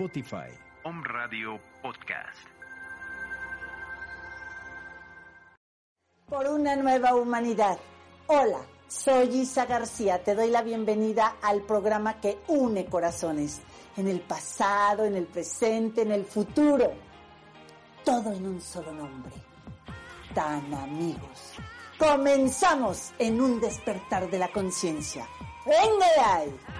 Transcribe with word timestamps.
Spotify. 0.00 0.48
Om 0.84 1.02
Radio 1.04 1.60
Podcast. 1.82 2.46
Por 6.26 6.46
una 6.46 6.74
nueva 6.74 7.14
humanidad. 7.14 7.78
Hola, 8.26 8.60
soy 8.88 9.28
Isa 9.40 9.66
García. 9.66 10.24
Te 10.24 10.34
doy 10.34 10.48
la 10.48 10.62
bienvenida 10.62 11.36
al 11.42 11.60
programa 11.64 12.18
que 12.18 12.38
une 12.48 12.86
corazones. 12.86 13.60
En 13.98 14.08
el 14.08 14.22
pasado, 14.22 15.04
en 15.04 15.16
el 15.16 15.26
presente, 15.26 16.00
en 16.00 16.12
el 16.12 16.24
futuro. 16.24 16.94
Todo 18.02 18.32
en 18.32 18.46
un 18.46 18.60
solo 18.62 18.94
nombre. 18.94 19.34
Tan 20.34 20.72
amigos. 20.72 21.52
Comenzamos 21.98 23.12
en 23.18 23.38
un 23.38 23.60
despertar 23.60 24.30
de 24.30 24.38
la 24.38 24.48
conciencia. 24.48 25.28
¡Venga 25.66 26.06
de 26.16 26.20
ahí! 26.22 26.79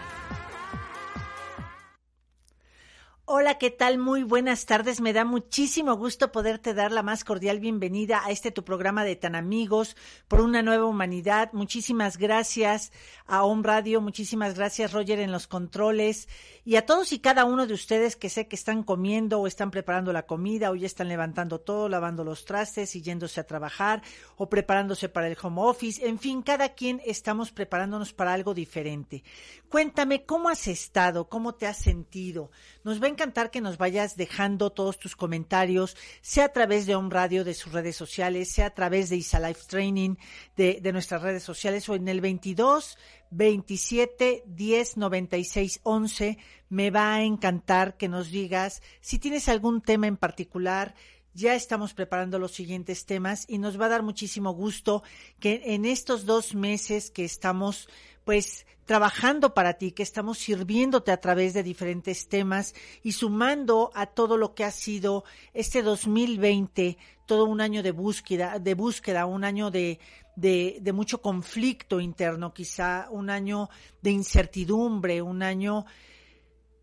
Hola, 3.32 3.58
¿qué 3.58 3.70
tal? 3.70 3.96
Muy 3.96 4.24
buenas 4.24 4.66
tardes. 4.66 5.00
Me 5.00 5.12
da 5.12 5.24
muchísimo 5.24 5.94
gusto 5.94 6.32
poderte 6.32 6.74
dar 6.74 6.90
la 6.90 7.04
más 7.04 7.22
cordial 7.22 7.60
bienvenida 7.60 8.24
a 8.24 8.32
este 8.32 8.50
tu 8.50 8.64
programa 8.64 9.04
de 9.04 9.14
Tan 9.14 9.36
Amigos 9.36 9.96
por 10.26 10.40
una 10.40 10.62
nueva 10.62 10.86
humanidad. 10.86 11.50
Muchísimas 11.52 12.16
gracias 12.16 12.90
a 13.28 13.44
Home 13.44 13.62
Radio, 13.62 14.00
muchísimas 14.00 14.56
gracias 14.56 14.92
Roger 14.92 15.20
en 15.20 15.30
los 15.30 15.46
controles 15.46 16.28
y 16.64 16.74
a 16.74 16.84
todos 16.84 17.12
y 17.12 17.20
cada 17.20 17.44
uno 17.44 17.68
de 17.68 17.74
ustedes 17.74 18.16
que 18.16 18.28
sé 18.28 18.48
que 18.48 18.56
están 18.56 18.82
comiendo 18.82 19.38
o 19.38 19.46
están 19.46 19.70
preparando 19.70 20.12
la 20.12 20.26
comida 20.26 20.72
o 20.72 20.74
ya 20.74 20.86
están 20.86 21.06
levantando 21.06 21.60
todo, 21.60 21.88
lavando 21.88 22.24
los 22.24 22.44
trastes 22.44 22.96
y 22.96 23.02
yéndose 23.02 23.38
a 23.38 23.46
trabajar 23.46 24.02
o 24.38 24.48
preparándose 24.48 25.08
para 25.08 25.28
el 25.28 25.38
home 25.40 25.62
office. 25.62 26.04
En 26.04 26.18
fin, 26.18 26.42
cada 26.42 26.70
quien 26.70 27.00
estamos 27.06 27.52
preparándonos 27.52 28.12
para 28.12 28.32
algo 28.32 28.54
diferente. 28.54 29.22
Cuéntame 29.68 30.24
cómo 30.24 30.48
has 30.48 30.66
estado, 30.66 31.28
cómo 31.28 31.54
te 31.54 31.68
has 31.68 31.78
sentido. 31.78 32.50
Nos 32.82 32.98
a 33.19 33.19
encantar 33.20 33.50
que 33.50 33.60
nos 33.60 33.76
vayas 33.76 34.16
dejando 34.16 34.70
todos 34.70 34.98
tus 34.98 35.14
comentarios, 35.14 35.94
sea 36.22 36.46
a 36.46 36.52
través 36.54 36.86
de 36.86 36.94
Home 36.94 37.10
Radio, 37.10 37.44
de 37.44 37.52
sus 37.52 37.70
redes 37.70 37.94
sociales, 37.94 38.50
sea 38.50 38.66
a 38.66 38.74
través 38.74 39.10
de 39.10 39.16
Isa 39.16 39.38
Life 39.38 39.60
Training, 39.66 40.16
de, 40.56 40.80
de 40.80 40.92
nuestras 40.94 41.20
redes 41.20 41.42
sociales 41.42 41.86
o 41.90 41.94
en 41.96 42.08
el 42.08 42.22
22 42.22 42.96
27 43.30 44.44
10 44.46 44.96
96 44.96 45.80
11. 45.82 46.38
Me 46.70 46.90
va 46.90 47.12
a 47.12 47.22
encantar 47.22 47.98
que 47.98 48.08
nos 48.08 48.30
digas 48.30 48.80
si 49.02 49.18
tienes 49.18 49.50
algún 49.50 49.82
tema 49.82 50.06
en 50.06 50.16
particular. 50.16 50.94
Ya 51.34 51.54
estamos 51.54 51.92
preparando 51.92 52.38
los 52.38 52.52
siguientes 52.52 53.04
temas 53.04 53.44
y 53.48 53.58
nos 53.58 53.78
va 53.78 53.84
a 53.84 53.90
dar 53.90 54.02
muchísimo 54.02 54.52
gusto 54.52 55.02
que 55.40 55.60
en 55.66 55.84
estos 55.84 56.24
dos 56.24 56.54
meses 56.54 57.10
que 57.10 57.26
estamos 57.26 57.86
pues 58.24 58.64
trabajando 58.90 59.54
para 59.54 59.74
ti, 59.74 59.92
que 59.92 60.02
estamos 60.02 60.38
sirviéndote 60.38 61.12
a 61.12 61.20
través 61.20 61.54
de 61.54 61.62
diferentes 61.62 62.26
temas 62.26 62.74
y 63.04 63.12
sumando 63.12 63.92
a 63.94 64.06
todo 64.06 64.36
lo 64.36 64.52
que 64.52 64.64
ha 64.64 64.72
sido 64.72 65.22
este 65.54 65.80
2020, 65.80 66.98
todo 67.24 67.44
un 67.44 67.60
año 67.60 67.84
de 67.84 67.92
búsqueda, 67.92 68.58
de 68.58 68.74
búsqueda, 68.74 69.26
un 69.26 69.44
año 69.44 69.70
de, 69.70 70.00
de, 70.34 70.78
de 70.80 70.92
mucho 70.92 71.22
conflicto 71.22 72.00
interno, 72.00 72.52
quizá 72.52 73.06
un 73.12 73.30
año 73.30 73.68
de 74.02 74.10
incertidumbre, 74.10 75.22
un 75.22 75.44
año 75.44 75.86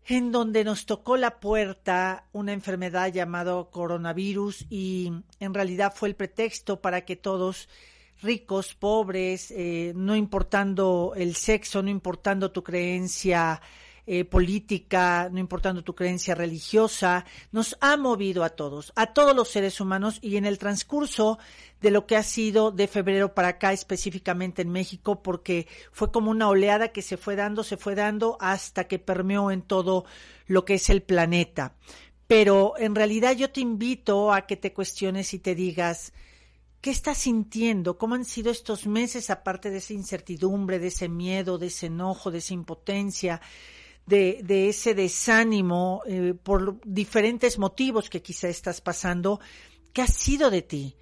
en 0.06 0.32
donde 0.32 0.64
nos 0.64 0.86
tocó 0.86 1.18
la 1.18 1.40
puerta 1.40 2.26
una 2.32 2.54
enfermedad 2.54 3.12
llamado 3.12 3.68
coronavirus 3.70 4.64
y 4.70 5.12
en 5.40 5.52
realidad 5.52 5.92
fue 5.94 6.08
el 6.08 6.16
pretexto 6.16 6.80
para 6.80 7.02
que 7.04 7.16
todos 7.16 7.68
ricos, 8.22 8.74
pobres, 8.74 9.50
eh, 9.50 9.92
no 9.94 10.16
importando 10.16 11.12
el 11.16 11.34
sexo, 11.34 11.82
no 11.82 11.90
importando 11.90 12.50
tu 12.50 12.62
creencia 12.62 13.60
eh, 14.10 14.24
política, 14.24 15.28
no 15.30 15.38
importando 15.38 15.84
tu 15.84 15.94
creencia 15.94 16.34
religiosa, 16.34 17.26
nos 17.52 17.76
ha 17.82 17.98
movido 17.98 18.42
a 18.42 18.48
todos, 18.48 18.90
a 18.96 19.12
todos 19.12 19.36
los 19.36 19.50
seres 19.50 19.82
humanos 19.82 20.18
y 20.22 20.38
en 20.38 20.46
el 20.46 20.56
transcurso 20.56 21.38
de 21.82 21.90
lo 21.90 22.06
que 22.06 22.16
ha 22.16 22.22
sido 22.22 22.70
de 22.70 22.88
febrero 22.88 23.34
para 23.34 23.48
acá, 23.48 23.74
específicamente 23.74 24.62
en 24.62 24.70
México, 24.70 25.22
porque 25.22 25.68
fue 25.92 26.10
como 26.10 26.30
una 26.30 26.48
oleada 26.48 26.88
que 26.88 27.02
se 27.02 27.18
fue 27.18 27.36
dando, 27.36 27.62
se 27.62 27.76
fue 27.76 27.94
dando 27.94 28.38
hasta 28.40 28.84
que 28.84 28.98
permeó 28.98 29.50
en 29.50 29.60
todo 29.60 30.06
lo 30.46 30.64
que 30.64 30.74
es 30.76 30.88
el 30.88 31.02
planeta. 31.02 31.74
Pero 32.26 32.78
en 32.78 32.94
realidad 32.94 33.36
yo 33.36 33.50
te 33.50 33.60
invito 33.60 34.32
a 34.32 34.46
que 34.46 34.56
te 34.56 34.72
cuestiones 34.72 35.34
y 35.34 35.38
te 35.38 35.54
digas, 35.54 36.14
¿Qué 36.80 36.90
estás 36.90 37.18
sintiendo? 37.18 37.98
¿Cómo 37.98 38.14
han 38.14 38.24
sido 38.24 38.52
estos 38.52 38.86
meses, 38.86 39.30
aparte 39.30 39.70
de 39.70 39.78
esa 39.78 39.94
incertidumbre, 39.94 40.78
de 40.78 40.88
ese 40.88 41.08
miedo, 41.08 41.58
de 41.58 41.66
ese 41.66 41.86
enojo, 41.86 42.30
de 42.30 42.38
esa 42.38 42.54
impotencia, 42.54 43.40
de, 44.06 44.68
ese 44.68 44.94
desánimo 44.94 46.02
eh, 46.06 46.34
por 46.40 46.80
diferentes 46.84 47.58
motivos 47.58 48.08
que 48.08 48.22
quizá 48.22 48.48
estás 48.48 48.80
pasando? 48.80 49.40
¿Qué 49.92 50.02
ha 50.02 50.06
sido 50.06 50.50
de 50.50 50.62
ti? 50.62 50.96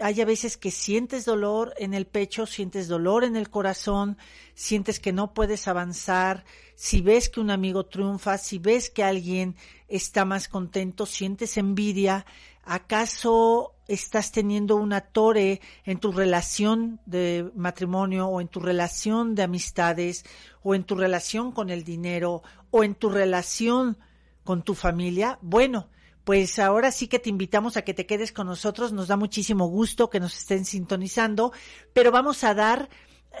hay 0.00 0.20
a 0.20 0.24
veces 0.24 0.56
que 0.56 0.70
sientes 0.70 1.24
dolor 1.24 1.74
en 1.76 1.94
el 1.94 2.06
pecho, 2.06 2.46
sientes 2.46 2.88
dolor 2.88 3.24
en 3.24 3.36
el 3.36 3.50
corazón, 3.50 4.18
sientes 4.54 5.00
que 5.00 5.12
no 5.12 5.34
puedes 5.34 5.68
avanzar, 5.68 6.44
si 6.74 7.00
ves 7.00 7.28
que 7.28 7.40
un 7.40 7.50
amigo 7.50 7.86
triunfa, 7.86 8.38
si 8.38 8.58
ves 8.58 8.90
que 8.90 9.04
alguien 9.04 9.56
está 9.88 10.24
más 10.24 10.48
contento, 10.48 11.06
sientes 11.06 11.56
envidia, 11.56 12.26
¿acaso 12.64 13.74
estás 13.94 14.32
teniendo 14.32 14.76
una 14.76 15.00
torre 15.00 15.60
en 15.84 15.98
tu 15.98 16.12
relación 16.12 17.00
de 17.06 17.50
matrimonio 17.54 18.26
o 18.28 18.40
en 18.40 18.48
tu 18.48 18.60
relación 18.60 19.34
de 19.34 19.42
amistades 19.42 20.24
o 20.62 20.74
en 20.74 20.84
tu 20.84 20.94
relación 20.94 21.52
con 21.52 21.70
el 21.70 21.84
dinero 21.84 22.42
o 22.70 22.84
en 22.84 22.94
tu 22.94 23.10
relación 23.10 23.98
con 24.44 24.62
tu 24.62 24.74
familia? 24.74 25.38
Bueno, 25.42 25.88
pues 26.24 26.58
ahora 26.58 26.92
sí 26.92 27.08
que 27.08 27.18
te 27.18 27.30
invitamos 27.30 27.76
a 27.76 27.82
que 27.82 27.94
te 27.94 28.06
quedes 28.06 28.32
con 28.32 28.46
nosotros. 28.46 28.92
Nos 28.92 29.08
da 29.08 29.16
muchísimo 29.16 29.66
gusto 29.66 30.10
que 30.10 30.20
nos 30.20 30.36
estén 30.36 30.64
sintonizando, 30.64 31.52
pero 31.92 32.10
vamos 32.12 32.44
a 32.44 32.54
dar 32.54 32.88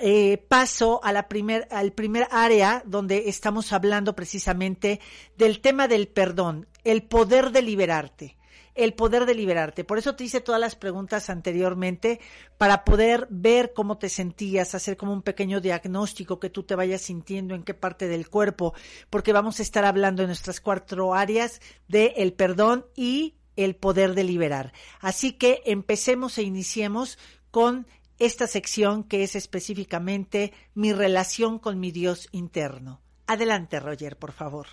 eh, 0.00 0.38
paso 0.48 1.00
a 1.04 1.12
la 1.12 1.28
primer, 1.28 1.68
al 1.70 1.92
primer 1.92 2.26
área 2.30 2.82
donde 2.86 3.28
estamos 3.28 3.72
hablando 3.72 4.14
precisamente 4.14 5.00
del 5.36 5.60
tema 5.60 5.86
del 5.86 6.08
perdón, 6.08 6.66
el 6.84 7.02
poder 7.02 7.52
de 7.52 7.62
liberarte 7.62 8.36
el 8.74 8.94
poder 8.94 9.26
de 9.26 9.34
liberarte. 9.34 9.84
Por 9.84 9.98
eso 9.98 10.14
te 10.14 10.24
hice 10.24 10.40
todas 10.40 10.60
las 10.60 10.76
preguntas 10.76 11.30
anteriormente 11.30 12.20
para 12.58 12.84
poder 12.84 13.26
ver 13.30 13.72
cómo 13.74 13.98
te 13.98 14.08
sentías, 14.08 14.74
hacer 14.74 14.96
como 14.96 15.12
un 15.12 15.22
pequeño 15.22 15.60
diagnóstico 15.60 16.40
que 16.40 16.50
tú 16.50 16.62
te 16.62 16.74
vayas 16.74 17.02
sintiendo 17.02 17.54
en 17.54 17.62
qué 17.62 17.74
parte 17.74 18.08
del 18.08 18.28
cuerpo, 18.28 18.74
porque 19.10 19.32
vamos 19.32 19.60
a 19.60 19.62
estar 19.62 19.84
hablando 19.84 20.22
en 20.22 20.28
nuestras 20.28 20.60
cuatro 20.60 21.14
áreas 21.14 21.60
de 21.88 22.14
el 22.16 22.32
perdón 22.32 22.86
y 22.94 23.34
el 23.56 23.76
poder 23.76 24.14
de 24.14 24.24
liberar. 24.24 24.72
Así 25.00 25.32
que 25.32 25.62
empecemos 25.66 26.38
e 26.38 26.42
iniciemos 26.42 27.18
con 27.50 27.86
esta 28.18 28.46
sección 28.46 29.04
que 29.04 29.24
es 29.24 29.36
específicamente 29.36 30.52
mi 30.74 30.92
relación 30.92 31.58
con 31.58 31.80
mi 31.80 31.90
Dios 31.90 32.28
interno. 32.32 33.00
Adelante, 33.26 33.80
Roger, 33.80 34.16
por 34.16 34.32
favor. 34.32 34.66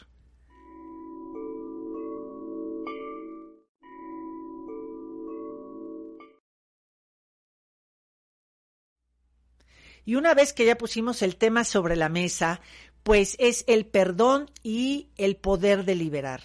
Y 10.05 10.15
una 10.15 10.33
vez 10.33 10.53
que 10.53 10.65
ya 10.65 10.77
pusimos 10.77 11.21
el 11.21 11.35
tema 11.35 11.63
sobre 11.63 11.95
la 11.95 12.09
mesa, 12.09 12.61
pues 13.03 13.35
es 13.39 13.63
el 13.67 13.85
perdón 13.85 14.49
y 14.63 15.09
el 15.17 15.35
poder 15.35 15.85
de 15.85 15.95
liberar. 15.95 16.41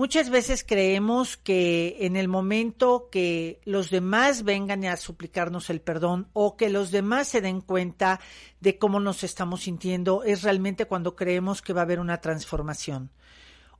Muchas 0.00 0.30
veces 0.30 0.64
creemos 0.66 1.36
que 1.36 1.98
en 2.00 2.16
el 2.16 2.26
momento 2.26 3.08
que 3.12 3.60
los 3.64 3.90
demás 3.90 4.44
vengan 4.44 4.86
a 4.86 4.96
suplicarnos 4.96 5.68
el 5.68 5.82
perdón 5.82 6.28
o 6.32 6.56
que 6.56 6.70
los 6.70 6.90
demás 6.90 7.28
se 7.28 7.42
den 7.42 7.60
cuenta 7.60 8.18
de 8.60 8.78
cómo 8.78 8.98
nos 8.98 9.24
estamos 9.24 9.64
sintiendo 9.64 10.22
es 10.24 10.42
realmente 10.42 10.86
cuando 10.86 11.16
creemos 11.16 11.60
que 11.60 11.74
va 11.74 11.82
a 11.82 11.84
haber 11.84 12.00
una 12.00 12.20
transformación. 12.20 13.10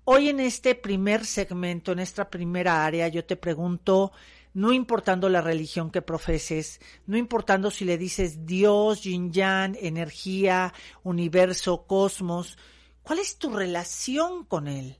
Hoy 0.04 0.28
en 0.28 0.40
este 0.40 0.74
primer 0.74 1.24
segmento, 1.24 1.92
en 1.92 2.00
esta 2.00 2.28
primera 2.28 2.84
área, 2.84 3.08
yo 3.08 3.24
te 3.24 3.36
pregunto, 3.36 4.12
no 4.52 4.72
importando 4.72 5.28
la 5.28 5.40
religión 5.40 5.90
que 5.90 6.02
profeses, 6.02 6.80
no 7.06 7.16
importando 7.16 7.70
si 7.70 7.84
le 7.84 7.98
dices 7.98 8.46
Dios, 8.46 9.02
yin 9.02 9.32
yang, 9.32 9.76
energía, 9.80 10.74
universo, 11.02 11.86
cosmos, 11.86 12.58
¿cuál 13.02 13.20
es 13.20 13.38
tu 13.38 13.50
relación 13.50 14.44
con 14.44 14.68
él? 14.68 14.98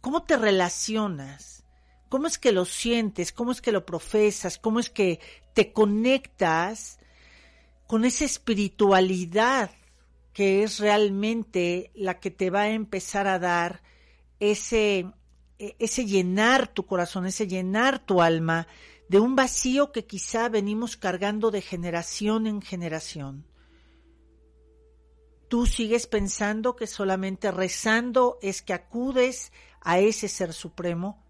¿Cómo 0.00 0.22
te 0.22 0.36
relacionas? 0.36 1.64
¿Cómo 2.08 2.28
es 2.28 2.38
que 2.38 2.52
lo 2.52 2.64
sientes? 2.64 3.32
¿Cómo 3.32 3.50
es 3.50 3.60
que 3.60 3.72
lo 3.72 3.84
profesas? 3.84 4.58
¿Cómo 4.58 4.78
es 4.78 4.90
que 4.90 5.20
te 5.54 5.72
conectas 5.72 7.00
con 7.86 8.04
esa 8.04 8.24
espiritualidad 8.24 9.70
que 10.32 10.62
es 10.62 10.78
realmente 10.78 11.90
la 11.94 12.20
que 12.20 12.30
te 12.30 12.50
va 12.50 12.62
a 12.62 12.70
empezar 12.70 13.26
a 13.26 13.38
dar 13.38 13.82
ese 14.38 15.06
ese 15.58 16.06
llenar 16.06 16.68
tu 16.68 16.86
corazón, 16.86 17.26
ese 17.26 17.46
llenar 17.46 17.98
tu 17.98 18.22
alma 18.22 18.66
de 19.08 19.20
un 19.20 19.36
vacío 19.36 19.92
que 19.92 20.04
quizá 20.04 20.48
venimos 20.48 20.96
cargando 20.96 21.50
de 21.50 21.62
generación 21.62 22.46
en 22.46 22.60
generación. 22.60 23.46
Tú 25.48 25.66
sigues 25.66 26.06
pensando 26.06 26.74
que 26.74 26.86
solamente 26.86 27.52
rezando 27.52 28.38
es 28.42 28.62
que 28.62 28.72
acudes 28.72 29.52
a 29.80 30.00
ese 30.00 30.28
ser 30.28 30.52
supremo. 30.52 31.24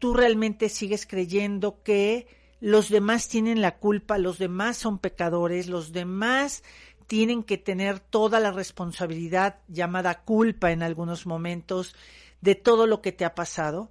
Tú 0.00 0.14
realmente 0.14 0.70
sigues 0.70 1.06
creyendo 1.06 1.82
que 1.82 2.26
los 2.60 2.88
demás 2.88 3.28
tienen 3.28 3.60
la 3.60 3.78
culpa, 3.78 4.16
los 4.16 4.38
demás 4.38 4.78
son 4.78 4.98
pecadores, 4.98 5.66
los 5.66 5.92
demás 5.92 6.62
tienen 7.06 7.42
que 7.42 7.58
tener 7.58 8.00
toda 8.00 8.40
la 8.40 8.52
responsabilidad 8.52 9.58
llamada 9.68 10.22
culpa 10.22 10.72
en 10.72 10.82
algunos 10.82 11.26
momentos 11.26 11.94
de 12.42 12.54
todo 12.54 12.86
lo 12.86 13.00
que 13.00 13.12
te 13.12 13.24
ha 13.24 13.34
pasado. 13.34 13.90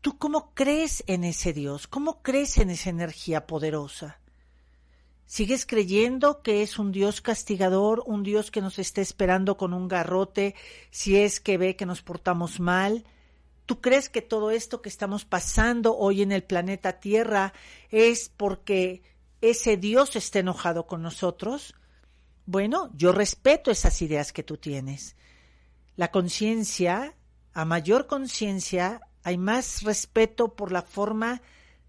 ¿Tú 0.00 0.16
cómo 0.16 0.54
crees 0.54 1.04
en 1.06 1.24
ese 1.24 1.52
Dios? 1.52 1.86
¿Cómo 1.86 2.22
crees 2.22 2.56
en 2.56 2.70
esa 2.70 2.88
energía 2.88 3.46
poderosa? 3.46 4.20
¿Sigues 5.26 5.66
creyendo 5.66 6.42
que 6.42 6.62
es 6.62 6.78
un 6.78 6.90
Dios 6.90 7.20
castigador, 7.20 8.02
un 8.06 8.22
Dios 8.22 8.50
que 8.50 8.62
nos 8.62 8.78
está 8.78 9.00
esperando 9.00 9.56
con 9.56 9.74
un 9.74 9.86
garrote 9.88 10.54
si 10.90 11.16
es 11.16 11.38
que 11.38 11.58
ve 11.58 11.76
que 11.76 11.86
nos 11.86 12.02
portamos 12.02 12.58
mal? 12.58 13.04
¿Tú 13.66 13.80
crees 13.80 14.08
que 14.08 14.22
todo 14.22 14.50
esto 14.50 14.82
que 14.82 14.88
estamos 14.88 15.24
pasando 15.24 15.96
hoy 15.96 16.22
en 16.22 16.32
el 16.32 16.42
planeta 16.42 16.98
Tierra 16.98 17.52
es 17.90 18.28
porque 18.36 19.02
ese 19.40 19.76
Dios 19.76 20.16
está 20.16 20.38
enojado 20.38 20.86
con 20.86 21.02
nosotros? 21.02 21.74
Bueno, 22.46 22.90
yo 22.96 23.12
respeto 23.12 23.70
esas 23.70 24.00
ideas 24.02 24.32
que 24.32 24.42
tú 24.42 24.56
tienes. 24.56 25.14
La 26.00 26.10
conciencia, 26.10 27.14
a 27.52 27.66
mayor 27.66 28.06
conciencia, 28.06 29.02
hay 29.22 29.36
más 29.36 29.82
respeto 29.82 30.54
por 30.54 30.72
la 30.72 30.80
forma 30.80 31.42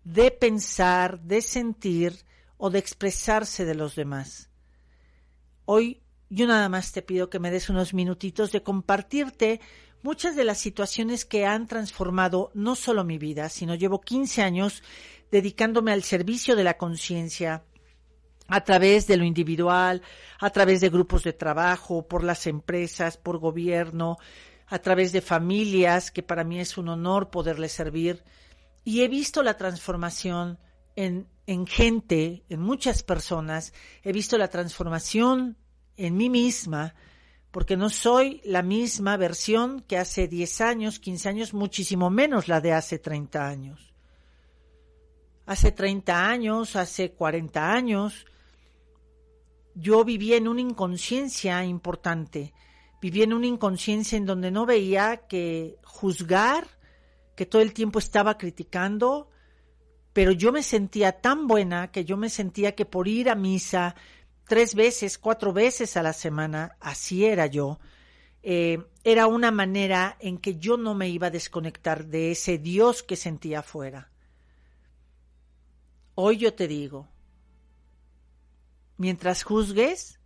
de 0.03 0.31
pensar, 0.31 1.21
de 1.21 1.41
sentir 1.41 2.25
o 2.57 2.69
de 2.69 2.77
expresarse 2.77 3.63
de 3.63 3.73
los 3.73 3.95
demás. 3.95 4.49
Hoy 5.63 6.01
yo 6.29 6.45
nada 6.45 6.67
más 6.67 6.91
te 6.91 7.01
pido 7.01 7.29
que 7.29 7.39
me 7.39 7.51
des 7.51 7.69
unos 7.69 7.93
minutitos 7.93 8.51
de 8.51 8.61
compartirte 8.61 9.61
muchas 10.03 10.35
de 10.35 10.43
las 10.43 10.57
situaciones 10.57 11.23
que 11.23 11.45
han 11.45 11.65
transformado 11.65 12.51
no 12.53 12.75
solo 12.75 13.05
mi 13.05 13.17
vida, 13.17 13.47
sino 13.47 13.75
llevo 13.75 14.01
15 14.01 14.41
años 14.41 14.83
dedicándome 15.31 15.93
al 15.93 16.03
servicio 16.03 16.57
de 16.57 16.65
la 16.65 16.77
conciencia 16.77 17.63
a 18.51 18.61
través 18.65 19.07
de 19.07 19.15
lo 19.15 19.23
individual, 19.23 20.01
a 20.39 20.49
través 20.49 20.81
de 20.81 20.89
grupos 20.89 21.23
de 21.23 21.31
trabajo, 21.31 22.05
por 22.05 22.21
las 22.21 22.47
empresas, 22.47 23.15
por 23.15 23.37
gobierno, 23.37 24.17
a 24.67 24.79
través 24.79 25.13
de 25.13 25.21
familias, 25.21 26.11
que 26.11 26.21
para 26.21 26.43
mí 26.43 26.59
es 26.59 26.77
un 26.77 26.89
honor 26.89 27.29
poderles 27.29 27.71
servir. 27.71 28.25
Y 28.83 29.03
he 29.03 29.07
visto 29.07 29.41
la 29.41 29.55
transformación 29.55 30.59
en, 30.97 31.29
en 31.47 31.65
gente, 31.65 32.43
en 32.49 32.59
muchas 32.59 33.03
personas, 33.03 33.73
he 34.03 34.11
visto 34.11 34.37
la 34.37 34.49
transformación 34.49 35.55
en 35.95 36.17
mí 36.17 36.29
misma, 36.29 36.93
porque 37.51 37.77
no 37.77 37.89
soy 37.89 38.41
la 38.43 38.63
misma 38.63 39.15
versión 39.15 39.79
que 39.81 39.97
hace 39.97 40.27
10 40.27 40.59
años, 40.61 40.99
15 40.99 41.29
años, 41.29 41.53
muchísimo 41.53 42.09
menos 42.09 42.49
la 42.49 42.59
de 42.59 42.73
hace 42.73 42.99
30 42.99 43.47
años. 43.47 43.93
Hace 45.45 45.71
30 45.71 46.27
años, 46.27 46.75
hace 46.75 47.11
40 47.11 47.73
años, 47.73 48.25
yo 49.75 50.03
vivía 50.03 50.37
en 50.37 50.47
una 50.47 50.61
inconsciencia 50.61 51.63
importante 51.65 52.53
vivía 53.01 53.23
en 53.23 53.33
una 53.33 53.47
inconsciencia 53.47 54.17
en 54.17 54.25
donde 54.25 54.51
no 54.51 54.65
veía 54.65 55.25
que 55.27 55.77
juzgar, 55.83 56.67
que 57.35 57.47
todo 57.47 57.61
el 57.61 57.73
tiempo 57.73 57.97
estaba 57.97 58.37
criticando, 58.37 59.29
pero 60.13 60.31
yo 60.31 60.51
me 60.51 60.61
sentía 60.61 61.19
tan 61.19 61.47
buena 61.47 61.91
que 61.91 62.05
yo 62.05 62.15
me 62.15 62.29
sentía 62.29 62.75
que 62.75 62.85
por 62.85 63.07
ir 63.07 63.29
a 63.29 63.35
misa 63.35 63.95
tres 64.47 64.75
veces, 64.75 65.17
cuatro 65.17 65.51
veces 65.51 65.97
a 65.97 66.03
la 66.03 66.13
semana, 66.13 66.77
así 66.79 67.25
era 67.25 67.47
yo, 67.47 67.79
eh, 68.43 68.83
era 69.03 69.27
una 69.27 69.49
manera 69.49 70.15
en 70.19 70.37
que 70.37 70.57
yo 70.57 70.77
no 70.77 70.93
me 70.93 71.09
iba 71.09 71.27
a 71.27 71.31
desconectar 71.31 72.05
de 72.05 72.31
ese 72.31 72.59
Dios 72.59 73.01
que 73.01 73.15
sentía 73.15 73.59
afuera. 73.59 74.11
Hoy 76.13 76.37
yo 76.37 76.53
te 76.53 76.67
digo, 76.67 77.07
mientras 79.01 79.41
juzgues, 79.41 80.19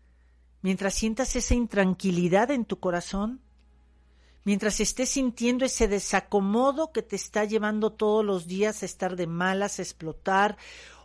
mientras 0.61 0.93
sientas 0.95 1.37
esa 1.37 1.55
intranquilidad 1.55 2.51
en 2.51 2.65
tu 2.65 2.77
corazón, 2.77 3.39
mientras 4.43 4.81
estés 4.81 5.07
sintiendo 5.11 5.63
ese 5.63 5.87
desacomodo 5.87 6.91
que 6.91 7.01
te 7.01 7.15
está 7.15 7.45
llevando 7.45 7.93
todos 7.93 8.25
los 8.25 8.47
días 8.47 8.83
a 8.83 8.85
estar 8.85 9.15
de 9.15 9.27
malas, 9.27 9.79
a 9.79 9.81
explotar 9.81 10.57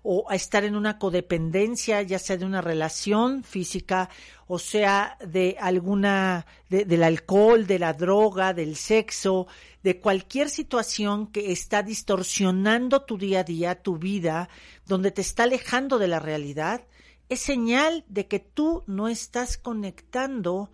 o 0.03 0.29
a 0.29 0.35
estar 0.35 0.65
en 0.65 0.75
una 0.75 0.99
codependencia, 0.99 2.03
ya 2.03 2.19
sea 2.19 2.37
de 2.37 2.45
una 2.45 2.61
relación 2.61 3.45
física 3.45 4.11
o 4.49 4.59
sea 4.59 5.17
de 5.25 5.57
alguna, 5.61 6.47
del 6.69 7.05
alcohol, 7.05 7.69
de 7.69 7.79
la 7.79 7.93
droga, 7.93 8.53
del 8.53 8.75
sexo, 8.75 9.47
de 9.85 10.01
cualquier 10.01 10.51
situación 10.51 11.29
que 11.29 11.53
está 11.53 11.85
distorsionando 11.85 13.03
tu 13.03 13.17
día 13.17 13.41
a 13.41 13.45
día, 13.45 13.81
tu 13.81 13.97
vida, 13.97 14.49
donde 14.87 15.13
te 15.13 15.21
está 15.21 15.45
alejando 15.45 16.01
de 16.01 16.09
la 16.09 16.19
realidad, 16.19 16.83
es 17.31 17.41
señal 17.41 18.05
de 18.09 18.27
que 18.27 18.41
tú 18.41 18.83
no 18.89 19.07
estás 19.07 19.57
conectando 19.57 20.73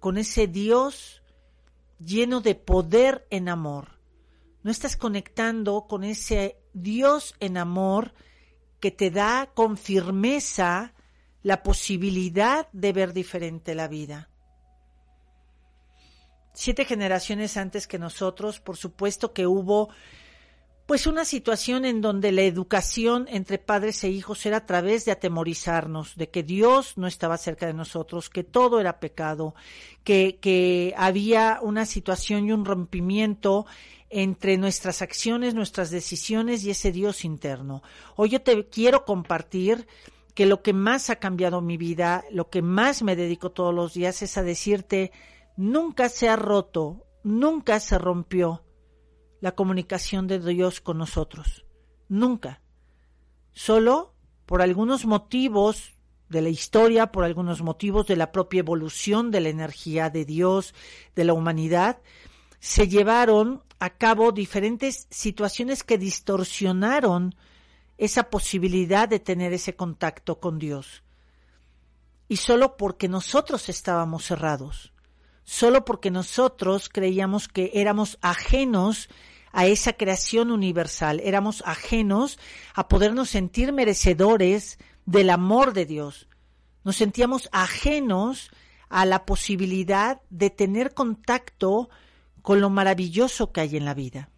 con 0.00 0.18
ese 0.18 0.48
Dios 0.48 1.22
lleno 1.98 2.40
de 2.40 2.56
poder 2.56 3.26
en 3.30 3.48
amor. 3.48 4.00
No 4.64 4.72
estás 4.72 4.96
conectando 4.96 5.86
con 5.88 6.02
ese 6.02 6.60
Dios 6.72 7.36
en 7.38 7.56
amor 7.56 8.14
que 8.80 8.90
te 8.90 9.12
da 9.12 9.52
con 9.54 9.76
firmeza 9.78 10.92
la 11.42 11.62
posibilidad 11.62 12.68
de 12.72 12.92
ver 12.92 13.12
diferente 13.12 13.76
la 13.76 13.86
vida. 13.86 14.28
Siete 16.52 16.84
generaciones 16.84 17.56
antes 17.56 17.86
que 17.86 18.00
nosotros, 18.00 18.58
por 18.58 18.76
supuesto 18.76 19.32
que 19.32 19.46
hubo 19.46 19.90
pues 20.86 21.08
una 21.08 21.24
situación 21.24 21.84
en 21.84 22.00
donde 22.00 22.30
la 22.30 22.42
educación 22.42 23.26
entre 23.28 23.58
padres 23.58 24.04
e 24.04 24.08
hijos 24.08 24.46
era 24.46 24.58
a 24.58 24.66
través 24.66 25.04
de 25.04 25.10
atemorizarnos, 25.10 26.14
de 26.14 26.30
que 26.30 26.44
Dios 26.44 26.96
no 26.96 27.08
estaba 27.08 27.36
cerca 27.38 27.66
de 27.66 27.74
nosotros, 27.74 28.30
que 28.30 28.44
todo 28.44 28.78
era 28.80 29.00
pecado, 29.00 29.56
que, 30.04 30.38
que 30.40 30.94
había 30.96 31.58
una 31.60 31.86
situación 31.86 32.46
y 32.46 32.52
un 32.52 32.64
rompimiento 32.64 33.66
entre 34.10 34.56
nuestras 34.58 35.02
acciones, 35.02 35.54
nuestras 35.54 35.90
decisiones 35.90 36.62
y 36.64 36.70
ese 36.70 36.92
Dios 36.92 37.24
interno. 37.24 37.82
Hoy 38.14 38.30
yo 38.30 38.40
te 38.40 38.68
quiero 38.68 39.04
compartir 39.04 39.88
que 40.34 40.46
lo 40.46 40.62
que 40.62 40.72
más 40.72 41.10
ha 41.10 41.16
cambiado 41.16 41.60
mi 41.62 41.76
vida, 41.76 42.24
lo 42.30 42.48
que 42.48 42.62
más 42.62 43.02
me 43.02 43.16
dedico 43.16 43.50
todos 43.50 43.74
los 43.74 43.94
días 43.94 44.22
es 44.22 44.38
a 44.38 44.44
decirte, 44.44 45.10
nunca 45.56 46.08
se 46.08 46.28
ha 46.28 46.36
roto, 46.36 47.06
nunca 47.24 47.80
se 47.80 47.98
rompió 47.98 48.62
la 49.46 49.54
comunicación 49.54 50.26
de 50.26 50.40
Dios 50.40 50.80
con 50.80 50.98
nosotros. 50.98 51.64
Nunca. 52.08 52.60
Solo 53.52 54.12
por 54.44 54.60
algunos 54.60 55.06
motivos 55.06 55.94
de 56.28 56.42
la 56.42 56.48
historia, 56.48 57.12
por 57.12 57.22
algunos 57.22 57.62
motivos 57.62 58.08
de 58.08 58.16
la 58.16 58.32
propia 58.32 58.58
evolución 58.58 59.30
de 59.30 59.40
la 59.40 59.50
energía 59.50 60.10
de 60.10 60.24
Dios, 60.24 60.74
de 61.14 61.22
la 61.22 61.32
humanidad, 61.32 62.02
se 62.58 62.88
llevaron 62.88 63.62
a 63.78 63.90
cabo 63.90 64.32
diferentes 64.32 65.06
situaciones 65.10 65.84
que 65.84 65.96
distorsionaron 65.96 67.36
esa 67.98 68.30
posibilidad 68.30 69.08
de 69.08 69.20
tener 69.20 69.52
ese 69.52 69.76
contacto 69.76 70.40
con 70.40 70.58
Dios. 70.58 71.04
Y 72.26 72.38
solo 72.38 72.76
porque 72.76 73.06
nosotros 73.06 73.68
estábamos 73.68 74.24
cerrados 74.24 74.92
solo 75.46 75.84
porque 75.84 76.10
nosotros 76.10 76.90
creíamos 76.90 77.46
que 77.48 77.70
éramos 77.74 78.18
ajenos 78.20 79.08
a 79.56 79.64
esa 79.64 79.94
creación 79.94 80.50
universal, 80.50 81.18
éramos 81.24 81.62
ajenos 81.64 82.38
a 82.74 82.88
podernos 82.88 83.30
sentir 83.30 83.72
merecedores 83.72 84.78
del 85.06 85.30
amor 85.30 85.72
de 85.72 85.86
Dios. 85.86 86.28
Nos 86.84 86.96
sentíamos 86.96 87.48
ajenos 87.52 88.50
a 88.90 89.06
la 89.06 89.24
posibilidad 89.24 90.20
de 90.28 90.50
tener 90.50 90.92
contacto 90.92 91.88
con 92.42 92.60
lo 92.60 92.68
maravilloso 92.68 93.50
que 93.50 93.62
hay 93.62 93.78
en 93.78 93.86
la 93.86 93.94
vida. 93.94 94.28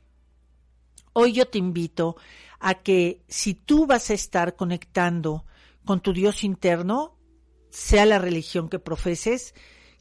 Hoy 1.14 1.32
yo 1.32 1.48
te 1.48 1.58
invito 1.58 2.14
a 2.60 2.74
que 2.74 3.24
si 3.26 3.54
tú 3.54 3.88
vas 3.88 4.10
a 4.10 4.14
estar 4.14 4.54
conectando 4.54 5.44
con 5.84 5.98
tu 5.98 6.12
Dios 6.12 6.44
interno, 6.44 7.18
sea 7.70 8.06
la 8.06 8.20
religión 8.20 8.68
que 8.68 8.78
profeses, 8.78 9.52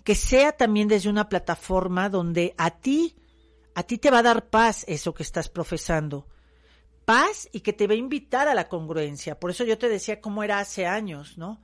que 0.03 0.13
sea 0.13 0.51
también 0.51 0.87
desde 0.87 1.09
una 1.09 1.27
plataforma 1.27 2.07
donde 2.07 2.53
a 2.59 2.69
ti, 2.69 3.15
a 3.77 3.83
ti 3.83 3.99
te 3.99 4.09
va 4.09 4.19
a 4.19 4.23
dar 4.23 4.49
paz 4.49 4.83
eso 4.87 5.13
que 5.13 5.21
estás 5.21 5.49
profesando. 5.49 6.25
Paz 7.05 7.47
y 7.51 7.59
que 7.59 7.73
te 7.73 7.85
va 7.85 7.93
a 7.93 7.97
invitar 7.97 8.47
a 8.47 8.55
la 8.55 8.67
congruencia. 8.67 9.39
Por 9.39 9.51
eso 9.51 9.63
yo 9.65 9.77
te 9.77 9.87
decía 9.87 10.19
cómo 10.19 10.43
era 10.43 10.57
hace 10.57 10.87
años, 10.87 11.37
¿no? 11.37 11.61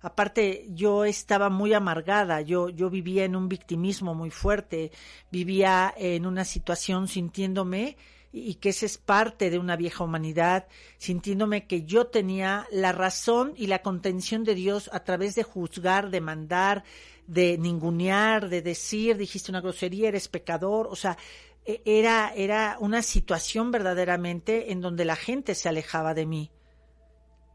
Aparte, 0.00 0.66
yo 0.68 1.04
estaba 1.04 1.50
muy 1.50 1.74
amargada, 1.74 2.40
yo, 2.40 2.68
yo 2.68 2.88
vivía 2.88 3.24
en 3.24 3.34
un 3.34 3.48
victimismo 3.48 4.14
muy 4.14 4.30
fuerte, 4.30 4.92
vivía 5.32 5.92
en 5.96 6.24
una 6.24 6.44
situación 6.44 7.08
sintiéndome 7.08 7.96
y 8.30 8.54
que 8.54 8.68
ese 8.68 8.86
es 8.86 8.96
parte 8.96 9.50
de 9.50 9.58
una 9.58 9.74
vieja 9.74 10.04
humanidad, 10.04 10.68
sintiéndome 10.98 11.66
que 11.66 11.82
yo 11.82 12.06
tenía 12.06 12.68
la 12.70 12.92
razón 12.92 13.54
y 13.56 13.66
la 13.66 13.82
contención 13.82 14.44
de 14.44 14.54
Dios 14.54 14.88
a 14.92 15.02
través 15.02 15.34
de 15.34 15.42
juzgar, 15.42 16.10
de 16.10 16.20
mandar, 16.20 16.84
de 17.26 17.58
ningunear, 17.58 18.48
de 18.48 18.62
decir, 18.62 19.16
dijiste 19.16 19.50
una 19.50 19.60
grosería, 19.60 20.08
eres 20.08 20.28
pecador, 20.28 20.86
o 20.88 20.96
sea, 20.96 21.16
e, 21.64 21.82
era, 21.84 22.32
era 22.34 22.76
una 22.80 23.02
situación 23.02 23.70
verdaderamente 23.70 24.72
en 24.72 24.80
donde 24.80 25.04
la 25.04 25.16
gente 25.16 25.54
se 25.54 25.68
alejaba 25.68 26.14
de 26.14 26.26
mí. 26.26 26.50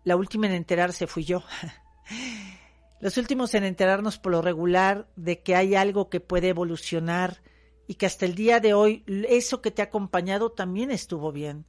La 0.04 0.16
última 0.16 0.48
en 0.48 0.54
enterarse 0.54 1.08
fui 1.08 1.24
yo. 1.24 1.44
Los 3.00 3.18
últimos 3.18 3.54
en 3.56 3.64
enterarnos 3.64 4.20
por 4.20 4.32
lo 4.32 4.42
regular 4.42 5.08
de 5.16 5.42
que 5.42 5.56
hay 5.56 5.76
algo 5.76 6.10
que 6.10 6.20
puede 6.20 6.50
evolucionar 6.50 7.42
y 7.88 7.96
que 7.96 8.06
hasta 8.06 8.26
el 8.26 8.36
día 8.36 8.60
de 8.60 8.74
hoy 8.74 9.04
eso 9.28 9.62
que 9.62 9.72
te 9.72 9.82
ha 9.82 9.86
acompañado 9.86 10.52
también 10.52 10.92
estuvo 10.92 11.32
bien. 11.32 11.66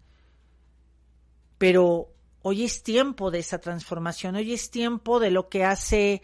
Pero 1.57 2.13
hoy 2.43 2.65
es 2.65 2.83
tiempo 2.83 3.31
de 3.31 3.39
esa 3.39 3.61
transformación, 3.61 4.35
hoy 4.35 4.53
es 4.53 4.71
tiempo 4.71 5.21
de 5.21 5.31
lo 5.31 5.49
que 5.49 5.65
hace 5.65 6.23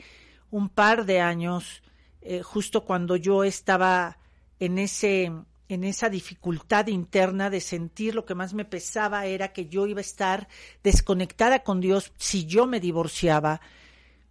un 0.50 0.68
par 0.68 1.06
de 1.06 1.20
años, 1.20 1.82
eh, 2.22 2.42
justo 2.42 2.84
cuando 2.84 3.16
yo 3.16 3.44
estaba 3.44 4.18
en 4.58 4.78
ese 4.78 5.32
en 5.68 5.84
esa 5.84 6.08
dificultad 6.08 6.86
interna 6.86 7.50
de 7.50 7.60
sentir 7.60 8.14
lo 8.14 8.24
que 8.24 8.34
más 8.34 8.54
me 8.54 8.64
pesaba 8.64 9.26
era 9.26 9.52
que 9.52 9.66
yo 9.66 9.86
iba 9.86 9.98
a 9.98 10.00
estar 10.00 10.48
desconectada 10.82 11.62
con 11.62 11.80
Dios 11.80 12.12
si 12.16 12.46
yo 12.46 12.66
me 12.66 12.80
divorciaba. 12.80 13.60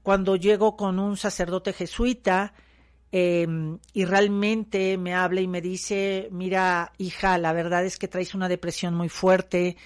Cuando 0.01 0.35
llego 0.35 0.75
con 0.75 0.99
un 0.99 1.15
sacerdote 1.15 1.73
jesuita 1.73 2.53
em, 3.11 3.77
y 3.93 4.05
realmente 4.05 4.97
me 4.97 5.13
habla 5.13 5.41
y 5.41 5.47
me 5.47 5.61
dice, 5.61 6.27
mira, 6.31 6.91
hija, 6.97 7.37
la 7.37 7.53
verdad 7.53 7.85
es 7.85 7.97
que 7.97 8.07
traes 8.07 8.33
una 8.33 8.49
depresión 8.49 8.95
muy 8.95 9.09
fuerte, 9.09 9.77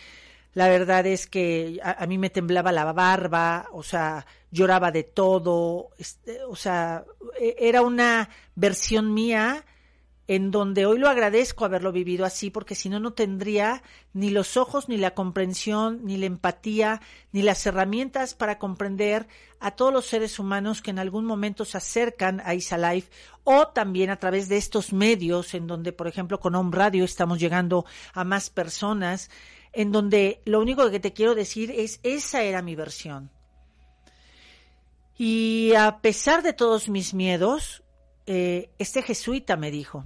la 0.53 0.67
verdad 0.69 1.05
es 1.05 1.27
que 1.27 1.79
a, 1.83 2.05
mí 2.07 2.17
me 2.17 2.29
temblaba 2.29 2.71
la 2.71 2.91
barba, 2.91 3.67
o 3.71 3.83
sea, 3.83 4.25
lloraba 4.51 4.91
de 4.91 5.03
todo, 5.03 5.89
este, 5.97 6.43
o 6.43 6.55
sea, 6.55 7.05
e, 7.39 7.55
era 7.59 7.81
una 7.81 8.29
versión 8.55 9.13
mía 9.13 9.65
en 10.27 10.49
donde 10.49 10.85
hoy 10.85 10.97
lo 10.97 11.09
agradezco 11.09 11.65
haberlo 11.65 11.91
vivido 11.91 12.23
así, 12.25 12.51
porque 12.51 12.73
si 12.73 12.87
no, 12.87 13.01
no 13.01 13.11
tendría 13.11 13.83
ni 14.13 14.29
los 14.29 14.55
ojos, 14.55 14.87
ni 14.87 14.95
la 14.95 15.13
comprensión, 15.13 16.05
ni 16.05 16.15
la 16.15 16.25
empatía, 16.25 17.01
ni 17.33 17.41
las 17.41 17.65
herramientas 17.65 18.33
para 18.33 18.57
comprender 18.57 19.27
a 19.59 19.71
todos 19.71 19.91
los 19.91 20.05
seres 20.05 20.39
humanos 20.39 20.81
que 20.81 20.91
en 20.91 20.99
algún 20.99 21.25
momento 21.25 21.65
se 21.65 21.77
acercan 21.77 22.41
a 22.45 22.55
Isa 22.55 22.77
Life 22.77 23.11
o 23.43 23.67
también 23.67 24.09
a 24.09 24.19
través 24.19 24.47
de 24.47 24.55
estos 24.55 24.93
medios 24.93 25.53
en 25.53 25.67
donde, 25.67 25.91
por 25.91 26.07
ejemplo, 26.07 26.39
con 26.39 26.55
Home 26.55 26.71
Radio 26.71 27.03
estamos 27.03 27.37
llegando 27.37 27.85
a 28.13 28.23
más 28.23 28.49
personas, 28.49 29.29
en 29.73 29.91
donde 29.91 30.41
lo 30.45 30.61
único 30.61 30.89
que 30.89 31.01
te 31.01 31.11
quiero 31.11 31.35
decir 31.35 31.71
es, 31.71 31.99
esa 32.03 32.41
era 32.43 32.61
mi 32.61 32.75
versión. 32.75 33.31
Y 35.23 35.75
a 35.75 35.99
pesar 36.01 36.41
de 36.41 36.51
todos 36.51 36.89
mis 36.89 37.13
miedos, 37.13 37.83
eh, 38.25 38.71
este 38.79 39.03
jesuita 39.03 39.55
me 39.55 39.69
dijo, 39.69 40.03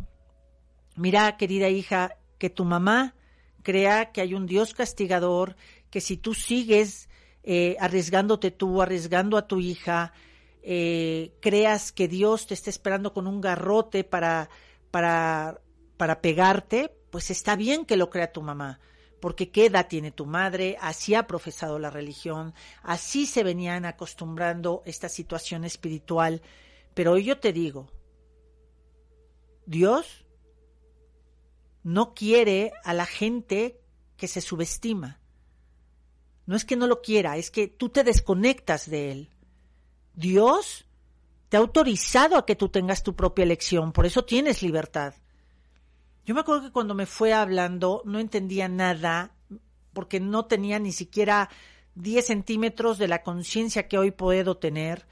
mira, 0.97 1.37
querida 1.37 1.69
hija, 1.69 2.17
que 2.37 2.49
tu 2.49 2.65
mamá 2.65 3.15
crea 3.63 4.11
que 4.11 4.19
hay 4.19 4.33
un 4.33 4.45
Dios 4.45 4.73
castigador, 4.73 5.55
que 5.89 6.01
si 6.01 6.17
tú 6.17 6.33
sigues 6.33 7.07
eh, 7.43 7.77
arriesgándote 7.79 8.51
tú, 8.51 8.81
arriesgando 8.81 9.37
a 9.37 9.47
tu 9.47 9.61
hija, 9.61 10.11
eh, 10.63 11.31
creas 11.39 11.93
que 11.93 12.09
Dios 12.09 12.45
te 12.47 12.53
está 12.53 12.69
esperando 12.69 13.13
con 13.13 13.25
un 13.25 13.39
garrote 13.39 14.03
para, 14.03 14.49
para, 14.91 15.61
para 15.95 16.19
pegarte, 16.19 16.93
pues 17.09 17.31
está 17.31 17.55
bien 17.55 17.85
que 17.85 17.95
lo 17.95 18.09
crea 18.09 18.33
tu 18.33 18.41
mamá, 18.41 18.81
porque 19.25 19.49
qué 19.49 19.65
edad 19.65 19.87
tiene 19.87 20.11
tu 20.11 20.27
madre, 20.27 20.77
así 20.79 21.15
ha 21.15 21.25
profesado 21.25 21.79
la 21.79 21.89
religión, 21.89 22.53
así 22.83 23.25
se 23.25 23.43
venían 23.43 23.83
acostumbrando 23.83 24.83
esta 24.85 25.09
situación 25.09 25.65
espiritual, 25.65 26.43
pero 26.93 27.13
hoy 27.13 27.23
yo 27.23 27.39
te 27.39 27.51
digo, 27.51 27.89
Dios 29.65 30.27
no 31.81 32.13
quiere 32.13 32.71
a 32.83 32.93
la 32.93 33.07
gente 33.07 33.81
que 34.15 34.27
se 34.27 34.41
subestima. 34.41 35.19
No 36.45 36.55
es 36.55 36.63
que 36.63 36.75
no 36.75 36.85
lo 36.85 37.01
quiera, 37.01 37.35
es 37.37 37.49
que 37.49 37.67
tú 37.67 37.89
te 37.89 38.03
desconectas 38.03 38.87
de 38.87 39.11
él. 39.11 39.29
Dios 40.13 40.85
te 41.49 41.57
ha 41.57 41.61
autorizado 41.61 42.37
a 42.37 42.45
que 42.45 42.55
tú 42.55 42.69
tengas 42.69 43.01
tu 43.01 43.15
propia 43.15 43.41
elección, 43.41 43.91
por 43.91 44.05
eso 44.05 44.23
tienes 44.23 44.61
libertad. 44.61 45.15
Yo 46.25 46.33
me 46.33 46.41
acuerdo 46.41 46.63
que 46.63 46.71
cuando 46.71 46.95
me 46.95 47.05
fue 47.05 47.33
hablando 47.33 48.01
no 48.05 48.19
entendía 48.19 48.67
nada, 48.67 49.31
porque 49.93 50.19
no 50.19 50.45
tenía 50.45 50.79
ni 50.79 50.91
siquiera 50.91 51.49
10 51.95 52.25
centímetros 52.25 52.97
de 52.97 53.07
la 53.07 53.21
conciencia 53.21 53.87
que 53.87 53.97
hoy 53.97 54.11
puedo 54.11 54.57
tener. 54.57 55.05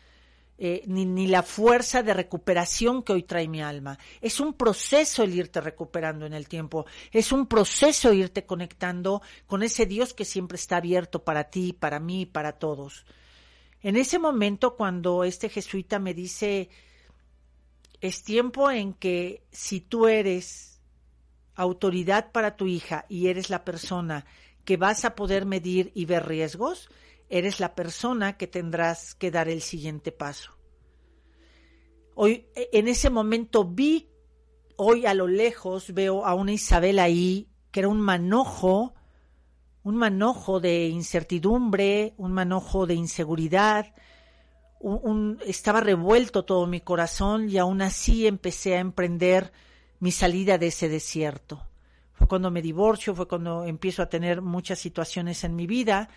Eh, 0.60 0.84
ni, 0.86 1.05
ni, 1.05 1.25
la 1.25 1.41
fuerza 1.41 2.03
de 2.03 2.13
recuperación 2.13 3.01
que 3.01 3.13
hoy 3.13 3.24
trae 3.24 3.48
mi 3.48 3.62
alma. 3.62 3.98
Es 4.22 4.39
un 4.39 4.53
proceso 4.53 5.24
el 5.24 5.34
irte 5.34 5.60
recuperando 5.60 6.27
en 6.27 6.34
el 6.34 6.48
tiempo, 6.48 6.86
es 7.12 7.32
un 7.32 7.48
proceso 7.48 8.13
irte 8.13 8.46
conectando 8.46 9.24
con 9.48 9.63
ese 9.63 9.88
Dios 9.88 10.13
que 10.13 10.25
siempre 10.25 10.58
está 10.58 10.77
abierto 10.77 11.24
para 11.24 11.46
ti, 11.46 11.74
para 11.74 12.00
mí, 12.00 12.27
para 12.27 12.53
todos. 12.53 13.03
En 13.82 13.98
ese 13.98 14.20
momento, 14.20 14.75
cuando 14.75 15.24
este 15.24 15.50
jesuita 15.50 15.98
me 15.98 16.13
dice, 16.13 16.70
es 18.00 18.24
tiempo 18.24 18.70
en 18.70 18.93
que 18.93 19.43
si 19.51 19.82
tú 19.82 20.08
eres 20.08 20.73
autoridad 21.55 22.31
para 22.31 22.55
tu 22.55 22.67
hija 22.67 23.05
y 23.10 23.27
eres 23.27 23.50
la 23.50 23.63
persona 23.63 24.25
que 24.65 24.77
vas 24.77 25.05
a 25.05 25.15
poder 25.15 25.45
medir 25.45 25.91
y 25.93 26.05
ver 26.05 26.27
riesgos, 26.27 26.89
eres 27.29 27.60
la 27.60 27.75
persona 27.75 28.38
que 28.38 28.48
tendrás 28.48 29.15
que 29.15 29.31
dar 29.31 29.50
el 29.50 29.62
siguiente 29.62 30.12
paso. 30.12 30.51
Hoy, 32.15 32.48
en 32.55 32.88
ese 32.88 33.10
momento 33.10 33.65
vi, 33.65 34.10
hoy 34.75 35.05
a 35.05 35.13
lo 35.13 35.27
lejos 35.27 35.93
veo 35.93 36.25
a 36.25 36.36
una 36.36 36.53
Isabel 36.53 37.00
ahí, 37.00 37.50
que 37.72 37.81
era 37.81 37.89
un 37.89 38.00
manojo, 38.00 38.93
un 39.83 39.95
manojo 39.95 40.60
de 40.60 40.88
incertidumbre, 40.88 42.13
un 42.17 42.31
manojo 42.31 42.86
de 42.86 42.93
inseguridad, 42.93 43.93
estaba 45.45 45.79
revuelto 45.79 46.43
todo 46.45 46.67
mi 46.67 46.81
corazón 46.81 47.50
y 47.50 47.57
aún 47.57 47.81
así 47.81 48.27
empecé 48.27 48.75
a 48.75 48.79
emprender 48.79 49.51
mi 50.03 50.12
salida 50.12 50.57
de 50.57 50.67
ese 50.67 50.89
desierto. 50.89 51.65
Fue 52.12 52.27
cuando 52.27 52.51
me 52.51 52.62
divorcio, 52.62 53.15
fue 53.15 53.25
cuando 53.25 53.63
empiezo 53.63 54.01
a 54.01 54.10
tener 54.10 54.41
muchas 54.41 54.77
situaciones 54.77 55.45
en 55.45 55.55
mi 55.55 55.65
vida 55.65 56.10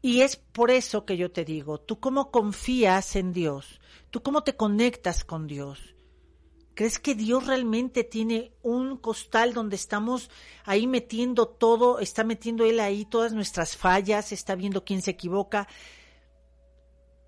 y 0.00 0.20
es 0.20 0.36
por 0.36 0.70
eso 0.70 1.04
que 1.04 1.16
yo 1.16 1.32
te 1.32 1.44
digo, 1.44 1.80
¿tú 1.80 1.98
cómo 1.98 2.30
confías 2.30 3.16
en 3.16 3.32
Dios? 3.32 3.80
¿Tú 4.10 4.22
cómo 4.22 4.44
te 4.44 4.54
conectas 4.54 5.24
con 5.24 5.48
Dios? 5.48 5.96
¿Crees 6.74 7.00
que 7.00 7.16
Dios 7.16 7.48
realmente 7.48 8.04
tiene 8.04 8.52
un 8.62 8.96
costal 8.96 9.52
donde 9.52 9.74
estamos 9.74 10.30
ahí 10.64 10.86
metiendo 10.86 11.48
todo, 11.48 11.98
está 11.98 12.22
metiendo 12.22 12.64
Él 12.64 12.78
ahí 12.78 13.04
todas 13.04 13.32
nuestras 13.32 13.76
fallas, 13.76 14.30
está 14.30 14.54
viendo 14.54 14.84
quién 14.84 15.02
se 15.02 15.10
equivoca? 15.10 15.66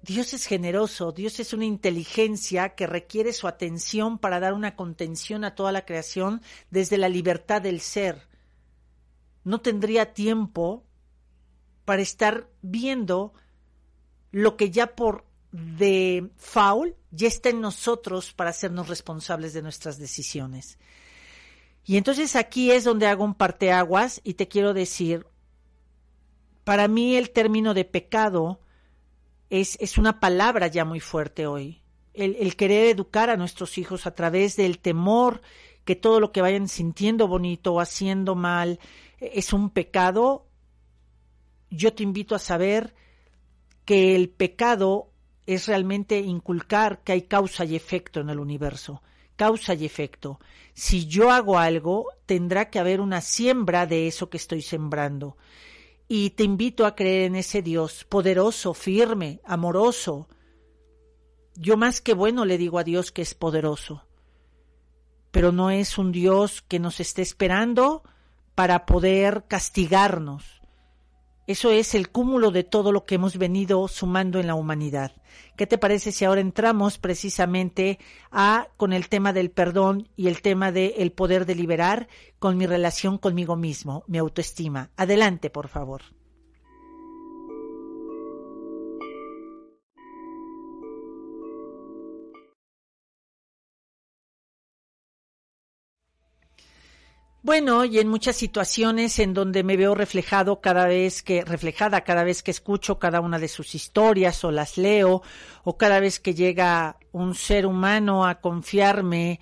Dios 0.02 0.32
es 0.32 0.46
generoso, 0.46 1.12
Dios 1.12 1.40
es 1.40 1.52
una 1.52 1.66
inteligencia 1.66 2.70
que 2.70 2.86
requiere 2.86 3.32
su 3.32 3.46
atención 3.46 4.18
para 4.18 4.40
dar 4.40 4.54
una 4.54 4.74
contención 4.74 5.44
a 5.44 5.54
toda 5.54 5.72
la 5.72 5.84
creación 5.84 6.40
desde 6.70 6.96
la 6.96 7.08
libertad 7.08 7.60
del 7.60 7.80
ser. 7.80 8.26
No 9.44 9.60
tendría 9.60 10.14
tiempo 10.14 10.84
para 11.84 12.00
estar 12.00 12.48
viendo 12.62 13.34
lo 14.32 14.56
que 14.56 14.70
ya 14.70 14.94
por 14.94 15.26
de 15.52 16.30
faul 16.36 16.94
ya 17.10 17.26
está 17.26 17.48
en 17.48 17.60
nosotros 17.60 18.32
para 18.32 18.50
hacernos 18.50 18.88
responsables 18.88 19.52
de 19.52 19.62
nuestras 19.62 19.98
decisiones. 19.98 20.78
Y 21.84 21.96
entonces 21.96 22.36
aquí 22.36 22.70
es 22.70 22.84
donde 22.84 23.06
hago 23.06 23.24
un 23.24 23.34
parteaguas 23.34 24.20
y 24.22 24.34
te 24.34 24.48
quiero 24.48 24.72
decir, 24.72 25.26
para 26.64 26.88
mí 26.88 27.16
el 27.16 27.30
término 27.30 27.74
de 27.74 27.84
pecado 27.84 28.60
es, 29.50 29.76
es 29.80 29.98
una 29.98 30.20
palabra 30.20 30.68
ya 30.68 30.84
muy 30.84 31.00
fuerte 31.00 31.46
hoy. 31.46 31.82
El, 32.14 32.36
el 32.36 32.56
querer 32.56 32.88
educar 32.88 33.30
a 33.30 33.36
nuestros 33.36 33.76
hijos 33.78 34.06
a 34.06 34.14
través 34.14 34.56
del 34.56 34.78
temor 34.78 35.42
que 35.84 35.96
todo 35.96 36.20
lo 36.20 36.32
que 36.32 36.42
vayan 36.42 36.68
sintiendo 36.68 37.28
bonito 37.28 37.74
o 37.74 37.80
haciendo 37.80 38.34
mal 38.34 38.78
es 39.18 39.52
un 39.52 39.70
pecado 39.70 40.46
yo 41.70 41.94
te 41.94 42.02
invito 42.02 42.34
a 42.34 42.38
saber 42.38 42.94
que 43.84 44.16
el 44.16 44.28
pecado 44.28 45.10
es 45.46 45.66
realmente 45.66 46.18
inculcar 46.18 47.02
que 47.02 47.12
hay 47.12 47.22
causa 47.22 47.64
y 47.64 47.76
efecto 47.76 48.20
en 48.20 48.30
el 48.30 48.38
universo. 48.38 49.02
Causa 49.36 49.74
y 49.74 49.86
efecto. 49.86 50.38
Si 50.74 51.06
yo 51.06 51.30
hago 51.30 51.58
algo, 51.58 52.06
tendrá 52.26 52.70
que 52.70 52.78
haber 52.78 53.00
una 53.00 53.20
siembra 53.20 53.86
de 53.86 54.06
eso 54.06 54.28
que 54.28 54.36
estoy 54.36 54.62
sembrando. 54.62 55.36
Y 56.12 56.30
te 56.30 56.42
invito 56.42 56.86
a 56.86 56.96
creer 56.96 57.26
en 57.26 57.36
ese 57.36 57.62
Dios 57.62 58.04
poderoso, 58.04 58.74
firme, 58.74 59.40
amoroso. 59.44 60.28
Yo 61.54 61.76
más 61.76 62.00
que 62.00 62.14
bueno 62.14 62.44
le 62.44 62.58
digo 62.58 62.80
a 62.80 62.82
Dios 62.82 63.12
que 63.12 63.22
es 63.22 63.32
poderoso. 63.34 64.02
Pero 65.30 65.52
no 65.52 65.70
es 65.70 65.98
un 65.98 66.10
Dios 66.10 66.62
que 66.62 66.80
nos 66.80 66.98
esté 66.98 67.22
esperando 67.22 68.02
para 68.56 68.86
poder 68.86 69.44
castigarnos. 69.46 70.59
Eso 71.50 71.72
es 71.72 71.96
el 71.96 72.10
cúmulo 72.10 72.52
de 72.52 72.62
todo 72.62 72.92
lo 72.92 73.04
que 73.04 73.16
hemos 73.16 73.36
venido 73.36 73.88
sumando 73.88 74.38
en 74.38 74.46
la 74.46 74.54
humanidad. 74.54 75.16
¿Qué 75.56 75.66
te 75.66 75.78
parece 75.78 76.12
si 76.12 76.24
ahora 76.24 76.40
entramos 76.40 76.98
precisamente 76.98 77.98
a 78.30 78.68
con 78.76 78.92
el 78.92 79.08
tema 79.08 79.32
del 79.32 79.50
perdón 79.50 80.08
y 80.14 80.28
el 80.28 80.42
tema 80.42 80.70
del 80.70 80.94
el 80.96 81.10
poder 81.10 81.46
deliberar 81.46 82.06
con 82.38 82.56
mi 82.56 82.66
relación 82.66 83.18
conmigo 83.18 83.56
mismo, 83.56 84.04
mi 84.06 84.18
autoestima? 84.18 84.90
Adelante, 84.96 85.50
por 85.50 85.66
favor. 85.66 86.02
Bueno, 97.42 97.86
y 97.86 97.98
en 97.98 98.08
muchas 98.08 98.36
situaciones 98.36 99.18
en 99.18 99.32
donde 99.32 99.62
me 99.62 99.78
veo 99.78 99.94
reflejado 99.94 100.60
cada 100.60 100.84
vez 100.86 101.22
que, 101.22 101.42
reflejada 101.42 102.02
cada 102.02 102.22
vez 102.22 102.42
que 102.42 102.50
escucho 102.50 102.98
cada 102.98 103.22
una 103.22 103.38
de 103.38 103.48
sus 103.48 103.74
historias 103.74 104.44
o 104.44 104.50
las 104.50 104.76
leo, 104.76 105.22
o 105.64 105.78
cada 105.78 106.00
vez 106.00 106.20
que 106.20 106.34
llega 106.34 106.98
un 107.12 107.34
ser 107.34 107.64
humano 107.64 108.26
a 108.26 108.42
confiarme 108.42 109.40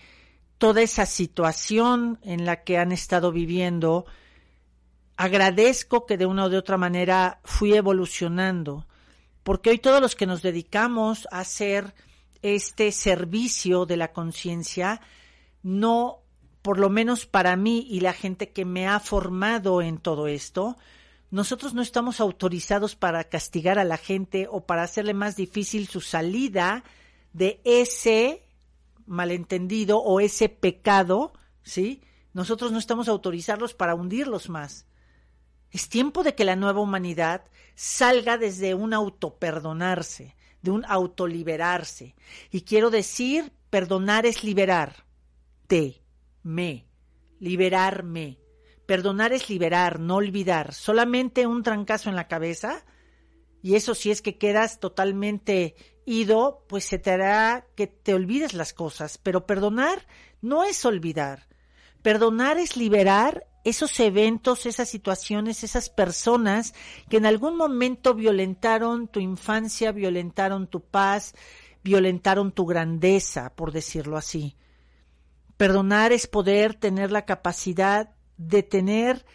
toda 0.58 0.80
esa 0.80 1.06
situación 1.06 2.20
en 2.22 2.46
la 2.46 2.62
que 2.62 2.78
han 2.78 2.92
estado 2.92 3.32
viviendo, 3.32 4.06
agradezco 5.16 6.06
que 6.06 6.16
de 6.16 6.26
una 6.26 6.44
o 6.44 6.50
de 6.50 6.58
otra 6.58 6.76
manera 6.76 7.40
fui 7.42 7.74
evolucionando, 7.74 8.86
porque 9.42 9.70
hoy 9.70 9.78
todos 9.78 10.00
los 10.00 10.14
que 10.14 10.26
nos 10.26 10.42
dedicamos 10.42 11.26
a 11.32 11.40
hacer 11.40 11.94
este 12.42 12.92
servicio 12.92 13.86
de 13.86 13.96
la 13.96 14.12
conciencia, 14.12 15.00
no 15.64 16.22
por 16.68 16.78
lo 16.78 16.90
menos 16.90 17.24
para 17.24 17.56
mí 17.56 17.86
y 17.88 18.00
la 18.00 18.12
gente 18.12 18.50
que 18.50 18.66
me 18.66 18.86
ha 18.86 19.00
formado 19.00 19.80
en 19.80 19.96
todo 19.96 20.26
esto, 20.26 20.76
nosotros 21.30 21.72
no 21.72 21.80
estamos 21.80 22.20
autorizados 22.20 22.94
para 22.94 23.24
castigar 23.24 23.78
a 23.78 23.84
la 23.84 23.96
gente 23.96 24.48
o 24.50 24.66
para 24.66 24.82
hacerle 24.82 25.14
más 25.14 25.34
difícil 25.34 25.88
su 25.88 26.02
salida 26.02 26.84
de 27.32 27.62
ese 27.64 28.44
malentendido 29.06 29.98
o 29.98 30.20
ese 30.20 30.50
pecado, 30.50 31.32
¿sí? 31.62 32.02
Nosotros 32.34 32.70
no 32.70 32.78
estamos 32.78 33.08
autorizados 33.08 33.72
para 33.72 33.94
hundirlos 33.94 34.50
más. 34.50 34.84
Es 35.70 35.88
tiempo 35.88 36.22
de 36.22 36.34
que 36.34 36.44
la 36.44 36.54
nueva 36.54 36.82
humanidad 36.82 37.44
salga 37.76 38.36
desde 38.36 38.74
un 38.74 38.92
autoperdonarse, 38.92 40.36
de 40.60 40.70
un 40.70 40.84
autoliberarse. 40.84 42.14
Y 42.50 42.60
quiero 42.60 42.90
decir, 42.90 43.54
perdonar 43.70 44.26
es 44.26 44.44
liberar. 44.44 45.06
Te 45.66 46.02
me, 46.42 46.86
liberarme. 47.38 48.38
Perdonar 48.86 49.32
es 49.32 49.50
liberar, 49.50 50.00
no 50.00 50.16
olvidar. 50.16 50.74
Solamente 50.74 51.46
un 51.46 51.62
trancazo 51.62 52.08
en 52.08 52.16
la 52.16 52.28
cabeza, 52.28 52.84
y 53.62 53.74
eso 53.74 53.94
si 53.94 54.10
es 54.10 54.22
que 54.22 54.38
quedas 54.38 54.80
totalmente 54.80 55.74
ido, 56.06 56.64
pues 56.68 56.84
se 56.84 56.98
te 56.98 57.10
hará 57.10 57.66
que 57.76 57.86
te 57.86 58.14
olvides 58.14 58.54
las 58.54 58.72
cosas. 58.72 59.18
Pero 59.18 59.46
perdonar 59.46 60.06
no 60.40 60.64
es 60.64 60.84
olvidar. 60.84 61.48
Perdonar 62.02 62.58
es 62.58 62.76
liberar 62.76 63.46
esos 63.64 63.98
eventos, 64.00 64.66
esas 64.66 64.88
situaciones, 64.88 65.64
esas 65.64 65.90
personas 65.90 66.74
que 67.10 67.18
en 67.18 67.26
algún 67.26 67.56
momento 67.56 68.14
violentaron 68.14 69.08
tu 69.08 69.20
infancia, 69.20 69.92
violentaron 69.92 70.68
tu 70.68 70.80
paz, 70.80 71.34
violentaron 71.82 72.52
tu 72.52 72.64
grandeza, 72.66 73.54
por 73.54 73.72
decirlo 73.72 74.16
así. 74.16 74.56
Perdonar 75.58 76.12
es 76.12 76.28
poder 76.28 76.74
tener 76.74 77.10
la 77.10 77.26
capacidad 77.26 78.14
de 78.36 78.62
tener 78.62 79.26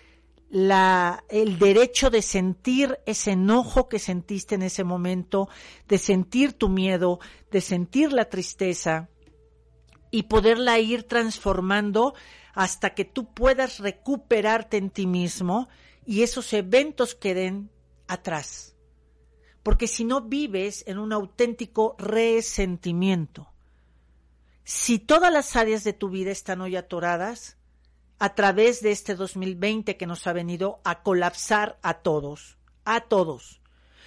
la, 0.50 1.26
el 1.28 1.60
derecho 1.60 2.10
de 2.10 2.22
sentir 2.22 2.98
ese 3.06 3.32
enojo 3.32 3.90
que 3.90 4.00
sentiste 4.00 4.56
en 4.56 4.62
ese 4.62 4.86
momento, 4.86 5.50
de 5.90 5.98
sentir 5.98 6.54
tu 6.54 6.70
miedo, 6.70 7.20
de 7.52 7.60
sentir 7.60 8.14
la 8.14 8.30
tristeza 8.30 9.10
y 10.12 10.24
poderla 10.24 10.80
ir 10.80 11.04
transformando 11.04 12.14
hasta 12.54 12.94
que 12.94 13.04
tú 13.04 13.34
puedas 13.34 13.80
recuperarte 13.80 14.78
en 14.78 14.92
ti 14.92 15.08
mismo 15.08 15.68
y 16.06 16.22
esos 16.22 16.54
eventos 16.54 17.16
queden 17.16 17.70
atrás. 18.08 18.78
Porque 19.62 19.88
si 19.88 20.06
no 20.06 20.22
vives 20.22 20.86
en 20.88 21.00
un 21.00 21.12
auténtico 21.12 21.96
resentimiento, 21.98 23.53
si 24.64 25.00
todas 25.00 25.32
las 25.32 25.56
áreas 25.56 25.84
de 25.84 25.94
tu 25.94 26.10
vida 26.10 26.32
están 26.32 26.62
hoy 26.62 26.76
atoradas, 26.76 27.58
a 28.20 28.36
través 28.36 28.82
de 28.82 28.92
este 28.92 29.16
2020 29.16 29.98
que 29.98 30.08
nos 30.08 30.28
ha 30.28 30.34
venido 30.34 30.80
a 30.86 31.04
colapsar 31.04 31.78
a 31.82 31.96
todos, 31.96 32.58
a 32.86 33.02
todos, 33.02 33.62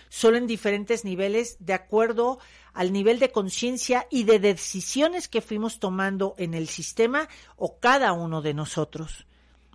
solo 0.09 0.39
en 0.39 0.47
diferentes 0.47 1.05
niveles 1.05 1.57
de 1.61 1.75
acuerdo 1.75 2.39
al 2.73 2.93
nivel 2.93 3.19
de 3.19 3.31
conciencia 3.31 4.07
y 4.11 4.25
de 4.25 4.39
decisiones 4.39 5.29
que 5.29 5.43
fuimos 5.43 5.81
tomando 5.81 6.35
en 6.39 6.55
el 6.55 6.69
sistema 6.69 7.29
o 7.57 7.79
cada 7.79 8.13
uno 8.13 8.41
de 8.41 8.55
nosotros. 8.55 9.27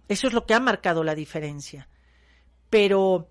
Eso 0.08 0.28
es 0.28 0.34
lo 0.34 0.46
que 0.46 0.54
ha 0.54 0.60
marcado 0.60 1.04
la 1.04 1.16
diferencia. 1.16 1.88
Pero 2.70 3.30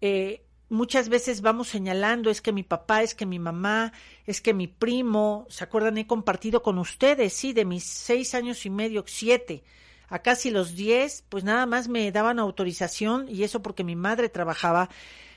eh, 0.00 0.44
muchas 0.70 1.08
veces 1.08 1.42
vamos 1.42 1.68
señalando, 1.68 2.30
es 2.30 2.40
que 2.40 2.52
mi 2.52 2.62
papá, 2.62 3.02
es 3.02 3.14
que 3.14 3.26
mi 3.26 3.38
mamá, 3.38 3.92
es 4.24 4.40
que 4.40 4.54
mi 4.54 4.68
primo, 4.68 5.46
¿se 5.50 5.64
acuerdan? 5.64 5.98
He 5.98 6.06
compartido 6.06 6.62
con 6.62 6.78
ustedes, 6.78 7.34
sí, 7.34 7.52
de 7.52 7.64
mis 7.64 7.84
seis 7.84 8.34
años 8.34 8.64
y 8.64 8.70
medio, 8.70 9.04
siete, 9.06 9.64
a 10.08 10.20
casi 10.20 10.50
los 10.50 10.74
diez, 10.74 11.24
pues 11.28 11.44
nada 11.44 11.66
más 11.66 11.88
me 11.88 12.10
daban 12.12 12.38
autorización, 12.38 13.26
y 13.28 13.42
eso 13.42 13.62
porque 13.62 13.84
mi 13.84 13.96
madre 13.96 14.28
trabajaba, 14.28 14.88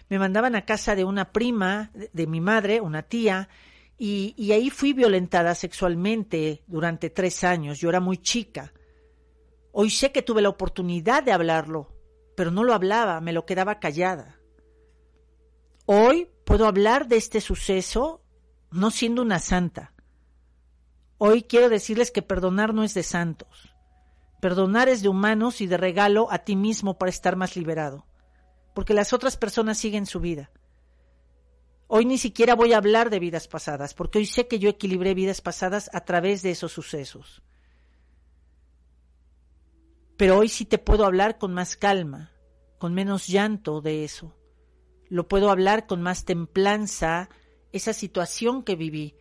me 0.08 0.20
mandaban 0.20 0.56
a 0.56 0.66
casa 0.66 0.96
de 0.96 1.04
una 1.04 1.32
prima 1.32 1.92
de, 2.14 2.28
mi 2.28 2.40
madre, 2.40 2.80
una 2.80 3.02
tía, 3.02 3.50
y, 3.98 4.36
y 4.38 4.52
ahí 4.52 4.70
fui 4.70 4.94
violentada 4.94 5.56
sexualmente 5.56 6.64
durante 6.68 7.10
tres 7.10 7.44
años, 7.44 7.80
yo 7.80 7.90
era 7.90 8.00
muy 8.00 8.18
chica. 8.18 8.72
Hoy 9.72 9.90
sé 9.90 10.12
que 10.12 10.22
tuve 10.22 10.44
la 10.44 10.50
oportunidad 10.50 11.24
de 11.24 11.32
hablarlo, 11.32 11.92
pero 12.36 12.52
no 12.52 12.64
lo 12.64 12.74
hablaba, 12.76 13.20
me 13.22 13.34
lo 13.34 13.46
quedaba 13.48 13.80
callada 13.80 14.43
Hoy 15.86 16.30
puedo 16.46 16.66
hablar 16.66 17.08
de 17.08 17.18
este 17.18 17.42
suceso 17.42 18.22
no 18.72 18.90
siendo 18.90 19.22
una 19.22 19.40
santa. 19.40 19.94
Hoy 21.18 21.44
quiero 21.44 21.68
decirles 21.68 22.10
que 22.10 22.22
perdonar 22.22 22.74
no 22.74 22.84
es 22.84 22.94
de 22.94 23.04
santos. 23.04 23.74
Perdonar 24.40 24.88
es 24.88 25.02
de 25.02 25.10
humanos 25.10 25.60
y 25.60 25.68
de 25.68 25.78
regalo 25.78 26.32
a 26.32 26.40
ti 26.40 26.56
mismo 26.56 26.98
para 26.98 27.10
estar 27.10 27.36
más 27.36 27.58
liberado. 27.58 28.06
Porque 28.74 28.94
las 28.94 29.12
otras 29.12 29.36
personas 29.36 29.78
siguen 29.78 30.06
su 30.06 30.22
vida. 30.22 30.52
Hoy 31.88 32.06
ni 32.06 32.18
siquiera 32.18 32.56
voy 32.56 32.74
a 32.74 32.78
hablar 32.78 33.10
de 33.10 33.20
vidas 33.20 33.48
pasadas, 33.48 33.94
porque 33.94 34.20
hoy 34.20 34.26
sé 34.26 34.48
que 34.48 34.60
yo 34.60 34.70
equilibré 34.70 35.14
vidas 35.14 35.42
pasadas 35.42 35.90
a 35.94 36.02
través 36.06 36.42
de 36.42 36.52
esos 36.52 36.72
sucesos. 36.72 37.44
Pero 40.18 40.38
hoy 40.40 40.48
sí 40.48 40.66
te 40.66 40.78
puedo 40.78 41.06
hablar 41.06 41.38
con 41.38 41.54
más 41.54 41.76
calma, 41.76 42.32
con 42.80 42.94
menos 42.94 43.28
llanto 43.28 43.82
de 43.82 44.06
eso 44.06 44.34
lo 45.14 45.28
puedo 45.28 45.52
hablar 45.52 45.86
con 45.86 46.02
más 46.02 46.26
templanza, 46.26 47.30
esa 47.72 47.94
situación 47.94 48.64
que 48.64 48.76
viví. 48.76 49.14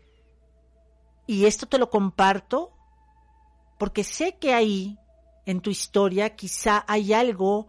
Y 1.27 1.45
esto 1.45 1.67
te 1.67 1.77
lo 1.77 1.91
comparto 1.91 2.73
porque 3.79 4.03
sé 4.03 4.39
que 4.41 4.55
ahí, 4.55 4.97
en 5.45 5.61
tu 5.61 5.69
historia, 5.69 6.35
quizá 6.35 6.83
hay 6.89 7.13
algo 7.13 7.67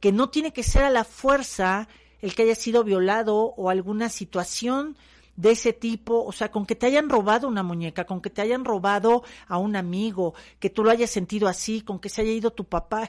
que 0.00 0.12
no 0.12 0.28
tiene 0.28 0.52
que 0.52 0.62
ser 0.62 0.84
a 0.84 0.90
la 0.90 1.04
fuerza 1.04 1.88
el 2.20 2.34
que 2.34 2.42
haya 2.42 2.54
sido 2.54 2.84
violado 2.84 3.38
o 3.38 3.70
alguna 3.70 4.10
situación 4.10 4.98
de 5.36 5.52
ese 5.52 5.72
tipo, 5.72 6.26
o 6.26 6.32
sea, 6.32 6.50
con 6.50 6.66
que 6.66 6.76
te 6.76 6.84
hayan 6.84 7.08
robado 7.08 7.48
una 7.48 7.62
muñeca, 7.62 8.04
con 8.04 8.20
que 8.20 8.28
te 8.28 8.42
hayan 8.42 8.66
robado 8.66 9.22
a 9.48 9.56
un 9.56 9.76
amigo, 9.76 10.34
que 10.60 10.68
tú 10.68 10.84
lo 10.84 10.90
hayas 10.90 11.10
sentido 11.10 11.48
así, 11.48 11.80
con 11.80 12.00
que 12.00 12.10
se 12.10 12.20
haya 12.20 12.32
ido 12.32 12.52
tu 12.52 12.64
papá, 12.64 13.08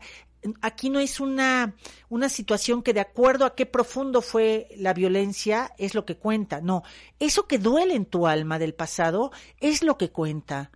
aquí 0.61 0.89
no 0.89 0.99
es 0.99 1.19
una, 1.19 1.75
una 2.09 2.29
situación 2.29 2.83
que 2.83 2.93
de 2.93 2.99
acuerdo 2.99 3.45
a 3.45 3.55
qué 3.55 3.65
profundo 3.65 4.21
fue 4.21 4.67
la 4.77 4.93
violencia 4.93 5.73
es 5.77 5.95
lo 5.95 6.05
que 6.05 6.17
cuenta. 6.17 6.61
No, 6.61 6.83
eso 7.19 7.47
que 7.47 7.57
duele 7.59 7.95
en 7.95 8.05
tu 8.05 8.27
alma 8.27 8.59
del 8.59 8.73
pasado 8.73 9.31
es 9.59 9.83
lo 9.83 9.97
que 9.97 10.09
cuenta. 10.09 10.71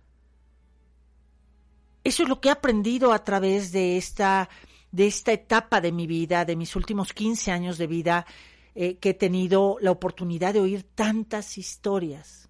Eso 2.04 2.24
es 2.24 2.28
lo 2.28 2.40
que 2.40 2.48
he 2.48 2.52
aprendido 2.52 3.12
a 3.12 3.24
través 3.24 3.70
de 3.72 3.96
esta, 3.96 4.48
de 4.90 5.06
esta 5.06 5.32
etapa 5.32 5.80
de 5.80 5.92
mi 5.92 6.06
vida, 6.06 6.44
de 6.44 6.56
mis 6.56 6.74
últimos 6.74 7.12
15 7.12 7.52
años 7.52 7.78
de 7.78 7.86
vida, 7.86 8.26
eh, 8.74 8.96
que 8.96 9.10
he 9.10 9.14
tenido 9.14 9.76
la 9.80 9.92
oportunidad 9.92 10.54
de 10.54 10.60
oír 10.60 10.82
tantas 10.82 11.58
historias. 11.58 12.48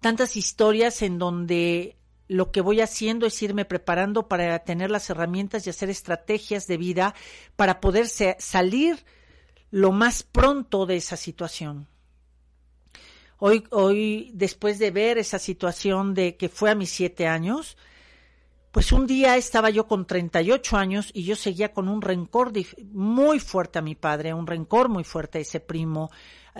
Tantas 0.00 0.36
historias 0.36 1.02
en 1.02 1.18
donde 1.18 1.97
lo 2.28 2.52
que 2.52 2.60
voy 2.60 2.80
haciendo 2.80 3.26
es 3.26 3.42
irme 3.42 3.64
preparando 3.64 4.28
para 4.28 4.58
tener 4.60 4.90
las 4.90 5.10
herramientas 5.10 5.66
y 5.66 5.70
hacer 5.70 5.90
estrategias 5.90 6.66
de 6.66 6.76
vida 6.76 7.14
para 7.56 7.80
poder 7.80 8.06
salir 8.06 9.04
lo 9.70 9.92
más 9.92 10.22
pronto 10.22 10.86
de 10.86 10.96
esa 10.96 11.16
situación. 11.16 11.88
Hoy, 13.38 13.64
hoy, 13.70 14.30
después 14.34 14.78
de 14.78 14.90
ver 14.90 15.18
esa 15.18 15.38
situación 15.38 16.14
de 16.14 16.36
que 16.36 16.48
fue 16.48 16.70
a 16.70 16.74
mis 16.74 16.90
siete 16.90 17.26
años, 17.26 17.76
Pues 18.70 18.92
un 18.92 19.06
día 19.06 19.36
estaba 19.36 19.70
yo 19.70 19.86
con 19.86 20.06
38 20.06 20.76
años 20.76 21.10
y 21.14 21.24
yo 21.24 21.36
seguía 21.36 21.72
con 21.72 21.88
un 21.88 22.02
rencor 22.02 22.52
muy 22.92 23.40
fuerte 23.40 23.78
a 23.78 23.82
mi 23.82 23.94
padre, 23.94 24.34
un 24.34 24.46
rencor 24.46 24.88
muy 24.90 25.04
fuerte 25.04 25.38
a 25.38 25.40
ese 25.40 25.58
primo. 25.58 26.10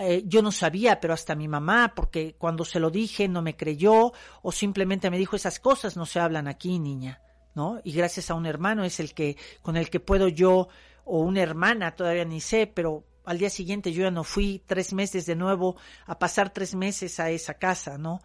Eh, 0.01 0.23
yo 0.25 0.41
no 0.41 0.53
sabía, 0.53 1.01
pero 1.01 1.13
hasta 1.13 1.35
mi 1.35 1.49
mamá, 1.49 1.91
porque 1.93 2.35
cuando 2.37 2.63
se 2.63 2.79
lo 2.79 2.89
dije 2.89 3.27
no 3.27 3.41
me 3.41 3.57
creyó 3.57 4.13
o 4.41 4.51
simplemente 4.53 5.09
me 5.09 5.17
dijo 5.17 5.35
esas 5.35 5.59
cosas 5.59 5.97
no 5.97 6.05
se 6.05 6.21
hablan 6.21 6.47
aquí, 6.47 6.79
niña, 6.79 7.21
¿no? 7.53 7.81
Y 7.83 7.91
gracias 7.91 8.31
a 8.31 8.35
un 8.35 8.45
hermano 8.45 8.85
es 8.85 9.01
el 9.01 9.13
que 9.13 9.35
con 9.61 9.75
el 9.75 9.89
que 9.89 9.99
puedo 9.99 10.29
yo 10.29 10.69
o 11.03 11.19
una 11.19 11.41
hermana, 11.41 11.97
todavía 11.97 12.23
ni 12.23 12.39
sé, 12.39 12.65
pero 12.65 13.03
al 13.25 13.39
día 13.39 13.49
siguiente 13.49 13.91
yo 13.91 14.03
ya 14.03 14.11
no 14.11 14.23
fui 14.23 14.63
tres 14.65 14.93
meses 14.93 15.25
de 15.25 15.35
nuevo 15.35 15.75
a 16.05 16.17
pasar 16.17 16.53
tres 16.53 16.75
meses 16.75 17.19
a 17.19 17.29
esa 17.29 17.55
casa, 17.55 17.97
¿no? 17.97 18.21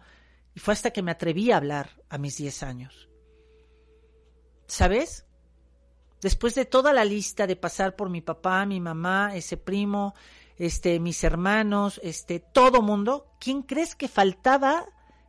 Y 0.53 0.61
fue 0.61 0.73
hasta 0.73 0.91
que 0.91 1.01
me 1.01 1.11
atreví 1.11 1.51
a 1.51 1.57
hablar 1.57 1.89
a 2.07 2.17
mis 2.17 2.37
diez 2.37 2.63
años. 2.63 3.09
¿Sabes? 4.65 5.25
Después 6.21 6.55
de 6.55 6.63
toda 6.63 6.93
la 6.93 7.03
lista 7.03 7.45
de 7.45 7.57
pasar 7.57 7.97
por 7.97 8.09
mi 8.09 8.21
papá, 8.21 8.65
mi 8.65 8.79
mamá, 8.79 9.35
ese 9.35 9.57
primo, 9.57 10.15
este, 10.57 10.99
mis 10.99 11.23
hermanos, 11.23 11.99
este, 12.03 12.39
todo 12.39 12.81
mundo, 12.81 13.27
¿quién 13.39 13.61
crees 13.61 13.95
que 13.95 14.07
faltaba 14.07 14.85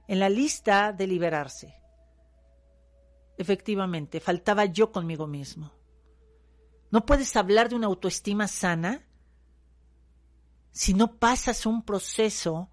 en 0.07 0.21
la 0.21 0.29
lista 0.29 0.93
de 0.93 1.07
liberarse? 1.07 1.75
Efectivamente, 3.39 4.21
faltaba 4.21 4.65
yo 4.67 4.93
conmigo 4.93 5.27
mismo. 5.27 5.73
No 6.91 7.05
puedes 7.05 7.35
hablar 7.37 7.69
de 7.69 7.75
una 7.75 7.89
autoestima 7.89 8.49
sana 8.49 9.05
si 10.71 10.95
no 10.95 11.17
pasas 11.19 11.67
un 11.67 11.83
proceso 11.83 12.71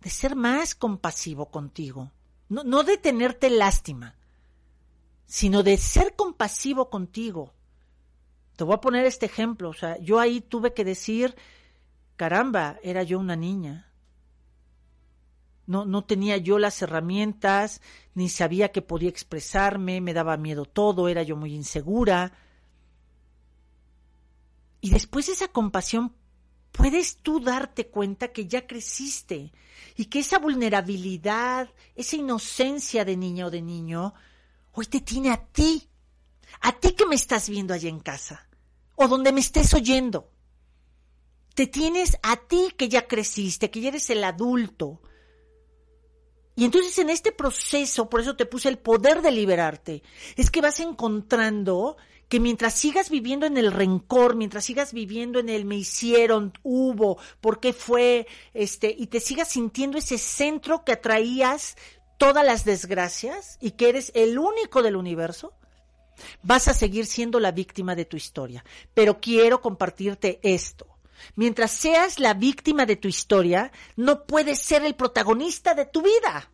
de 0.00 0.10
ser 0.10 0.36
más 0.36 0.74
compasivo 0.74 1.50
contigo. 1.50 2.12
No, 2.48 2.64
no 2.64 2.82
de 2.82 2.98
tenerte 2.98 3.50
lástima, 3.50 4.16
sino 5.24 5.62
de 5.62 5.76
ser 5.76 6.14
compasivo 6.16 6.90
contigo. 6.90 7.54
Te 8.56 8.64
voy 8.64 8.74
a 8.74 8.80
poner 8.80 9.06
este 9.06 9.26
ejemplo, 9.26 9.70
o 9.70 9.74
sea, 9.74 9.98
yo 9.98 10.18
ahí 10.18 10.40
tuve 10.40 10.74
que 10.74 10.84
decir, 10.84 11.36
caramba, 12.18 12.78
era 12.82 13.02
yo 13.02 13.18
una 13.18 13.36
niña. 13.36 13.90
No, 15.66 15.86
no 15.86 16.04
tenía 16.04 16.36
yo 16.36 16.58
las 16.58 16.82
herramientas, 16.82 17.80
ni 18.14 18.28
sabía 18.28 18.72
que 18.72 18.82
podía 18.82 19.08
expresarme, 19.08 20.02
me 20.02 20.12
daba 20.12 20.36
miedo 20.36 20.66
todo, 20.66 21.08
era 21.08 21.22
yo 21.22 21.36
muy 21.36 21.54
insegura. 21.54 22.32
Y 24.80 24.90
después 24.90 25.28
esa 25.28 25.48
compasión, 25.48 26.14
puedes 26.72 27.18
tú 27.18 27.40
darte 27.40 27.86
cuenta 27.86 28.28
que 28.28 28.46
ya 28.46 28.66
creciste 28.66 29.52
y 29.96 30.06
que 30.06 30.20
esa 30.20 30.38
vulnerabilidad, 30.38 31.70
esa 31.94 32.16
inocencia 32.16 33.04
de 33.04 33.16
niña 33.16 33.46
o 33.46 33.50
de 33.50 33.62
niño, 33.62 34.14
hoy 34.72 34.86
te 34.86 35.00
tiene 35.00 35.30
a 35.30 35.36
ti, 35.36 35.88
a 36.62 36.72
ti 36.72 36.92
que 36.92 37.06
me 37.06 37.14
estás 37.14 37.48
viendo 37.48 37.74
allá 37.74 37.88
en 37.88 38.00
casa 38.00 38.48
o 38.96 39.06
donde 39.06 39.32
me 39.32 39.40
estés 39.40 39.72
oyendo. 39.74 40.32
Te 41.58 41.66
tienes 41.66 42.16
a 42.22 42.36
ti 42.36 42.68
que 42.76 42.88
ya 42.88 43.08
creciste, 43.08 43.68
que 43.68 43.80
ya 43.80 43.88
eres 43.88 44.10
el 44.10 44.22
adulto. 44.22 45.02
Y 46.54 46.64
entonces 46.64 46.96
en 47.00 47.10
este 47.10 47.32
proceso, 47.32 48.08
por 48.08 48.20
eso 48.20 48.36
te 48.36 48.46
puse 48.46 48.68
el 48.68 48.78
poder 48.78 49.22
de 49.22 49.32
liberarte, 49.32 50.04
es 50.36 50.52
que 50.52 50.60
vas 50.60 50.78
encontrando 50.78 51.96
que 52.28 52.38
mientras 52.38 52.74
sigas 52.74 53.10
viviendo 53.10 53.44
en 53.44 53.56
el 53.56 53.72
rencor, 53.72 54.36
mientras 54.36 54.66
sigas 54.66 54.92
viviendo 54.92 55.40
en 55.40 55.48
el 55.48 55.64
me 55.64 55.74
hicieron, 55.74 56.52
hubo, 56.62 57.18
por 57.40 57.58
qué 57.58 57.72
fue, 57.72 58.28
este, 58.54 58.94
y 58.96 59.08
te 59.08 59.18
sigas 59.18 59.48
sintiendo 59.48 59.98
ese 59.98 60.18
centro 60.18 60.84
que 60.84 60.92
atraías 60.92 61.74
todas 62.18 62.46
las 62.46 62.64
desgracias 62.64 63.58
y 63.60 63.72
que 63.72 63.88
eres 63.88 64.12
el 64.14 64.38
único 64.38 64.84
del 64.84 64.94
universo, 64.94 65.54
vas 66.40 66.68
a 66.68 66.74
seguir 66.74 67.06
siendo 67.06 67.40
la 67.40 67.50
víctima 67.50 67.96
de 67.96 68.04
tu 68.04 68.16
historia. 68.16 68.64
Pero 68.94 69.18
quiero 69.20 69.60
compartirte 69.60 70.38
esto. 70.44 70.97
Mientras 71.34 71.70
seas 71.70 72.18
la 72.18 72.34
víctima 72.34 72.86
de 72.86 72.96
tu 72.96 73.08
historia, 73.08 73.72
no 73.96 74.26
puedes 74.26 74.60
ser 74.60 74.84
el 74.84 74.94
protagonista 74.94 75.74
de 75.74 75.86
tu 75.86 76.02
vida. 76.02 76.50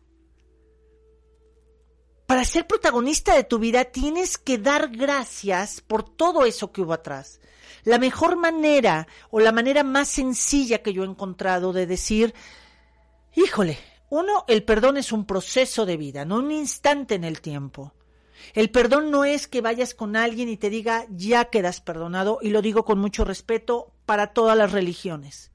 Para 2.25 2.43
ser 2.43 2.65
protagonista 2.65 3.35
de 3.35 3.43
tu 3.43 3.59
vida 3.59 3.85
tienes 3.85 4.37
que 4.37 4.57
dar 4.57 4.89
gracias 4.89 5.81
por 5.81 6.03
todo 6.03 6.45
eso 6.45 6.71
que 6.71 6.81
hubo 6.81 6.93
atrás. 6.93 7.39
La 7.83 7.99
mejor 7.99 8.35
manera 8.35 9.07
o 9.29 9.39
la 9.39 9.51
manera 9.51 9.83
más 9.83 10.07
sencilla 10.07 10.81
que 10.81 10.91
yo 10.91 11.03
he 11.03 11.07
encontrado 11.07 11.71
de 11.71 11.85
decir, 11.85 12.33
híjole, 13.35 13.77
uno, 14.09 14.43
el 14.47 14.63
perdón 14.63 14.97
es 14.97 15.11
un 15.11 15.25
proceso 15.25 15.85
de 15.85 15.97
vida, 15.97 16.25
no 16.25 16.37
un 16.37 16.51
instante 16.51 17.15
en 17.15 17.23
el 17.23 17.41
tiempo. 17.41 17.93
El 18.53 18.71
perdón 18.71 19.11
no 19.11 19.23
es 19.23 19.47
que 19.47 19.61
vayas 19.61 19.93
con 19.93 20.15
alguien 20.15 20.49
y 20.49 20.57
te 20.57 20.69
diga 20.69 21.05
ya 21.09 21.45
quedas 21.45 21.81
perdonado, 21.81 22.39
y 22.41 22.49
lo 22.49 22.61
digo 22.61 22.85
con 22.85 22.99
mucho 22.99 23.23
respeto 23.23 23.94
para 24.05 24.27
todas 24.27 24.57
las 24.57 24.71
religiones. 24.71 25.51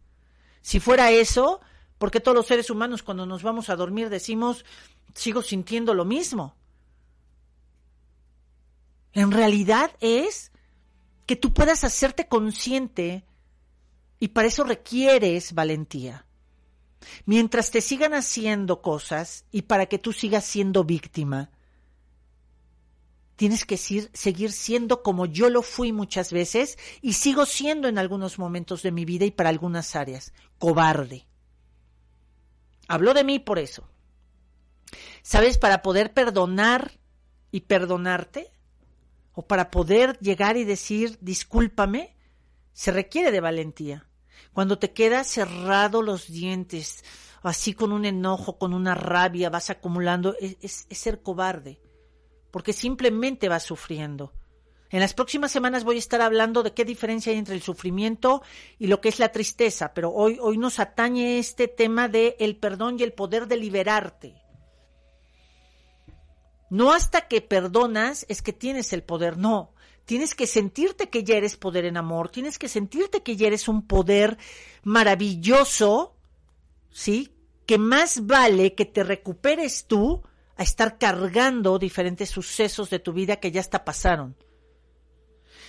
Si 0.63 0.81
fuera 0.81 1.11
eso, 1.11 1.61
porque 1.99 2.21
todos 2.21 2.37
los 2.37 2.47
seres 2.47 2.71
humanos 2.71 3.03
cuando 3.03 3.27
nos 3.27 3.43
vamos 3.43 3.71
a 3.71 3.77
dormir 3.77 4.09
decimos 4.09 4.65
sigo 5.15 5.43
sintiendo 5.43 5.95
lo 5.95 6.05
mismo. 6.05 6.55
En 9.13 9.33
realidad 9.33 9.91
es 10.01 10.53
que 11.27 11.37
tú 11.37 11.53
puedas 11.53 11.85
hacerte 11.85 12.29
consciente 12.29 13.25
y 14.19 14.29
para 14.29 14.49
eso 14.49 14.65
requieres 14.65 15.53
valentía. 15.53 16.27
Mientras 17.25 17.71
te 17.71 17.81
sigan 17.81 18.15
haciendo 18.15 18.83
cosas 18.83 19.45
y 19.51 19.63
para 19.63 19.87
que 19.87 19.99
tú 19.99 20.13
sigas 20.13 20.45
siendo 20.45 20.85
víctima, 20.85 21.51
tienes 23.41 23.65
que 23.65 23.79
seguir 23.79 24.53
siendo 24.53 25.03
como 25.03 25.25
yo 25.25 25.49
lo 25.49 25.63
fui 25.63 25.93
muchas 25.93 26.31
veces 26.31 26.77
y 27.01 27.15
sigo 27.15 27.47
siendo 27.47 27.89
en 27.89 27.97
algunos 27.97 28.39
momentos 28.39 28.83
de 28.83 28.93
mi 28.93 29.07
vida 29.07 29.25
y 29.25 29.31
para 29.31 29.49
algunas 29.49 29.97
áreas, 29.97 30.35
cobarde. 30.59 31.27
Hablo 32.87 33.15
de 33.15 33.25
mí 33.25 33.39
por 33.39 33.59
eso. 33.59 33.89
¿Sabes? 35.23 35.57
Para 35.57 35.81
poder 35.81 36.13
perdonar 36.13 37.01
y 37.51 37.63
perdonarte, 37.63 38.53
o 39.33 39.47
para 39.47 39.71
poder 39.71 40.19
llegar 40.19 40.59
y 40.59 40.65
decir 40.65 41.17
discúlpame, 41.23 42.15
se 42.75 42.93
requiere 42.93 43.31
de 43.31 43.41
valentía. 43.41 44.07
Cuando 44.53 44.79
te 44.79 44.93
quedas 44.93 45.29
cerrado 45.29 46.03
los 46.03 46.27
dientes, 46.27 47.07
así 47.43 47.73
con 47.73 47.93
un 47.93 48.05
enojo, 48.05 48.59
con 48.59 48.75
una 48.75 48.95
rabia, 48.95 49.49
vas 49.49 49.71
acumulando, 49.71 50.37
es, 50.39 50.87
ser 50.91 51.23
cobarde, 51.23 51.81
porque 52.51 52.73
simplemente 52.73 53.49
vas 53.49 53.63
sufriendo. 53.63 54.33
En 54.91 55.01
las 55.01 55.15
próximas 55.15 55.53
semanas 55.53 55.85
voy 55.85 55.97
a 55.97 56.01
estar 56.01 56.21
hablando 56.21 56.65
de 56.65 56.75
qué 56.75 56.85
diferencia 56.85 57.33
hay 57.33 57.39
entre 57.39 57.55
el 57.55 57.63
sufrimiento 57.63 58.43
y 58.77 58.89
lo 58.89 59.01
que 59.01 59.09
es 59.09 59.21
la 59.21 59.31
tristeza, 59.31 59.95
pero 59.95 60.11
hoy, 60.11 60.39
hoy 60.41 60.59
nos 60.59 60.81
atañe 60.81 61.39
este 61.39 61.69
tema 61.69 62.09
de 62.09 62.37
el 62.41 62.57
perdón 62.57 62.99
y 62.99 63.05
el 63.05 63.13
poder 63.13 63.47
de 63.47 63.57
liberarte. 63.57 64.35
No 66.71 66.93
hasta 66.93 67.29
que 67.29 67.41
perdonas 67.41 68.27
es 68.29 68.43
que 68.43 68.53
tienes 68.53 68.93
el 68.93 69.03
poder, 69.05 69.37
no. 69.37 69.75
Tienes 70.07 70.35
que 70.35 70.49
sentirte 70.49 71.09
que 71.09 71.23
ya 71.23 71.37
eres 71.37 71.57
poder 71.57 71.85
en 71.85 71.97
amor, 71.97 72.31
tienes 72.31 72.59
que 72.59 72.69
sentirte 72.69 73.23
que 73.23 73.37
ya 73.37 73.47
eres 73.47 73.69
un 73.69 73.87
poder 73.87 74.39
maravilloso, 74.83 76.17
¿sí? 76.91 77.33
Que 77.65 77.79
más 77.79 78.27
vale 78.27 78.75
que 78.75 78.87
te 78.87 79.05
recuperes 79.05 79.87
tú 79.87 80.25
a 80.61 80.63
estar 80.63 80.99
cargando 80.99 81.79
diferentes 81.79 82.31
sucesos 82.31 82.91
de 82.91 82.99
tu 82.99 83.13
vida 83.13 83.37
que 83.37 83.51
ya 83.51 83.61
hasta 83.61 83.85
pasaron. 83.85 84.37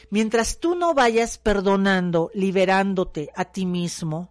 Mientras 0.09 0.59
tú 0.59 0.75
no 0.75 0.93
vayas 0.93 1.37
perdonando, 1.37 2.29
liberándote 2.33 3.31
a 3.35 3.45
ti 3.45 3.65
mismo, 3.65 4.29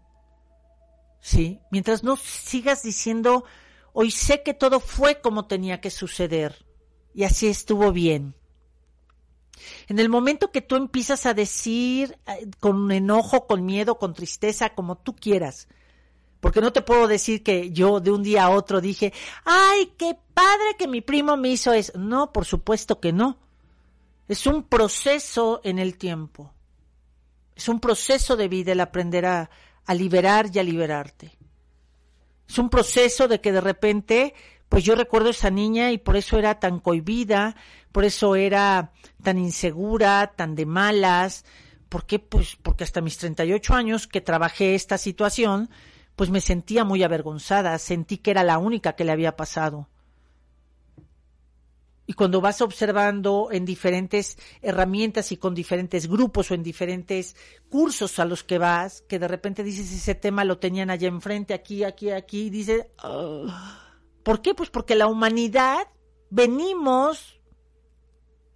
¿sí? 1.20 1.61
Mientras 1.70 2.05
no 2.05 2.16
sigas 2.16 2.83
diciendo, 2.83 3.44
Hoy 3.92 4.11
sé 4.11 4.42
que 4.42 4.55
todo 4.55 4.81
fue 4.81 5.20
como 5.20 5.46
tenía 5.46 5.81
que 5.81 5.90
suceder 5.90 6.64
y 7.12 7.25
así 7.25 7.49
estuvo 7.49 7.92
bien. 7.92 8.35
En 9.88 9.99
el 9.99 10.09
momento 10.09 10.53
que 10.53 10.62
tú 10.62 10.77
empiezas 10.77 11.27
a 11.27 11.35
decir 11.35 12.18
eh, 12.27 12.49
con 12.61 12.90
enojo, 12.92 13.46
con 13.46 13.66
miedo, 13.66 13.99
con 13.99 14.14
tristeza, 14.14 14.70
como 14.70 14.96
tú 14.96 15.14
quieras, 15.16 15.68
porque 16.40 16.61
no 16.61 16.72
te 16.72 16.83
puedo 16.83 17.07
decir 17.07 17.42
que 17.42 17.70
yo 17.70 18.00
de 18.00 18.11
un 18.11 18.22
día 18.22 18.44
a 18.44 18.50
otro 18.50 18.81
dije, 18.81 19.12
ay, 19.44 19.92
qué 19.98 20.16
padre 20.35 20.76
que 20.79 20.88
mi 20.88 21.03
primo 21.03 21.37
me 21.37 21.50
hizo 21.50 21.72
eso. 21.72 21.92
No, 21.98 22.33
por 22.33 22.46
supuesto 22.46 22.98
que 22.98 23.12
no. 23.12 23.38
Es 24.26 24.46
un 24.46 24.62
proceso 24.62 25.61
en 25.64 25.79
el 25.79 25.98
tiempo. 25.98 26.53
Es 27.55 27.68
un 27.68 27.79
proceso 27.79 28.37
de 28.37 28.48
vida 28.48 28.72
el 28.72 28.81
aprender 28.81 29.26
a, 29.26 29.50
a 29.85 29.94
liberar 29.94 30.48
y 30.53 30.59
a 30.59 30.62
liberarte. 30.62 31.37
Es 32.48 32.59
un 32.59 32.70
proceso 32.70 33.29
de 33.29 33.40
que 33.40 33.53
de 33.53 33.61
repente, 33.61 34.35
pues 34.68 34.83
yo 34.83 34.94
recuerdo 34.94 35.31
esa 35.31 35.50
niña 35.50 35.92
y 35.92 35.98
por 35.98 36.16
eso 36.16 36.38
era 36.38 36.59
tan 36.59 36.81
cohibida, 36.81 37.55
por 37.92 38.05
eso 38.05 38.35
era 38.35 38.92
tan 39.22 39.38
insegura, 39.38 40.33
tan 40.35 40.55
de 40.55 40.64
malas. 40.64 41.44
¿Por 41.88 42.07
qué? 42.07 42.18
Pues 42.18 42.57
porque 42.61 42.85
hasta 42.85 43.00
mis 43.00 43.18
38 43.18 43.74
años 43.74 44.07
que 44.07 44.20
trabajé 44.20 44.74
esta 44.74 44.96
situación, 44.96 45.70
pues 46.21 46.29
me 46.29 46.43
sentía 46.43 46.85
muy 46.85 47.03
avergonzada, 47.03 47.79
sentí 47.79 48.19
que 48.19 48.31
era 48.31 48.45
la 48.45 48.59
única 48.59 48.93
que 48.93 49.07
le 49.07 49.13
había 49.13 49.37
pasado. 49.37 49.89
Y 52.05 52.13
cuando 52.13 52.43
vas 52.43 52.61
observando 52.61 53.49
en 53.51 53.65
diferentes 53.65 54.37
herramientas 54.61 55.33
y 55.33 55.39
con 55.39 55.55
diferentes 55.55 56.09
grupos 56.09 56.51
o 56.51 56.55
en 56.55 56.63
diferentes 56.63 57.37
cursos 57.71 58.19
a 58.19 58.27
los 58.27 58.45
que 58.45 58.59
vas, 58.59 59.01
que 59.09 59.19
de 59.19 59.29
repente 59.29 59.65
dices 59.65 59.91
ese 59.95 60.15
tema 60.15 60.45
lo 60.45 60.59
tenían 60.59 60.91
allá 60.91 61.09
enfrente, 61.09 61.55
aquí, 61.55 61.85
aquí, 61.85 62.11
aquí, 62.11 62.49
y 62.49 62.51
dices, 62.51 62.85
¿por 64.23 64.43
qué? 64.43 64.53
Pues 64.53 64.69
porque 64.69 64.97
la 64.97 65.07
humanidad 65.07 65.89
venimos 66.29 67.41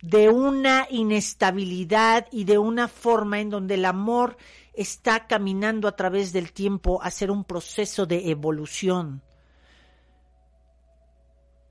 de 0.03 0.29
una 0.29 0.87
inestabilidad 0.91 2.27
y 2.31 2.45
de 2.45 2.59
una 2.59 2.89
forma 2.89 3.41
en 3.41 3.49
donde 3.49 3.77
el 3.77 3.87
amor 3.87 4.37
está 4.77 5.27
caminando 5.27 5.89
a 5.89 5.97
través 5.97 6.33
del 6.33 6.53
tiempo 6.53 7.03
a 7.03 7.11
ser 7.11 7.31
un 7.31 7.45
proceso 7.45 8.07
de 8.07 8.31
evolución. 8.31 9.23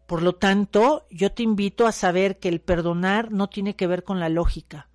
Por 0.07 0.21
lo 0.21 0.35
tanto, 0.35 1.07
yo 1.09 1.31
te 1.31 1.43
invito 1.43 1.87
a 1.87 1.91
saber 1.91 2.39
que 2.39 2.49
el 2.49 2.61
perdonar 2.61 3.31
no 3.31 3.49
tiene 3.49 3.75
que 3.75 3.87
ver 3.87 4.03
con 4.03 4.19
la 4.19 4.29
lógica. 4.29 4.89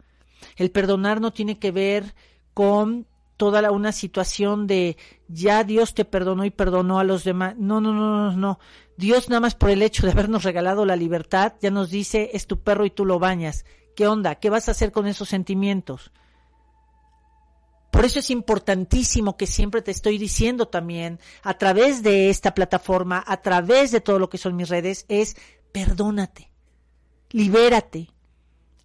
El 0.57 0.71
perdonar 0.71 1.21
no 1.21 1.33
tiene 1.33 1.59
que 1.59 1.71
ver 1.71 2.15
con 2.55 3.07
toda 3.37 3.71
una 3.71 3.93
situación 3.93 4.67
de 4.67 4.97
ya 5.29 5.65
Dios 5.65 5.95
te 5.95 6.05
perdonó 6.05 6.45
y 6.45 6.51
perdonó 6.51 6.99
a 6.99 7.05
los 7.05 7.25
demás. 7.25 7.55
No, 7.57 7.81
no, 7.81 7.93
no, 7.95 8.31
no, 8.31 8.37
no. 8.37 8.59
Dios 8.97 9.29
nada 9.29 9.41
más 9.41 9.55
por 9.55 9.71
el 9.71 9.83
hecho 9.83 10.05
de 10.05 10.13
habernos 10.13 10.43
regalado 10.43 10.85
la 10.85 10.97
libertad 10.97 11.55
ya 11.61 11.71
nos 11.71 11.89
dice 11.89 12.31
es 12.35 12.47
tu 12.47 12.61
perro 12.61 12.85
y 12.85 12.91
tú 12.91 13.05
lo 13.05 13.19
bañas. 13.19 13.65
¿Qué 13.97 14.07
onda? 14.07 14.35
¿Qué 14.35 14.51
vas 14.51 14.69
a 14.69 14.73
hacer 14.73 14.93
con 14.93 15.07
esos 15.07 15.29
sentimientos? 15.29 16.13
Por 17.91 18.05
eso 18.05 18.19
es 18.19 18.31
importantísimo 18.31 19.37
que 19.37 19.47
siempre 19.47 19.83
te 19.83 19.91
estoy 19.91 20.19
diciendo 20.19 20.69
también, 20.69 21.21
a 21.43 21.55
través 21.55 22.03
de 22.03 22.31
esta 22.31 22.55
plataforma, 22.55 23.25
a 23.27 23.41
través 23.41 23.91
de 23.91 24.01
todo 24.01 24.19
lo 24.19 24.29
que 24.29 24.39
son 24.39 24.57
mis 24.57 24.69
redes, 24.69 25.07
es 25.09 25.37
perdónate, 25.73 26.51
libérate. 27.31 28.11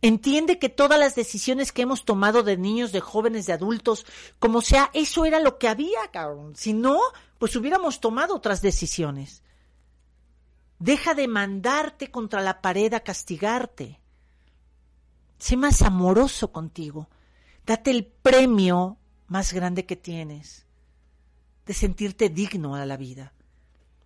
Entiende 0.02 0.60
que 0.60 0.68
todas 0.68 1.00
las 1.00 1.16
decisiones 1.16 1.72
que 1.72 1.84
hemos 1.84 2.04
tomado 2.04 2.44
de 2.44 2.58
niños, 2.58 2.92
de 2.92 3.00
jóvenes, 3.00 3.46
de 3.46 3.54
adultos, 3.54 4.06
como 4.38 4.60
sea, 4.62 4.90
eso 4.94 5.24
era 5.24 5.40
lo 5.40 5.58
que 5.58 5.70
había, 5.70 6.00
cabrón. 6.12 6.56
Si 6.58 6.74
no, 6.74 7.00
pues 7.38 7.56
hubiéramos 7.56 8.02
tomado 8.02 8.36
otras 8.36 8.62
decisiones. 8.62 9.44
Deja 10.80 11.14
de 11.14 11.30
mandarte 11.30 12.12
contra 12.12 12.42
la 12.42 12.62
pared 12.62 12.94
a 12.94 13.00
castigarte. 13.00 14.02
Sé 15.38 15.56
más 15.56 15.82
amoroso 15.82 16.52
contigo. 16.52 17.08
Date 17.66 17.92
el 17.92 18.06
premio 18.06 18.98
más 19.28 19.54
grande 19.54 19.86
que 19.86 19.96
tienes 19.96 20.66
de 21.66 21.74
sentirte 21.74 22.28
digno 22.28 22.76
a 22.76 22.86
la 22.86 22.98
vida, 22.98 23.34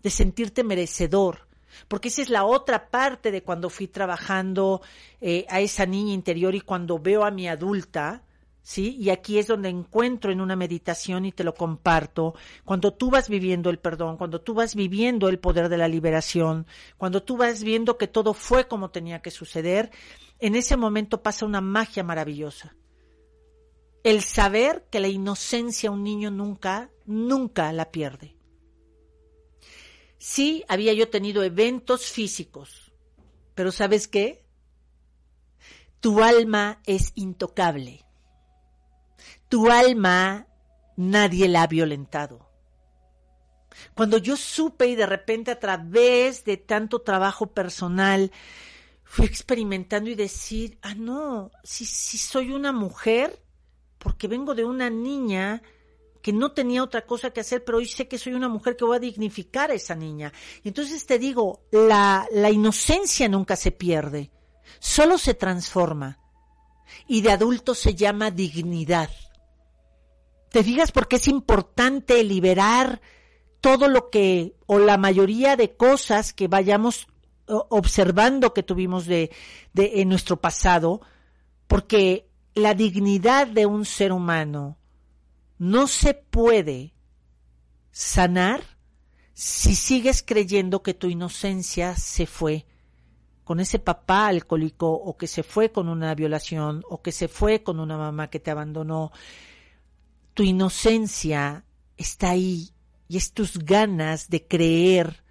de 0.04 0.12
sentirte 0.12 0.63
merecedor, 0.63 1.48
porque 1.88 2.10
esa 2.10 2.22
es 2.22 2.30
la 2.30 2.46
otra 2.46 2.91
parte 2.91 3.32
de 3.32 3.41
cuando 3.41 3.72
fui 3.72 3.88
trabajando 3.88 4.82
eh, 5.22 5.46
a 5.50 5.60
esa 5.60 5.88
niña 5.88 6.13
interior 6.13 6.54
y 6.54 6.62
cuando 6.62 7.00
veo 7.00 7.26
a 7.26 7.32
mi 7.32 7.48
adulta, 7.48 8.22
¿sí? 8.62 8.96
Y 9.00 9.10
aquí 9.10 9.39
es 9.39 9.48
donde 9.48 9.70
encuentro 9.70 10.32
en 10.32 10.39
una 10.39 10.56
meditación 10.56 11.26
y 11.26 11.32
te 11.32 11.43
lo 11.43 11.56
comparto, 11.56 12.36
cuando 12.63 12.93
tú 12.93 13.10
vas 13.10 13.28
viviendo 13.28 13.72
el 13.72 13.80
perdón, 13.80 14.17
cuando 14.17 14.39
tú 14.39 14.54
vas 14.54 14.76
viviendo 14.76 15.30
el 15.30 15.39
poder 15.39 15.67
de 15.67 15.78
la 15.78 15.88
liberación, 15.88 16.67
cuando 16.98 17.24
tú 17.24 17.38
vas 17.38 17.63
viendo 17.63 17.98
que 17.98 18.08
todo 18.08 18.36
fue 18.36 18.67
como 18.67 18.91
tenía 18.91 19.24
que 19.24 19.32
suceder, 19.32 19.89
en 20.38 20.56
ese 20.56 20.78
momento 20.78 21.24
pasa 21.24 21.48
una 21.48 21.60
magia 21.60 22.04
maravillosa 22.04 22.76
el 24.03 24.21
saber 24.21 24.88
que 24.89 24.99
la 24.99 25.07
inocencia 25.07 25.91
un 25.91 26.03
niño 26.03 26.31
nunca, 26.31 26.91
nunca 27.05 27.71
la 27.73 27.91
pierde. 27.91 28.36
Sí, 30.17 30.63
había 30.67 30.93
yo 30.93 31.10
tenido 31.10 31.43
eventos 31.43 32.07
físicos, 32.07 32.91
pero 33.53 33.71
¿sabes 33.71 34.07
qué? 34.07 34.43
Tu 35.99 36.21
alma 36.23 36.81
es 36.86 37.12
intocable. 37.15 38.05
Tu 39.49 39.69
alma 39.69 40.47
nadie 40.95 41.47
la 41.47 41.63
ha 41.63 41.67
violentado. 41.67 42.47
Cuando 43.93 44.17
yo 44.17 44.36
supe 44.36 44.88
y 44.88 44.95
de 44.95 45.05
repente 45.05 45.51
a 45.51 45.60
través 45.60 46.43
de 46.43 46.57
tanto 46.57 47.01
trabajo 47.01 47.47
personal 47.47 48.31
fui 49.03 49.25
experimentando 49.25 50.10
y 50.10 50.15
decir, 50.15 50.77
ah, 50.81 50.95
no, 50.95 51.51
si, 51.63 51.86
si 51.86 52.17
soy 52.17 52.51
una 52.51 52.71
mujer, 52.71 53.39
porque 54.08 54.30
vengo 54.30 54.56
de 54.56 54.63
una 54.63 54.89
niña 54.89 55.62
que 56.22 56.32
no 56.32 56.54
tenía 56.54 56.82
otra 56.82 57.06
cosa 57.06 57.32
que 57.32 57.41
hacer, 57.41 57.65
pero 57.65 57.80
hoy 57.80 57.88
sé 57.88 58.08
que 58.08 58.17
soy 58.17 58.36
una 58.36 58.48
mujer 58.48 58.78
que 58.78 58.86
voy 58.86 58.96
a 58.96 59.02
dignificar 59.02 59.70
a 59.70 59.74
esa 59.74 59.96
niña. 59.96 60.32
Entonces 60.63 61.06
te 61.06 61.20
digo, 61.20 61.65
la, 61.72 62.26
la 62.32 62.50
inocencia 62.50 63.28
nunca 63.28 63.58
se 63.58 63.72
pierde, 63.72 64.32
solo 64.80 65.17
se 65.17 65.34
transforma. 65.34 66.20
Y 67.06 67.20
de 67.20 67.32
adulto 67.32 67.76
se 67.76 67.96
llama 67.96 68.32
dignidad. 68.32 69.10
¿Te 70.52 70.63
digas 70.63 70.93
por 70.93 71.10
qué 71.10 71.17
es 71.17 71.28
importante 71.28 72.24
liberar 72.24 73.02
todo 73.60 73.89
lo 73.89 74.10
que, 74.10 74.56
o 74.67 74.80
la 74.80 74.96
mayoría 74.96 75.58
de 75.58 75.76
cosas 75.76 76.32
que 76.32 76.48
vayamos 76.48 77.10
observando 77.46 78.54
que 78.54 78.63
tuvimos 78.63 79.06
de, 79.06 79.32
de 79.74 80.00
en 80.02 80.08
nuestro 80.08 80.39
pasado? 80.39 81.02
Porque 81.67 82.26
la 82.58 82.74
dignidad 82.74 83.48
de 83.48 83.65
un 83.65 83.86
ser 83.86 84.12
humano 84.12 84.78
no 85.58 85.88
se 85.88 86.13
puede 86.13 86.93
sanar 87.91 88.63
si 89.34 89.76
sigues 89.76 90.24
creyendo 90.24 90.82
que 90.82 90.93
tu 90.93 91.08
inocencia 91.08 91.96
se 91.96 92.26
fue 92.26 92.65
con 93.43 93.60
ese 93.60 93.80
papá 93.80 94.28
alcohólico 94.28 94.91
o 94.91 95.15
que 95.15 95.28
se 95.28 95.43
fue 95.43 95.72
con 95.72 95.88
una 95.88 96.13
violación 96.15 96.84
o 96.89 97.02
que 97.02 97.12
se 97.12 97.28
fue 97.28 97.63
con 97.63 97.80
una 97.80 97.98
mamá 97.98 98.30
que 98.30 98.39
te 98.39 98.52
abandonó. 98.52 99.12
Tu 100.34 100.43
inocencia 100.43 101.63
está 101.96 102.32
ahí 102.32 102.72
y 103.08 103.17
es 103.17 103.32
tus 103.34 103.60
ganas 103.60 104.30
de 104.30 104.46
creer 104.48 105.24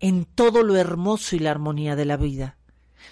en 0.00 0.24
todo 0.24 0.62
lo 0.62 0.76
hermoso 0.76 1.36
y 1.36 1.40
la 1.40 1.50
armonía 1.50 1.96
de 1.96 2.04
la 2.04 2.16
vida. 2.16 2.57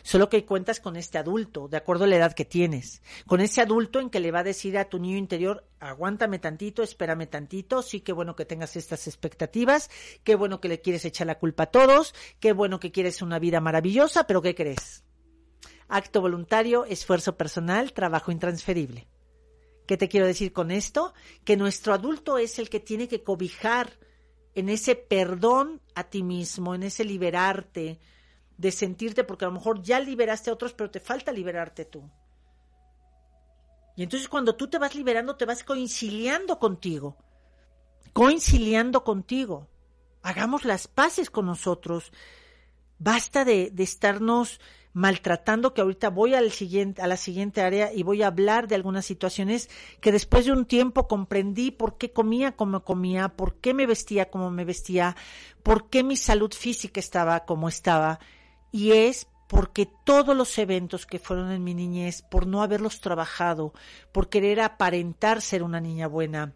Solo 0.02 0.28
que 0.28 0.44
cuentas 0.44 0.80
con 0.80 0.96
este 0.96 1.18
adulto, 1.18 1.68
de 1.68 1.76
acuerdo 1.76 2.04
a 2.04 2.06
la 2.06 2.16
edad 2.16 2.32
que 2.34 2.44
tienes. 2.44 3.02
Con 3.26 3.40
ese 3.40 3.60
adulto 3.60 4.00
en 4.00 4.10
que 4.10 4.20
le 4.20 4.30
va 4.30 4.40
a 4.40 4.44
decir 4.44 4.78
a 4.78 4.88
tu 4.88 4.98
niño 4.98 5.16
interior, 5.16 5.68
aguántame 5.80 6.38
tantito, 6.38 6.82
espérame 6.82 7.26
tantito, 7.28 7.82
sí 7.82 8.00
que 8.00 8.12
bueno 8.12 8.36
que 8.36 8.44
tengas 8.44 8.76
estas 8.76 9.06
expectativas, 9.06 9.90
qué 10.24 10.34
bueno 10.34 10.60
que 10.60 10.68
le 10.68 10.80
quieres 10.80 11.04
echar 11.04 11.26
la 11.26 11.38
culpa 11.38 11.64
a 11.64 11.70
todos, 11.70 12.14
qué 12.40 12.52
bueno 12.52 12.80
que 12.80 12.92
quieres 12.92 13.22
una 13.22 13.38
vida 13.38 13.60
maravillosa, 13.60 14.26
pero 14.26 14.42
¿qué 14.42 14.54
crees? 14.54 15.04
Acto 15.88 16.20
voluntario, 16.20 16.84
esfuerzo 16.84 17.36
personal, 17.36 17.92
trabajo 17.92 18.32
intransferible. 18.32 19.08
¿Qué 19.86 19.96
te 19.96 20.08
quiero 20.08 20.26
decir 20.26 20.52
con 20.52 20.70
esto? 20.72 21.14
Que 21.44 21.56
nuestro 21.56 21.94
adulto 21.94 22.38
es 22.38 22.58
el 22.58 22.68
que 22.68 22.80
tiene 22.80 23.06
que 23.06 23.22
cobijar 23.22 23.92
en 24.54 24.68
ese 24.68 24.96
perdón 24.96 25.80
a 25.94 26.04
ti 26.04 26.22
mismo, 26.22 26.74
en 26.74 26.82
ese 26.82 27.04
liberarte, 27.04 28.00
de 28.58 28.72
sentirte, 28.72 29.24
porque 29.24 29.44
a 29.44 29.48
lo 29.48 29.54
mejor 29.54 29.82
ya 29.82 30.00
liberaste 30.00 30.50
a 30.50 30.54
otros, 30.54 30.72
pero 30.72 30.90
te 30.90 31.00
falta 31.00 31.32
liberarte 31.32 31.84
tú. 31.84 32.10
Y 33.96 34.02
entonces 34.02 34.28
cuando 34.28 34.56
tú 34.56 34.68
te 34.68 34.78
vas 34.78 34.94
liberando, 34.94 35.36
te 35.36 35.46
vas 35.46 35.64
conciliando 35.64 36.58
contigo, 36.58 37.16
conciliando 38.12 39.04
contigo. 39.04 39.68
Hagamos 40.22 40.64
las 40.64 40.86
paces 40.86 41.30
con 41.30 41.46
nosotros. 41.46 42.12
Basta 42.98 43.44
de, 43.44 43.70
de 43.70 43.82
estarnos 43.82 44.60
maltratando, 44.96 45.74
que 45.74 45.82
ahorita 45.82 46.08
voy 46.08 46.34
al 46.34 46.50
siguiente, 46.50 47.02
a 47.02 47.06
la 47.06 47.18
siguiente 47.18 47.60
área 47.60 47.92
y 47.92 48.02
voy 48.02 48.22
a 48.22 48.28
hablar 48.28 48.66
de 48.66 48.76
algunas 48.76 49.04
situaciones 49.04 49.68
que 50.00 50.10
después 50.10 50.46
de 50.46 50.52
un 50.52 50.64
tiempo 50.64 51.06
comprendí 51.06 51.70
por 51.70 51.98
qué 51.98 52.12
comía 52.12 52.52
como 52.52 52.82
comía, 52.82 53.28
por 53.28 53.56
qué 53.56 53.74
me 53.74 53.84
vestía 53.84 54.30
como 54.30 54.50
me 54.50 54.64
vestía, 54.64 55.14
por 55.62 55.90
qué 55.90 56.02
mi 56.02 56.16
salud 56.16 56.50
física 56.50 56.98
estaba 56.98 57.44
como 57.44 57.68
estaba 57.68 58.20
y 58.76 58.92
es 58.92 59.26
porque 59.48 59.88
todos 60.04 60.36
los 60.36 60.58
eventos 60.58 61.06
que 61.06 61.18
fueron 61.18 61.50
en 61.50 61.64
mi 61.64 61.72
niñez, 61.72 62.20
por 62.20 62.46
no 62.46 62.62
haberlos 62.62 63.00
trabajado, 63.00 63.72
por 64.12 64.28
querer 64.28 64.60
aparentar 64.60 65.40
ser 65.40 65.62
una 65.62 65.80
niña 65.80 66.08
buena, 66.08 66.52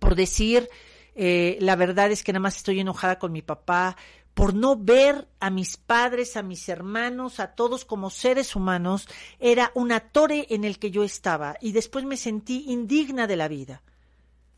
por 0.00 0.16
decir 0.16 0.68
eh, 1.14 1.56
la 1.60 1.76
verdad 1.76 2.10
es 2.10 2.24
que 2.24 2.32
nada 2.32 2.40
más 2.40 2.56
estoy 2.56 2.80
enojada 2.80 3.20
con 3.20 3.30
mi 3.30 3.42
papá, 3.42 3.96
por 4.34 4.52
no 4.52 4.74
ver 4.74 5.28
a 5.38 5.48
mis 5.48 5.76
padres, 5.76 6.36
a 6.36 6.42
mis 6.42 6.68
hermanos, 6.68 7.38
a 7.38 7.54
todos 7.54 7.84
como 7.84 8.10
seres 8.10 8.56
humanos, 8.56 9.08
era 9.38 9.70
una 9.76 10.00
torre 10.00 10.48
en 10.50 10.64
el 10.64 10.80
que 10.80 10.90
yo 10.90 11.04
estaba 11.04 11.56
y 11.60 11.70
después 11.70 12.04
me 12.04 12.16
sentí 12.16 12.64
indigna 12.66 13.28
de 13.28 13.36
la 13.36 13.46
vida. 13.46 13.82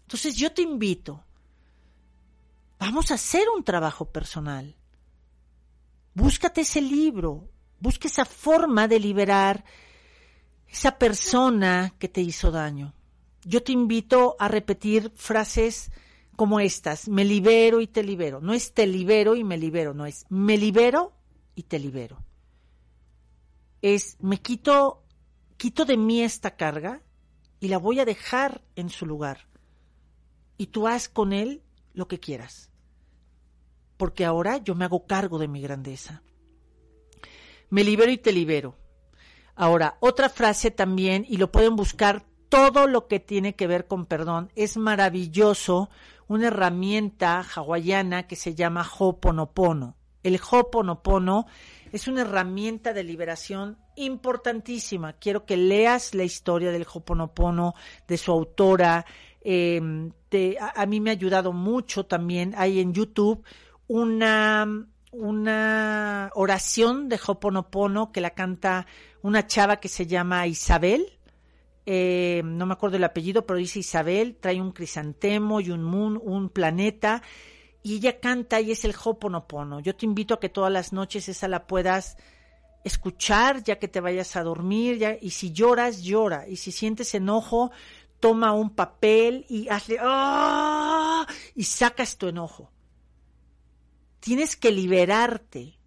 Entonces 0.04 0.34
yo 0.34 0.50
te 0.52 0.62
invito, 0.62 1.22
vamos 2.78 3.10
a 3.10 3.14
hacer 3.14 3.44
un 3.54 3.64
trabajo 3.64 4.06
personal 4.06 4.79
Búscate 6.14 6.62
ese 6.62 6.80
libro, 6.80 7.48
busca 7.78 8.08
esa 8.08 8.24
forma 8.24 8.88
de 8.88 9.00
liberar 9.00 9.64
esa 10.68 10.98
persona 10.98 11.94
que 11.98 12.08
te 12.08 12.20
hizo 12.20 12.50
daño. 12.50 12.94
Yo 13.44 13.62
te 13.62 13.72
invito 13.72 14.36
a 14.38 14.48
repetir 14.48 15.12
frases 15.16 15.90
como 16.36 16.60
estas, 16.60 17.08
me 17.08 17.24
libero 17.24 17.80
y 17.80 17.86
te 17.86 18.02
libero. 18.02 18.40
No 18.40 18.54
es 18.54 18.72
te 18.72 18.86
libero 18.86 19.36
y 19.36 19.44
me 19.44 19.58
libero, 19.58 19.94
no 19.94 20.06
es 20.06 20.24
me 20.28 20.56
libero 20.56 21.12
y 21.54 21.64
te 21.64 21.78
libero. 21.78 22.22
Es, 23.82 24.16
me 24.20 24.40
quito, 24.40 25.02
quito 25.56 25.84
de 25.84 25.96
mí 25.96 26.22
esta 26.22 26.56
carga 26.56 27.02
y 27.60 27.68
la 27.68 27.78
voy 27.78 28.00
a 28.00 28.04
dejar 28.04 28.62
en 28.76 28.90
su 28.90 29.06
lugar. 29.06 29.48
Y 30.56 30.66
tú 30.66 30.86
haz 30.86 31.08
con 31.08 31.32
él 31.32 31.62
lo 31.94 32.08
que 32.08 32.20
quieras. 32.20 32.69
Porque 34.00 34.24
ahora 34.24 34.56
yo 34.56 34.74
me 34.74 34.86
hago 34.86 35.04
cargo 35.04 35.38
de 35.38 35.46
mi 35.46 35.60
grandeza. 35.60 36.22
Me 37.68 37.84
libero 37.84 38.10
y 38.10 38.16
te 38.16 38.32
libero. 38.32 38.78
Ahora, 39.54 39.98
otra 40.00 40.30
frase 40.30 40.70
también, 40.70 41.26
y 41.28 41.36
lo 41.36 41.52
pueden 41.52 41.76
buscar 41.76 42.24
todo 42.48 42.86
lo 42.86 43.08
que 43.08 43.20
tiene 43.20 43.56
que 43.56 43.66
ver 43.66 43.86
con 43.86 44.06
perdón, 44.06 44.50
es 44.56 44.78
maravilloso, 44.78 45.90
una 46.28 46.46
herramienta 46.46 47.44
hawaiana 47.54 48.26
que 48.26 48.36
se 48.36 48.54
llama 48.54 48.88
Hoponopono. 48.98 49.98
El 50.22 50.40
Hoponopono 50.50 51.44
es 51.92 52.08
una 52.08 52.22
herramienta 52.22 52.94
de 52.94 53.04
liberación 53.04 53.76
importantísima. 53.96 55.12
Quiero 55.12 55.44
que 55.44 55.58
leas 55.58 56.14
la 56.14 56.24
historia 56.24 56.72
del 56.72 56.86
Hoponopono, 56.90 57.74
de 58.08 58.16
su 58.16 58.32
autora. 58.32 59.04
Em, 59.42 60.10
a, 60.58 60.86
mí 60.86 61.00
me 61.00 61.10
ha 61.10 61.12
ayudado 61.12 61.52
mucho 61.52 62.06
también. 62.06 62.54
Hay 62.56 62.80
en 62.80 62.94
YouTube 62.94 63.44
una, 63.90 64.86
una 65.10 66.30
oración 66.36 67.08
de 67.08 67.18
Hoponopono 67.26 68.12
que 68.12 68.20
la 68.20 68.30
canta 68.30 68.86
una 69.20 69.48
chava 69.48 69.80
que 69.80 69.88
se 69.88 70.06
llama 70.06 70.46
Isabel. 70.46 71.18
Em, 71.86 72.56
no 72.56 72.66
me 72.66 72.74
acuerdo 72.74 72.98
el 72.98 73.04
apellido, 73.04 73.44
pero 73.44 73.58
dice 73.58 73.80
Isabel, 73.80 74.36
trae 74.38 74.60
un 74.60 74.70
crisantemo 74.70 75.60
y 75.60 75.72
un 75.72 75.82
moon, 75.82 76.20
un 76.22 76.50
planeta, 76.50 77.20
y 77.82 77.96
ella 77.96 78.20
canta 78.20 78.60
y 78.60 78.70
es 78.70 78.84
el 78.84 78.94
Hoponopono. 78.94 79.80
Yo 79.80 79.96
te 79.96 80.06
invito 80.06 80.34
a 80.34 80.40
que 80.40 80.50
todas 80.50 80.72
las 80.72 80.92
noches 80.92 81.28
esa 81.28 81.48
la 81.48 81.66
puedas 81.66 82.16
escuchar 82.84 83.64
ya 83.64 83.80
que 83.80 83.88
te 83.88 84.00
vayas 84.00 84.36
a 84.36 84.44
dormir, 84.44 84.98
ya, 84.98 85.16
y 85.20 85.30
si 85.30 85.50
lloras, 85.50 86.00
llora, 86.00 86.46
y 86.46 86.58
si 86.58 86.70
sientes 86.70 87.12
enojo, 87.16 87.72
toma 88.20 88.52
un 88.52 88.70
papel 88.70 89.46
y 89.48 89.68
hazle 89.68 89.96
¡ah! 90.00 91.26
y 91.56 91.64
sacas 91.64 92.18
tu 92.18 92.28
enojo. 92.28 92.70
Tienes 94.20 94.56
que 94.56 94.70
liberarte. 94.70 95.78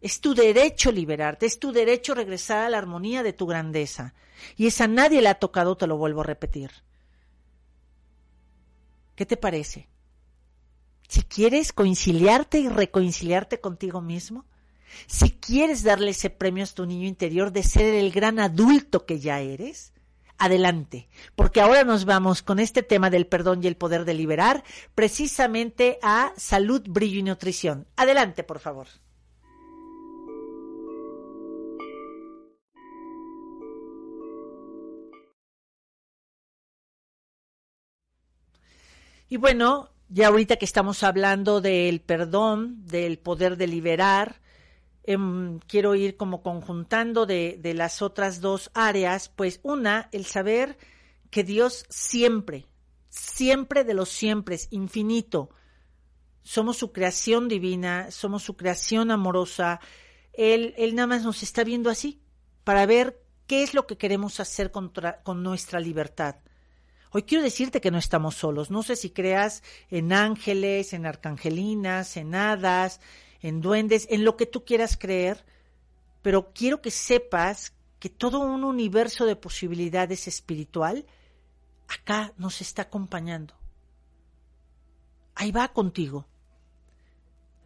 Es 0.00 0.20
tu 0.20 0.34
derecho 0.34 0.90
liberarte, 0.90 1.46
es 1.46 1.60
tu 1.60 1.70
derecho 1.72 2.14
regresar 2.14 2.64
a 2.64 2.70
la 2.70 2.78
armonía 2.78 3.22
de 3.22 3.32
tu 3.32 3.46
grandeza. 3.46 4.14
Y 4.56 4.66
esa 4.66 4.88
nadie 4.88 5.22
le 5.22 5.28
ha 5.28 5.34
tocado, 5.34 5.76
te 5.76 5.86
lo 5.86 5.96
vuelvo 5.96 6.22
a 6.22 6.24
repetir. 6.24 6.70
¿Qué 9.14 9.26
te 9.26 9.36
parece? 9.36 9.88
Si 11.08 11.22
quieres 11.22 11.72
conciliarte 11.72 12.58
y 12.58 12.68
reconciliarte 12.68 13.60
contigo 13.60 14.00
mismo, 14.00 14.44
si 15.06 15.30
quieres 15.30 15.82
darle 15.82 16.10
ese 16.10 16.30
premio 16.30 16.64
a 16.64 16.66
tu 16.66 16.86
niño 16.86 17.06
interior 17.06 17.52
de 17.52 17.62
ser 17.62 17.94
el 17.94 18.10
gran 18.10 18.38
adulto 18.38 19.06
que 19.06 19.20
ya 19.20 19.40
eres, 19.40 19.91
adelante, 20.42 21.08
porque 21.36 21.60
ahora 21.60 21.84
nos 21.84 22.04
vamos 22.04 22.42
con 22.42 22.58
este 22.58 22.82
tema 22.82 23.10
del 23.10 23.28
perdón 23.28 23.60
y 23.62 23.68
el 23.68 23.76
poder 23.76 24.04
de 24.04 24.14
liberar 24.14 24.64
precisamente 24.96 26.00
a 26.02 26.32
salud, 26.36 26.82
brillo 26.88 27.20
y 27.20 27.22
nutrición. 27.22 27.86
Adelante, 27.94 28.42
por 28.42 28.58
favor. 28.58 28.88
Y 39.28 39.36
bueno, 39.36 39.90
ya 40.08 40.26
ahorita 40.26 40.56
que 40.56 40.64
estamos 40.64 41.04
hablando 41.04 41.60
del 41.60 42.00
perdón, 42.00 42.84
del 42.84 43.18
poder 43.18 43.56
de 43.56 43.68
liberar, 43.68 44.41
Em, 45.04 45.58
quiero 45.60 45.94
ir 45.94 46.16
como 46.16 46.42
conjuntando 46.42 47.26
de, 47.26 47.58
de 47.60 47.74
las 47.74 48.02
otras 48.02 48.40
dos 48.40 48.70
áreas, 48.74 49.28
pues 49.28 49.60
una, 49.62 50.08
el 50.12 50.24
saber 50.26 50.78
que 51.30 51.42
Dios 51.42 51.86
siempre, 51.88 52.66
siempre 53.08 53.84
de 53.84 53.94
los 53.94 54.10
siempre, 54.10 54.54
es 54.54 54.68
infinito, 54.70 55.50
somos 56.42 56.76
su 56.76 56.92
creación 56.92 57.48
divina, 57.48 58.10
somos 58.10 58.42
su 58.42 58.56
creación 58.56 59.10
amorosa, 59.10 59.80
él, 60.32 60.74
él 60.76 60.94
nada 60.94 61.06
más 61.06 61.22
nos 61.22 61.42
está 61.42 61.64
viendo 61.64 61.90
así, 61.90 62.22
para 62.64 62.86
ver 62.86 63.20
qué 63.46 63.62
es 63.62 63.74
lo 63.74 63.86
que 63.86 63.96
queremos 63.96 64.40
hacer 64.40 64.70
contra, 64.70 65.22
con 65.22 65.42
nuestra 65.42 65.80
libertad. 65.80 66.36
Hoy 67.10 67.24
quiero 67.24 67.44
decirte 67.44 67.80
que 67.80 67.90
no 67.90 67.98
estamos 67.98 68.36
solos. 68.36 68.70
No 68.70 68.82
sé 68.82 68.96
si 68.96 69.10
creas 69.10 69.62
en 69.90 70.14
ángeles, 70.14 70.94
en 70.94 71.04
arcangelinas, 71.04 72.16
en 72.16 72.34
hadas, 72.34 73.00
en 73.42 73.60
duendes, 73.60 74.06
en 74.10 74.24
lo 74.24 74.36
que 74.36 74.46
tú 74.46 74.64
quieras 74.64 74.96
creer, 74.96 75.44
pero 76.22 76.52
quiero 76.52 76.80
que 76.80 76.90
sepas 76.90 77.74
que 77.98 78.08
todo 78.08 78.40
un 78.40 78.64
universo 78.64 79.26
de 79.26 79.36
posibilidades 79.36 80.26
espiritual 80.28 81.06
acá 81.88 82.32
nos 82.36 82.60
está 82.60 82.82
acompañando. 82.82 83.54
Ahí 85.34 85.50
va 85.50 85.72
contigo. 85.72 86.26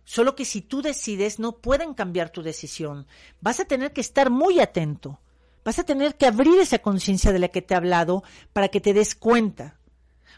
Solo 0.05 0.37
que 0.37 0.45
si 0.45 0.63
tú 0.63 0.83
decides, 0.83 1.39
no 1.39 1.59
pueden 1.59 1.95
cambiar 1.95 2.31
tu 2.31 2.43
decisión. 2.43 3.07
Vas 3.41 3.61
a 3.61 3.65
tener 3.65 3.93
que 3.93 4.01
estar 4.01 4.31
muy 4.31 4.61
atento. 4.61 5.21
Vas 5.65 5.79
a 5.79 5.85
tener 5.85 6.17
que 6.17 6.27
abrir 6.27 6.61
esa 6.61 6.79
conciencia 6.79 7.33
de 7.33 7.41
la 7.41 7.49
que 7.49 7.61
te 7.61 7.75
he 7.75 7.77
hablado 7.77 8.23
para 8.53 8.69
que 8.69 8.81
te 8.81 8.95
des 8.95 9.15
cuenta. 9.17 9.81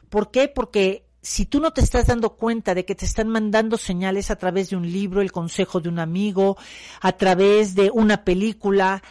¿Por 0.09 0.31
qué? 0.31 0.49
Porque 0.49 1.08
si 1.21 1.47
tú 1.47 1.61
no 1.61 1.73
te 1.73 1.81
estás 1.81 2.07
dando 2.07 2.37
cuenta 2.37 2.75
de 2.75 2.85
que 2.85 2.95
te 2.95 3.05
están 3.05 3.29
mandando 3.29 3.77
señales 3.77 4.31
a 4.31 4.37
través 4.37 4.71
de 4.71 4.77
un 4.77 4.91
libro, 4.91 5.21
el 5.21 5.33
consejo 5.33 5.81
de 5.81 5.89
un 5.89 5.99
amigo, 5.99 6.57
a 7.01 7.13
través 7.13 7.75
de 7.75 7.91
una 7.91 8.25
película, 8.25 9.03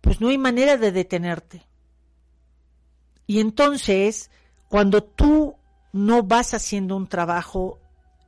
pues 0.00 0.20
no 0.20 0.28
hay 0.28 0.38
manera 0.38 0.76
de 0.76 0.92
detenerte. 0.92 1.66
Y 3.26 3.40
entonces, 3.40 4.30
cuando 4.68 5.02
tú 5.02 5.56
no 5.92 6.22
vas 6.22 6.54
haciendo 6.54 6.96
un 6.96 7.06
trabajo 7.06 7.78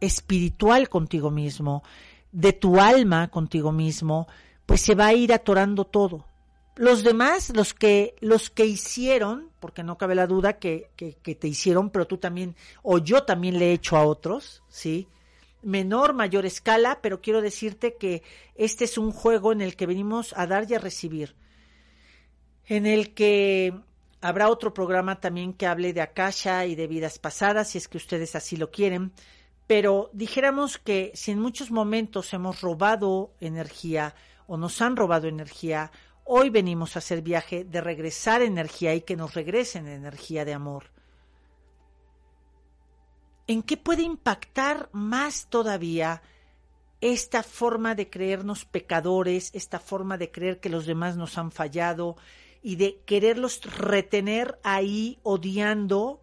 espiritual 0.00 0.88
contigo 0.88 1.30
mismo, 1.30 1.82
de 2.30 2.52
tu 2.52 2.80
alma 2.80 3.28
contigo 3.28 3.72
mismo, 3.72 4.26
pues 4.66 4.80
se 4.80 4.94
va 4.94 5.06
a 5.06 5.14
ir 5.14 5.32
atorando 5.32 5.84
todo 5.84 6.26
los 6.76 7.04
demás, 7.04 7.52
los 7.54 7.72
que, 7.72 8.16
los 8.20 8.50
que 8.50 8.66
hicieron, 8.66 9.50
porque 9.60 9.82
no 9.82 9.96
cabe 9.96 10.14
la 10.14 10.26
duda 10.26 10.54
que, 10.54 10.90
que, 10.96 11.12
te 11.35 11.48
hicieron, 11.48 11.90
pero 11.90 12.06
tú 12.06 12.18
también, 12.18 12.56
o 12.83 12.98
yo 12.98 13.22
también 13.22 13.58
le 13.58 13.70
he 13.70 13.72
hecho 13.72 13.96
a 13.96 14.04
otros, 14.04 14.62
¿sí? 14.68 15.08
Menor, 15.62 16.14
mayor 16.14 16.44
escala, 16.46 16.98
pero 17.00 17.20
quiero 17.20 17.40
decirte 17.40 17.94
que 17.94 18.22
este 18.54 18.85
es 18.85 18.98
un 18.98 19.12
juego 19.12 19.52
en 19.52 19.60
el 19.60 19.77
que 19.77 19.87
venimos 19.87 20.35
a 20.37 20.46
dar 20.46 20.68
y 20.68 20.75
a 20.75 20.79
recibir. 20.79 21.37
En 22.66 22.87
el 22.87 23.14
que 23.14 23.72
habrá 24.20 24.50
otro 24.50 24.75
programa 24.75 25.20
también 25.20 25.52
que 25.52 25.66
hable 25.66 25.92
de 25.92 26.00
Akasha 26.00 26.66
y 26.66 26.75
de 26.75 26.87
vidas 26.87 27.18
pasadas, 27.18 27.70
si 27.70 27.79
es 27.79 27.88
que 27.88 27.98
ustedes 27.98 28.35
así 28.35 28.56
lo 28.56 28.70
quieren. 28.70 29.12
Pero 29.66 30.10
dijéramos 30.12 30.77
que 30.79 31.12
si 31.14 31.31
en 31.31 31.38
muchos 31.38 31.70
momentos 31.70 32.35
hemos 32.35 32.60
robado 32.60 33.33
energía 33.40 34.14
o 34.46 34.56
nos 34.56 34.83
han 34.83 34.96
robado 34.96 35.29
energía 35.29 35.90
Hoy 36.25 36.48
venimos 36.48 36.96
a 36.96 37.00
hacer 37.00 37.20
viaje 37.20 37.64
de 37.64 37.83
regresar 37.83 38.40
energía 38.40 38.94
y 38.94 39.02
que 39.02 39.14
nos 39.14 39.35
regresen 39.35 39.87
energía 39.87 40.46
de 40.46 40.54
amor. 40.54 40.85
¿En 43.46 43.62
qué 43.62 43.77
puede 43.77 44.02
impactar 44.02 44.88
más 44.92 45.48
todavía 45.50 46.22
esta 47.02 47.42
forma 47.42 47.94
de 47.94 48.08
creernos 48.08 48.64
pecadores, 48.64 49.50
esta 49.52 49.79
forma 49.79 50.16
de 50.16 50.31
creer 50.31 50.60
que 50.60 50.70
los 50.70 50.87
demás 50.87 51.16
nos 51.18 51.37
han 51.37 51.52
fallado 51.52 52.16
y 52.62 52.77
de 52.77 53.02
quererlos 53.04 53.60
retener 53.77 54.58
ahí 54.62 55.18
odiando 55.22 56.22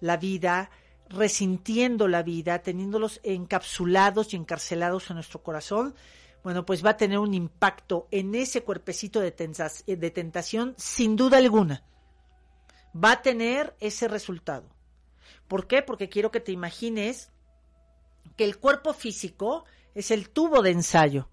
la 0.00 0.18
vida, 0.18 0.70
resintiendo 1.08 2.06
la 2.06 2.22
vida, 2.22 2.58
teniéndolos 2.58 3.20
encapsulados 3.22 4.34
y 4.34 4.36
encarcelados 4.36 5.08
en 5.08 5.14
nuestro 5.16 5.42
corazón? 5.42 5.94
Bueno, 6.42 6.64
pues 6.66 6.84
va 6.84 6.90
a 6.90 6.96
tener 6.96 7.18
un 7.18 7.34
impacto 7.34 8.08
en 8.10 8.34
ese 8.34 8.62
cuerpecito 8.62 9.20
de, 9.20 9.30
de 9.30 10.10
tentación 10.10 10.74
sin 10.76 11.16
duda 11.16 11.38
alguna. 11.38 11.84
Va 12.94 13.12
a 13.12 13.22
tener 13.22 13.76
ese 13.80 14.08
resultado. 14.08 14.68
¿Por 15.46 15.66
qué? 15.66 15.82
Porque 15.82 16.08
quiero 16.08 16.30
que 16.30 16.40
te 16.40 16.52
imagines 16.52 17.30
que 18.36 18.44
el 18.44 18.58
cuerpo 18.58 18.92
físico 18.92 19.64
es 19.94 20.10
el 20.10 20.30
tubo 20.30 20.62
de 20.62 20.70
ensayo. 20.70 21.28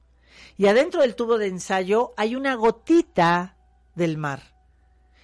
Y 0.58 0.68
adentro 0.68 1.02
del 1.02 1.16
tubo 1.16 1.38
de 1.38 1.48
ensayo 1.48 2.14
hay 2.16 2.36
una 2.36 2.56
gotita 2.56 3.58
del 3.96 4.18
mar. 4.18 4.56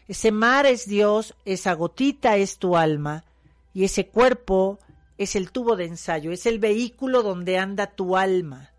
Ese 0.07 0.31
mar 0.31 0.65
es 0.65 0.87
Dios, 0.87 1.35
esa 1.45 1.73
gotita 1.73 2.37
es 2.37 2.57
tu 2.57 2.77
alma 2.77 3.23
y 3.73 3.85
ese 3.85 4.07
cuerpo 4.07 4.79
es 5.17 5.35
el 5.35 5.51
tubo 5.51 5.75
de 5.75 5.85
ensayo, 5.85 6.31
es 6.31 6.45
el 6.45 6.59
vehículo 6.59 7.23
donde 7.23 7.57
anda 7.57 7.87
tu 7.87 8.15
alma. 8.17 8.71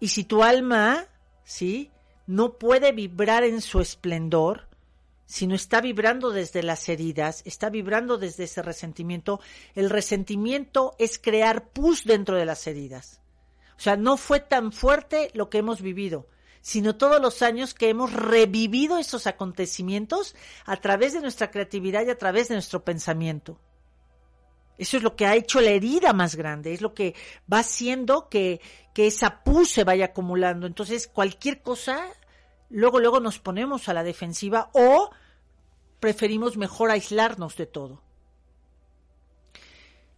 Y 0.00 0.08
si 0.08 0.24
tu 0.24 0.42
alma, 0.42 1.06
¿sí? 1.44 1.90
No 2.26 2.58
puede 2.58 2.92
vibrar 2.92 3.44
en 3.44 3.60
su 3.60 3.80
esplendor, 3.80 4.68
sino 5.26 5.54
está 5.54 5.80
vibrando 5.80 6.30
desde 6.30 6.62
las 6.62 6.88
heridas, 6.88 7.42
está 7.44 7.70
vibrando 7.70 8.18
desde 8.18 8.44
ese 8.44 8.62
resentimiento. 8.62 9.40
El 9.74 9.90
resentimiento 9.90 10.94
es 10.98 11.18
crear 11.18 11.68
pus 11.70 12.04
dentro 12.04 12.36
de 12.36 12.44
las 12.44 12.66
heridas. 12.66 13.20
O 13.76 13.80
sea, 13.80 13.96
no 13.96 14.16
fue 14.16 14.40
tan 14.40 14.72
fuerte 14.72 15.30
lo 15.34 15.50
que 15.50 15.58
hemos 15.58 15.82
vivido, 15.82 16.28
sino 16.60 16.96
todos 16.96 17.20
los 17.20 17.42
años 17.42 17.74
que 17.74 17.88
hemos 17.88 18.12
revivido 18.12 18.98
esos 18.98 19.26
acontecimientos 19.26 20.34
a 20.64 20.76
través 20.76 21.12
de 21.12 21.20
nuestra 21.20 21.50
creatividad 21.50 22.06
y 22.06 22.10
a 22.10 22.18
través 22.18 22.48
de 22.48 22.54
nuestro 22.54 22.84
pensamiento. 22.84 23.60
Eso 24.78 24.96
es 24.96 25.02
lo 25.02 25.16
que 25.16 25.26
ha 25.26 25.34
hecho 25.34 25.60
la 25.60 25.70
herida 25.70 26.12
más 26.12 26.36
grande, 26.36 26.74
es 26.74 26.80
lo 26.80 26.92
que 26.92 27.14
va 27.50 27.60
haciendo 27.60 28.28
que, 28.28 28.60
que 28.96 29.06
esa 29.06 29.44
pus 29.44 29.68
se 29.70 29.84
vaya 29.84 30.06
acumulando. 30.06 30.66
Entonces, 30.66 31.06
cualquier 31.06 31.60
cosa, 31.60 32.02
luego, 32.70 32.98
luego 32.98 33.20
nos 33.20 33.38
ponemos 33.38 33.90
a 33.90 33.92
la 33.92 34.02
defensiva 34.02 34.70
o 34.72 35.10
preferimos 36.00 36.56
mejor 36.56 36.90
aislarnos 36.90 37.58
de 37.58 37.66
todo. 37.66 38.00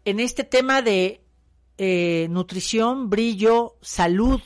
En 0.05 0.21
este 0.21 0.45
tema 0.45 0.81
de 0.81 1.21
eh, 1.77 2.29
nutrición, 2.31 3.11
brillo, 3.11 3.75
salud, 3.81 4.41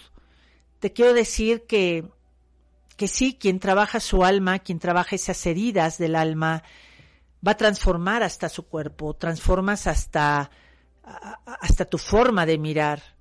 te 0.80 0.94
quiero 0.94 1.12
decir 1.12 1.66
que, 1.66 2.08
que 2.96 3.08
sí, 3.08 3.36
quien 3.38 3.60
trabaja 3.60 4.00
su 4.00 4.24
alma, 4.24 4.60
quien 4.60 4.78
trabaja 4.78 5.14
esas 5.14 5.44
heridas 5.44 5.98
del 5.98 6.16
alma, 6.16 6.62
va 7.46 7.52
a 7.52 7.58
transformar 7.58 8.22
hasta 8.22 8.48
su 8.48 8.66
cuerpo, 8.66 9.12
transformas 9.12 9.86
hasta, 9.86 10.50
hasta 11.02 11.84
tu 11.84 11.98
forma 11.98 12.46
de 12.46 12.56
mirar. 12.56 13.11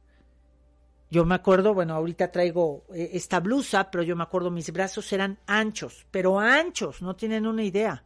Yo 1.12 1.26
me 1.26 1.36
acuerdo, 1.36 1.74
bueno, 1.74 1.94
ahorita 1.94 2.32
traigo 2.32 2.86
eh, 2.94 3.12
esta 3.14 3.42
blusa, 3.42 3.92
pero 3.92 4.02
yo 4.02 4.16
me 4.16 4.24
acuerdo 4.24 4.50
mis 4.50 4.72
brazos 4.72 5.12
eran 5.12 5.38
anchos, 5.46 6.08
pero 6.10 6.40
anchos, 6.40 7.02
no 7.02 7.18
tienen 7.18 7.46
una 7.46 7.64
idea. 7.64 8.02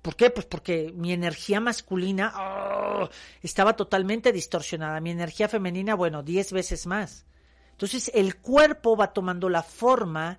¿Por 0.00 0.14
qué? 0.14 0.30
Pues 0.30 0.46
porque 0.46 0.92
mi 0.94 1.12
energía 1.12 1.58
masculina 1.58 2.32
¡oh! 2.36 3.08
estaba 3.42 3.74
totalmente 3.74 4.30
distorsionada, 4.30 5.00
mi 5.00 5.10
energía 5.10 5.48
femenina, 5.48 5.96
bueno, 5.96 6.22
diez 6.22 6.52
veces 6.52 6.86
más. 6.86 7.26
Entonces 7.72 8.12
el 8.14 8.36
cuerpo 8.36 8.96
va 8.96 9.12
tomando 9.12 9.48
la 9.48 9.64
forma 9.64 10.38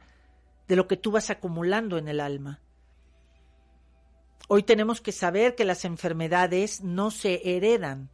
de 0.69 0.77
lo 0.77 0.87
que 0.87 0.95
tú 0.95 1.11
vas 1.11 1.29
acumulando 1.29 1.97
en 1.97 2.07
el 2.07 2.21
alma. 2.21 2.61
Hoy 4.47 4.63
tenemos 4.63 5.01
que 5.01 5.11
saber 5.11 5.55
que 5.55 5.65
las 5.65 5.83
enfermedades 5.83 6.81
no 6.81 7.11
se 7.11 7.41
heredan. 7.43 8.09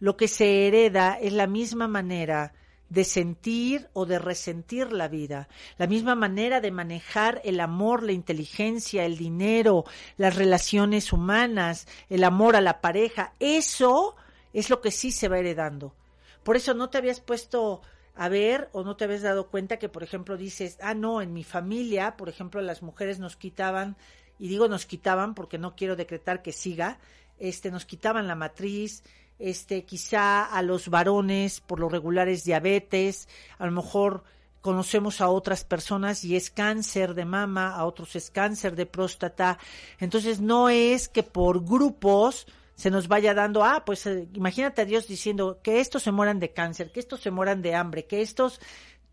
Lo 0.00 0.16
que 0.16 0.28
se 0.28 0.66
hereda 0.66 1.18
es 1.20 1.34
la 1.34 1.46
misma 1.46 1.88
manera 1.88 2.54
de 2.92 3.04
sentir 3.04 3.88
o 3.94 4.04
de 4.04 4.18
resentir 4.18 4.92
la 4.92 5.08
vida, 5.08 5.48
la 5.78 5.86
misma 5.86 6.14
manera 6.14 6.60
de 6.60 6.70
manejar 6.70 7.40
el 7.42 7.58
amor, 7.60 8.02
la 8.02 8.12
inteligencia, 8.12 9.06
el 9.06 9.16
dinero, 9.16 9.86
las 10.18 10.36
relaciones 10.36 11.10
humanas, 11.10 11.88
el 12.10 12.22
amor 12.22 12.54
a 12.54 12.60
la 12.60 12.82
pareja. 12.82 13.32
Eso 13.40 14.14
es 14.52 14.68
lo 14.68 14.82
que 14.82 14.90
sí 14.90 15.10
se 15.10 15.28
va 15.28 15.38
heredando. 15.38 15.94
Por 16.42 16.56
eso 16.56 16.74
no 16.74 16.90
te 16.90 16.98
habías 16.98 17.20
puesto 17.20 17.80
a 18.14 18.28
ver 18.28 18.68
o 18.72 18.84
no 18.84 18.94
te 18.94 19.04
habías 19.04 19.22
dado 19.22 19.48
cuenta 19.48 19.78
que, 19.78 19.88
por 19.88 20.02
ejemplo, 20.02 20.36
dices, 20.36 20.76
ah, 20.82 20.92
no, 20.92 21.22
en 21.22 21.32
mi 21.32 21.44
familia, 21.44 22.18
por 22.18 22.28
ejemplo, 22.28 22.60
las 22.60 22.82
mujeres 22.82 23.18
nos 23.18 23.36
quitaban 23.36 23.96
y 24.38 24.48
digo 24.48 24.68
nos 24.68 24.84
quitaban 24.84 25.34
porque 25.34 25.56
no 25.56 25.76
quiero 25.76 25.96
decretar 25.96 26.42
que 26.42 26.52
siga, 26.52 26.98
este, 27.38 27.70
nos 27.70 27.86
quitaban 27.86 28.28
la 28.28 28.34
matriz, 28.34 29.02
este, 29.42 29.84
quizá 29.84 30.44
a 30.44 30.62
los 30.62 30.88
varones 30.88 31.60
por 31.60 31.80
lo 31.80 31.88
regular 31.88 32.28
es 32.28 32.44
diabetes, 32.44 33.28
a 33.58 33.66
lo 33.66 33.72
mejor 33.72 34.24
conocemos 34.60 35.20
a 35.20 35.28
otras 35.28 35.64
personas 35.64 36.24
y 36.24 36.36
es 36.36 36.50
cáncer 36.50 37.14
de 37.14 37.24
mama, 37.24 37.74
a 37.74 37.84
otros 37.84 38.14
es 38.14 38.30
cáncer 38.30 38.76
de 38.76 38.86
próstata. 38.86 39.58
Entonces 39.98 40.40
no 40.40 40.68
es 40.68 41.08
que 41.08 41.24
por 41.24 41.64
grupos 41.64 42.46
se 42.76 42.90
nos 42.90 43.08
vaya 43.08 43.34
dando, 43.34 43.64
ah, 43.64 43.84
pues 43.84 44.06
eh, 44.06 44.28
imagínate 44.34 44.82
a 44.82 44.84
Dios 44.84 45.08
diciendo 45.08 45.60
que 45.62 45.80
estos 45.80 46.04
se 46.04 46.12
mueran 46.12 46.38
de 46.40 46.52
cáncer, 46.52 46.92
que 46.92 47.00
estos 47.00 47.20
se 47.20 47.30
mueran 47.30 47.60
de 47.60 47.74
hambre, 47.74 48.06
que 48.06 48.22
estos, 48.22 48.60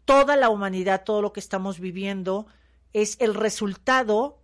toda 0.06 0.36
la 0.36 0.50
humanidad, 0.50 1.04
todo 1.04 1.22
lo 1.22 1.34
que 1.34 1.40
estamos 1.40 1.80
viviendo 1.80 2.46
es 2.94 3.18
el 3.20 3.34
resultado 3.34 4.38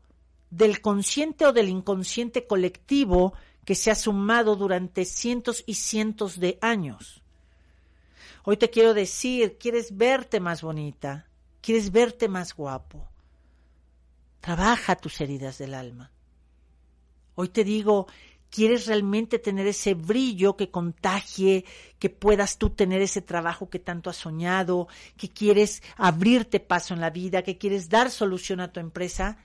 del 0.50 0.82
consciente 0.82 1.46
o 1.46 1.54
del 1.54 1.70
inconsciente 1.70 2.48
colectivo 2.48 3.34
que 3.66 3.76
se 3.76 3.92
ha 3.92 3.96
sumado 3.96 4.56
durante 4.56 5.04
cientos 5.04 5.64
y 5.66 5.74
cientos 5.74 6.40
de 6.40 6.58
años. 6.62 7.24
Hoy 8.44 8.58
te 8.58 8.70
quiero 8.70 8.94
decir, 8.94 9.58
quieres 9.58 9.98
verte 9.98 10.40
más 10.40 10.62
bonita, 10.62 11.28
quieres 11.62 11.92
verte 11.92 12.30
más 12.30 12.56
guapo. 12.56 13.10
Trabaja 14.40 14.96
tus 14.96 15.20
heridas 15.20 15.58
del 15.58 15.74
alma. 15.74 16.12
Hoy 17.34 17.50
te 17.50 17.64
digo, 17.64 18.06
quieres 18.52 18.86
realmente 18.86 19.40
tener 19.40 19.66
ese 19.66 19.96
brillo 19.96 20.56
que 20.56 20.70
contagie, 20.70 21.66
que 21.98 22.12
puedas 22.12 22.60
tú 22.60 22.70
tener 22.70 23.02
ese 23.02 23.22
trabajo 23.22 23.70
que 23.72 23.80
tanto 23.80 24.12
has 24.12 24.18
soñado, 24.18 24.88
que 25.18 25.30
quieres 25.30 25.82
abrirte 25.98 26.60
paso 26.60 26.94
en 26.94 27.02
la 27.02 27.10
vida, 27.10 27.42
que 27.42 27.58
quieres 27.58 27.90
dar 27.90 28.12
solución 28.12 28.60
a 28.60 28.72
tu 28.72 28.80
empresa, 28.80 29.40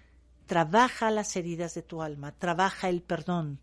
trabaja 0.44 1.10
las 1.10 1.34
heridas 1.36 1.74
de 1.74 1.82
tu 1.82 2.02
alma, 2.02 2.32
trabaja 2.32 2.90
el 2.90 3.00
perdón, 3.00 3.58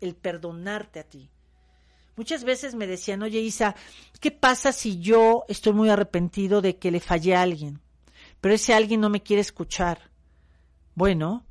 el 0.00 0.14
perdonarte 0.14 1.00
a 1.00 1.04
ti. 1.04 1.30
Muchas 2.16 2.44
veces 2.44 2.74
me 2.74 2.86
decían, 2.86 3.22
oye 3.22 3.40
Isa, 3.40 3.76
¿qué 4.20 4.30
pasa 4.30 4.72
si 4.72 5.00
yo 5.00 5.44
estoy 5.48 5.74
muy 5.74 5.90
arrepentido 5.90 6.62
de 6.62 6.78
que 6.78 6.90
le 6.90 7.00
fallé 7.00 7.34
a 7.34 7.42
alguien? 7.42 7.80
Pero 8.40 8.54
ese 8.54 8.74
alguien 8.74 9.00
no 9.00 9.10
me 9.10 9.22
quiere 9.22 9.42
escuchar. 9.42 10.10
Bueno, 10.94 11.44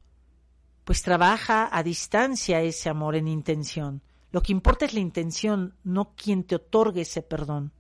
pues 0.84 1.04
trabaja 1.04 1.70
a 1.72 1.84
distancia 1.84 2.62
ese 2.62 2.90
amor 2.90 3.16
en 3.16 3.28
intención. 3.28 4.02
Lo 4.32 4.42
que 4.42 4.52
importa 4.52 4.86
es 4.86 4.94
la 4.94 5.00
intención, 5.00 5.76
no 5.84 6.14
quien 6.16 6.44
te 6.44 6.56
otorgue 6.56 7.02
ese 7.02 7.22
perdón. 7.22 7.72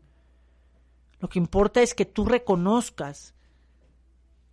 Lo 1.19 1.27
que 1.27 1.39
importa 1.39 1.81
es 1.81 1.95
que 1.95 2.05
tú 2.05 2.25
reconozcas 2.25 3.33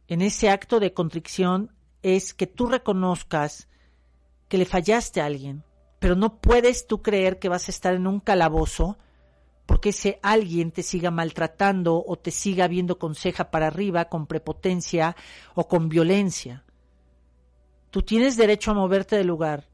en 0.08 0.22
ese 0.22 0.50
acto 0.50 0.80
de 0.80 0.92
contrición 0.92 1.70
es 2.02 2.34
que 2.34 2.46
tú 2.46 2.66
reconozcas 2.66 3.68
que 4.48 4.58
le 4.58 4.66
fallaste 4.66 5.20
a 5.20 5.26
alguien, 5.26 5.64
pero 6.02 6.16
no 6.16 6.40
puedes 6.40 6.88
tú 6.88 7.00
creer 7.00 7.38
que 7.38 7.48
vas 7.48 7.68
a 7.68 7.70
estar 7.70 7.94
en 7.94 8.08
un 8.08 8.18
calabozo 8.18 8.98
porque 9.66 9.90
ese 9.90 10.18
alguien 10.20 10.72
te 10.72 10.82
siga 10.82 11.12
maltratando 11.12 12.02
o 12.04 12.16
te 12.16 12.32
siga 12.32 12.66
viendo 12.66 12.98
con 12.98 13.14
ceja 13.14 13.52
para 13.52 13.68
arriba, 13.68 14.06
con 14.06 14.26
prepotencia 14.26 15.14
o 15.54 15.68
con 15.68 15.88
violencia. 15.88 16.64
Tú 17.92 18.02
tienes 18.02 18.36
derecho 18.36 18.72
a 18.72 18.74
moverte 18.74 19.14
del 19.14 19.28
lugar. 19.28 19.68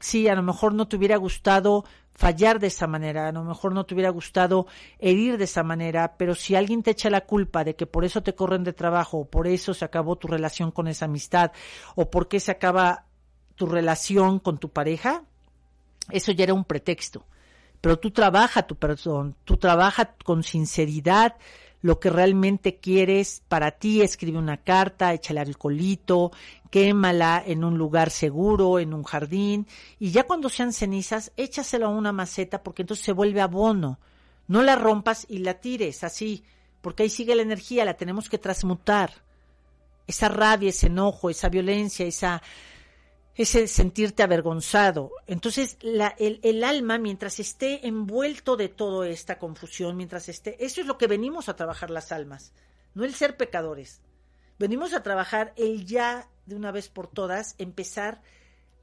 Sí, 0.00 0.28
a 0.28 0.34
lo 0.34 0.42
mejor 0.42 0.72
no 0.72 0.88
te 0.88 0.96
hubiera 0.96 1.18
gustado 1.18 1.84
fallar 2.14 2.58
de 2.58 2.68
esa 2.68 2.86
manera, 2.86 3.28
a 3.28 3.32
lo 3.32 3.44
mejor 3.44 3.74
no 3.74 3.84
te 3.84 3.92
hubiera 3.92 4.08
gustado 4.08 4.66
herir 4.98 5.36
de 5.36 5.44
esa 5.44 5.62
manera, 5.62 6.16
pero 6.16 6.34
si 6.34 6.54
alguien 6.54 6.82
te 6.82 6.92
echa 6.92 7.10
la 7.10 7.26
culpa 7.26 7.64
de 7.64 7.76
que 7.76 7.86
por 7.86 8.06
eso 8.06 8.22
te 8.22 8.34
corren 8.34 8.64
de 8.64 8.72
trabajo, 8.72 9.18
o 9.18 9.28
por 9.28 9.46
eso 9.46 9.74
se 9.74 9.84
acabó 9.84 10.16
tu 10.16 10.26
relación 10.26 10.70
con 10.70 10.88
esa 10.88 11.04
amistad, 11.04 11.52
o 11.96 12.10
por 12.10 12.28
qué 12.28 12.40
se 12.40 12.50
acaba 12.50 13.04
tu 13.56 13.66
relación 13.66 14.38
con 14.38 14.56
tu 14.56 14.70
pareja, 14.70 15.24
eso 16.10 16.32
ya 16.32 16.44
era 16.44 16.54
un 16.54 16.64
pretexto. 16.64 17.24
Pero 17.80 17.98
tú 17.98 18.10
trabaja 18.10 18.66
tu 18.66 18.76
perdón, 18.76 19.36
tú 19.44 19.56
trabaja 19.56 20.14
con 20.24 20.42
sinceridad 20.42 21.36
lo 21.84 22.00
que 22.00 22.08
realmente 22.08 22.76
quieres 22.76 23.42
para 23.46 23.72
ti, 23.72 24.00
escribe 24.00 24.38
una 24.38 24.56
carta, 24.56 25.12
échale 25.12 25.40
alcoholito, 25.40 26.32
quémala 26.70 27.42
en 27.44 27.62
un 27.62 27.76
lugar 27.76 28.08
seguro, 28.08 28.78
en 28.78 28.94
un 28.94 29.02
jardín, 29.02 29.66
y 29.98 30.10
ya 30.10 30.22
cuando 30.22 30.48
sean 30.48 30.72
cenizas, 30.72 31.30
échaselo 31.36 31.84
a 31.84 31.90
una 31.90 32.10
maceta 32.10 32.62
porque 32.62 32.80
entonces 32.80 33.04
se 33.04 33.12
vuelve 33.12 33.42
abono. 33.42 33.98
No 34.48 34.62
la 34.62 34.76
rompas 34.76 35.26
y 35.28 35.40
la 35.40 35.60
tires 35.60 36.04
así, 36.04 36.42
porque 36.80 37.02
ahí 37.02 37.10
sigue 37.10 37.34
la 37.34 37.42
energía, 37.42 37.84
la 37.84 37.98
tenemos 37.98 38.30
que 38.30 38.38
transmutar. 38.38 39.12
Esa 40.06 40.30
rabia, 40.30 40.70
ese 40.70 40.86
enojo, 40.86 41.28
esa 41.28 41.50
violencia, 41.50 42.06
esa 42.06 42.42
ese 43.34 43.66
sentirte 43.66 44.22
avergonzado. 44.22 45.10
Entonces, 45.26 45.76
el, 45.82 46.40
el, 46.42 46.64
alma, 46.64 46.98
mientras 46.98 47.40
esté 47.40 47.86
envuelto 47.86 48.56
de 48.56 48.68
toda 48.68 49.08
esta 49.08 49.38
confusión, 49.38 49.96
mientras 49.96 50.28
esté, 50.28 50.64
eso 50.64 50.80
es 50.80 50.86
lo 50.86 50.98
que 50.98 51.08
venimos 51.08 51.48
a 51.48 51.56
trabajar 51.56 51.90
las 51.90 52.12
almas, 52.12 52.52
no 52.94 53.04
el 53.04 53.14
ser 53.14 53.36
pecadores. 53.36 54.00
Venimos 54.58 54.94
a 54.94 55.02
trabajar 55.02 55.52
el 55.56 55.84
ya 55.84 56.28
de 56.46 56.54
una 56.54 56.70
vez 56.70 56.88
por 56.88 57.08
todas 57.08 57.56
empezar 57.58 58.22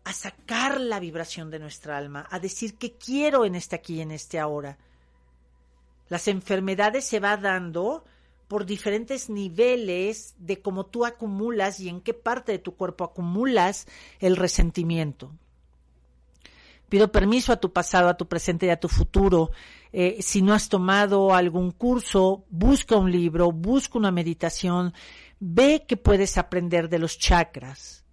a 0.04 0.14
sacar 0.14 0.82
la 0.82 1.00
vibración 1.00 1.50
de 1.50 1.60
nuestra 1.60 1.98
alma, 1.98 2.28
a 2.30 2.40
decir 2.40 2.78
que 2.78 2.94
quiero 2.94 3.46
en 3.46 3.56
este 3.56 3.76
aquí, 3.76 4.02
en 4.02 4.12
este 4.12 4.40
ahora. 4.40 4.78
Las 6.10 6.28
enfermedades 6.28 7.06
se 7.06 7.20
va 7.20 7.38
dando 7.38 8.04
por 8.52 8.66
diferentes 8.66 9.30
niveles 9.30 10.36
de 10.38 10.62
cómo 10.62 10.86
tú 10.86 11.06
acumulas 11.06 11.80
y 11.80 11.88
en 11.88 12.02
qué 12.02 12.14
parte 12.14 12.52
de 12.52 12.60
tu 12.60 12.76
cuerpo 12.76 13.06
acumulas 13.06 13.88
el 14.20 14.36
resentimiento. 14.36 15.32
Pido 16.90 17.14
permiso 17.14 17.54
a 17.54 17.62
tu 17.62 17.72
pasado, 17.72 18.10
a 18.10 18.18
tu 18.18 18.28
presente 18.28 18.66
y 18.66 18.70
a 18.70 18.78
tu 18.78 18.90
futuro. 18.90 19.52
Eh, 19.94 20.18
si 20.20 20.42
no 20.42 20.54
has 20.54 20.68
tomado 20.68 21.34
algún 21.34 21.72
curso, 21.72 22.44
busca 22.50 22.98
un 22.98 23.10
libro, 23.10 23.54
busca 23.54 23.98
una 23.98 24.12
meditación, 24.12 24.94
ve 25.40 25.86
que 25.88 25.96
puedes 25.96 26.38
aprender 26.38 26.90
de 26.90 27.00
los 27.00 27.18
chakras. 27.18 28.04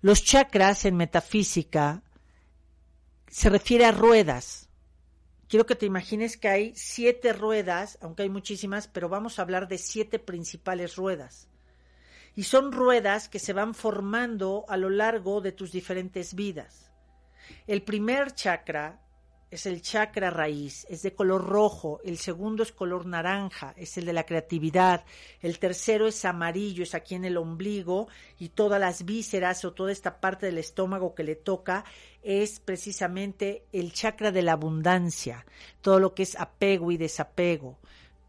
Los 0.00 0.24
chakras 0.24 0.86
en 0.86 0.96
metafísica 0.96 2.02
se 3.26 3.50
refiere 3.50 3.84
a 3.84 3.92
ruedas. 3.92 4.67
Quiero 5.48 5.66
que 5.66 5.74
te 5.74 5.86
imagines 5.86 6.36
que 6.36 6.48
hay 6.48 6.72
siete 6.74 7.32
ruedas, 7.32 7.98
aunque 8.00 8.22
hay 8.22 8.30
muchísimas, 8.30 8.88
pero 8.88 9.08
vamos 9.08 9.38
a 9.38 9.42
hablar 9.42 9.68
de 9.68 9.78
siete 9.78 10.18
principales 10.18 10.96
ruedas. 10.96 11.48
Y 12.34 12.44
son 12.44 12.70
ruedas 12.70 13.28
que 13.28 13.38
se 13.38 13.52
van 13.52 13.74
formando 13.74 14.64
a 14.68 14.76
lo 14.76 14.90
largo 14.90 15.40
de 15.40 15.52
tus 15.52 15.72
diferentes 15.72 16.34
vidas. 16.34 16.92
El 17.66 17.82
primer 17.82 18.32
chakra 18.34 19.00
es 19.50 19.64
el 19.64 19.80
chakra 19.80 20.30
raíz, 20.30 20.86
es 20.90 21.02
de 21.02 21.14
color 21.14 21.46
rojo, 21.46 22.00
el 22.04 22.18
segundo 22.18 22.62
es 22.62 22.72
color 22.72 23.06
naranja, 23.06 23.72
es 23.76 23.96
el 23.96 24.04
de 24.04 24.12
la 24.12 24.26
creatividad, 24.26 25.04
el 25.40 25.58
tercero 25.58 26.06
es 26.06 26.24
amarillo, 26.24 26.82
es 26.82 26.94
aquí 26.94 27.14
en 27.14 27.24
el 27.24 27.38
ombligo 27.38 28.08
y 28.38 28.50
todas 28.50 28.78
las 28.78 29.04
vísceras 29.04 29.64
o 29.64 29.72
toda 29.72 29.90
esta 29.90 30.20
parte 30.20 30.46
del 30.46 30.58
estómago 30.58 31.14
que 31.14 31.24
le 31.24 31.34
toca 31.34 31.84
es 32.22 32.60
precisamente 32.60 33.64
el 33.72 33.92
chakra 33.92 34.32
de 34.32 34.42
la 34.42 34.52
abundancia, 34.52 35.46
todo 35.80 35.98
lo 35.98 36.14
que 36.14 36.24
es 36.24 36.38
apego 36.38 36.92
y 36.92 36.98
desapego, 36.98 37.78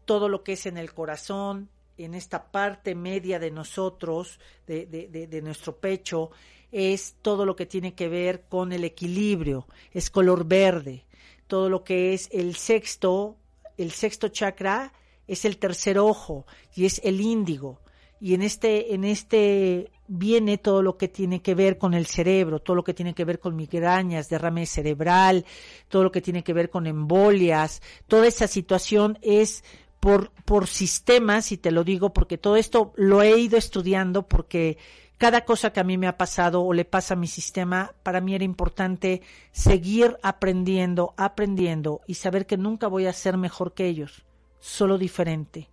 todo 0.06 0.28
lo 0.28 0.42
que 0.42 0.54
es 0.54 0.64
en 0.64 0.78
el 0.78 0.94
corazón, 0.94 1.68
en 1.98 2.14
esta 2.14 2.50
parte 2.50 2.94
media 2.94 3.38
de 3.38 3.50
nosotros, 3.50 4.40
de, 4.66 4.86
de, 4.86 5.26
de 5.26 5.42
nuestro 5.42 5.76
pecho, 5.76 6.30
es 6.72 7.16
todo 7.20 7.44
lo 7.44 7.56
que 7.56 7.66
tiene 7.66 7.94
que 7.94 8.08
ver 8.08 8.44
con 8.48 8.72
el 8.72 8.84
equilibrio, 8.84 9.66
es 9.92 10.08
color 10.08 10.46
verde, 10.46 11.04
todo 11.50 11.68
lo 11.68 11.82
que 11.82 12.14
es 12.14 12.28
el 12.32 12.54
sexto, 12.54 13.36
el 13.76 13.90
sexto 13.90 14.28
chakra 14.28 14.92
es 15.26 15.44
el 15.44 15.58
tercer 15.58 15.98
ojo 15.98 16.46
y 16.76 16.86
es 16.86 17.00
el 17.02 17.20
índigo. 17.20 17.80
Y 18.20 18.34
en 18.34 18.42
este, 18.42 18.94
en 18.94 19.02
este 19.02 19.90
viene 20.06 20.58
todo 20.58 20.80
lo 20.80 20.96
que 20.96 21.08
tiene 21.08 21.42
que 21.42 21.56
ver 21.56 21.76
con 21.76 21.92
el 21.92 22.06
cerebro, 22.06 22.60
todo 22.60 22.76
lo 22.76 22.84
que 22.84 22.94
tiene 22.94 23.14
que 23.14 23.24
ver 23.24 23.40
con 23.40 23.56
migrañas, 23.56 24.28
derrame 24.28 24.64
cerebral, 24.64 25.44
todo 25.88 26.04
lo 26.04 26.12
que 26.12 26.20
tiene 26.20 26.44
que 26.44 26.52
ver 26.52 26.70
con 26.70 26.86
embolias, 26.86 27.82
toda 28.06 28.28
esa 28.28 28.46
situación 28.46 29.18
es 29.22 29.64
por, 29.98 30.30
por 30.44 30.68
sistemas, 30.68 31.50
y 31.50 31.56
te 31.56 31.72
lo 31.72 31.82
digo 31.82 32.12
porque 32.12 32.38
todo 32.38 32.56
esto 32.56 32.92
lo 32.94 33.22
he 33.22 33.40
ido 33.40 33.58
estudiando 33.58 34.28
porque 34.28 34.78
cada 35.20 35.44
cosa 35.44 35.70
que 35.70 35.80
a 35.80 35.84
mí 35.84 35.98
me 35.98 36.06
ha 36.06 36.16
pasado 36.16 36.62
o 36.62 36.72
le 36.72 36.86
pasa 36.86 37.12
a 37.12 37.16
mi 37.18 37.26
sistema, 37.26 37.92
para 38.02 38.22
mí 38.22 38.34
era 38.34 38.42
importante 38.42 39.20
seguir 39.52 40.16
aprendiendo, 40.22 41.12
aprendiendo 41.18 42.00
y 42.06 42.14
saber 42.14 42.46
que 42.46 42.56
nunca 42.56 42.86
voy 42.86 43.04
a 43.04 43.12
ser 43.12 43.36
mejor 43.36 43.74
que 43.74 43.86
ellos, 43.86 44.24
solo 44.60 44.96
diferente. 44.96 45.68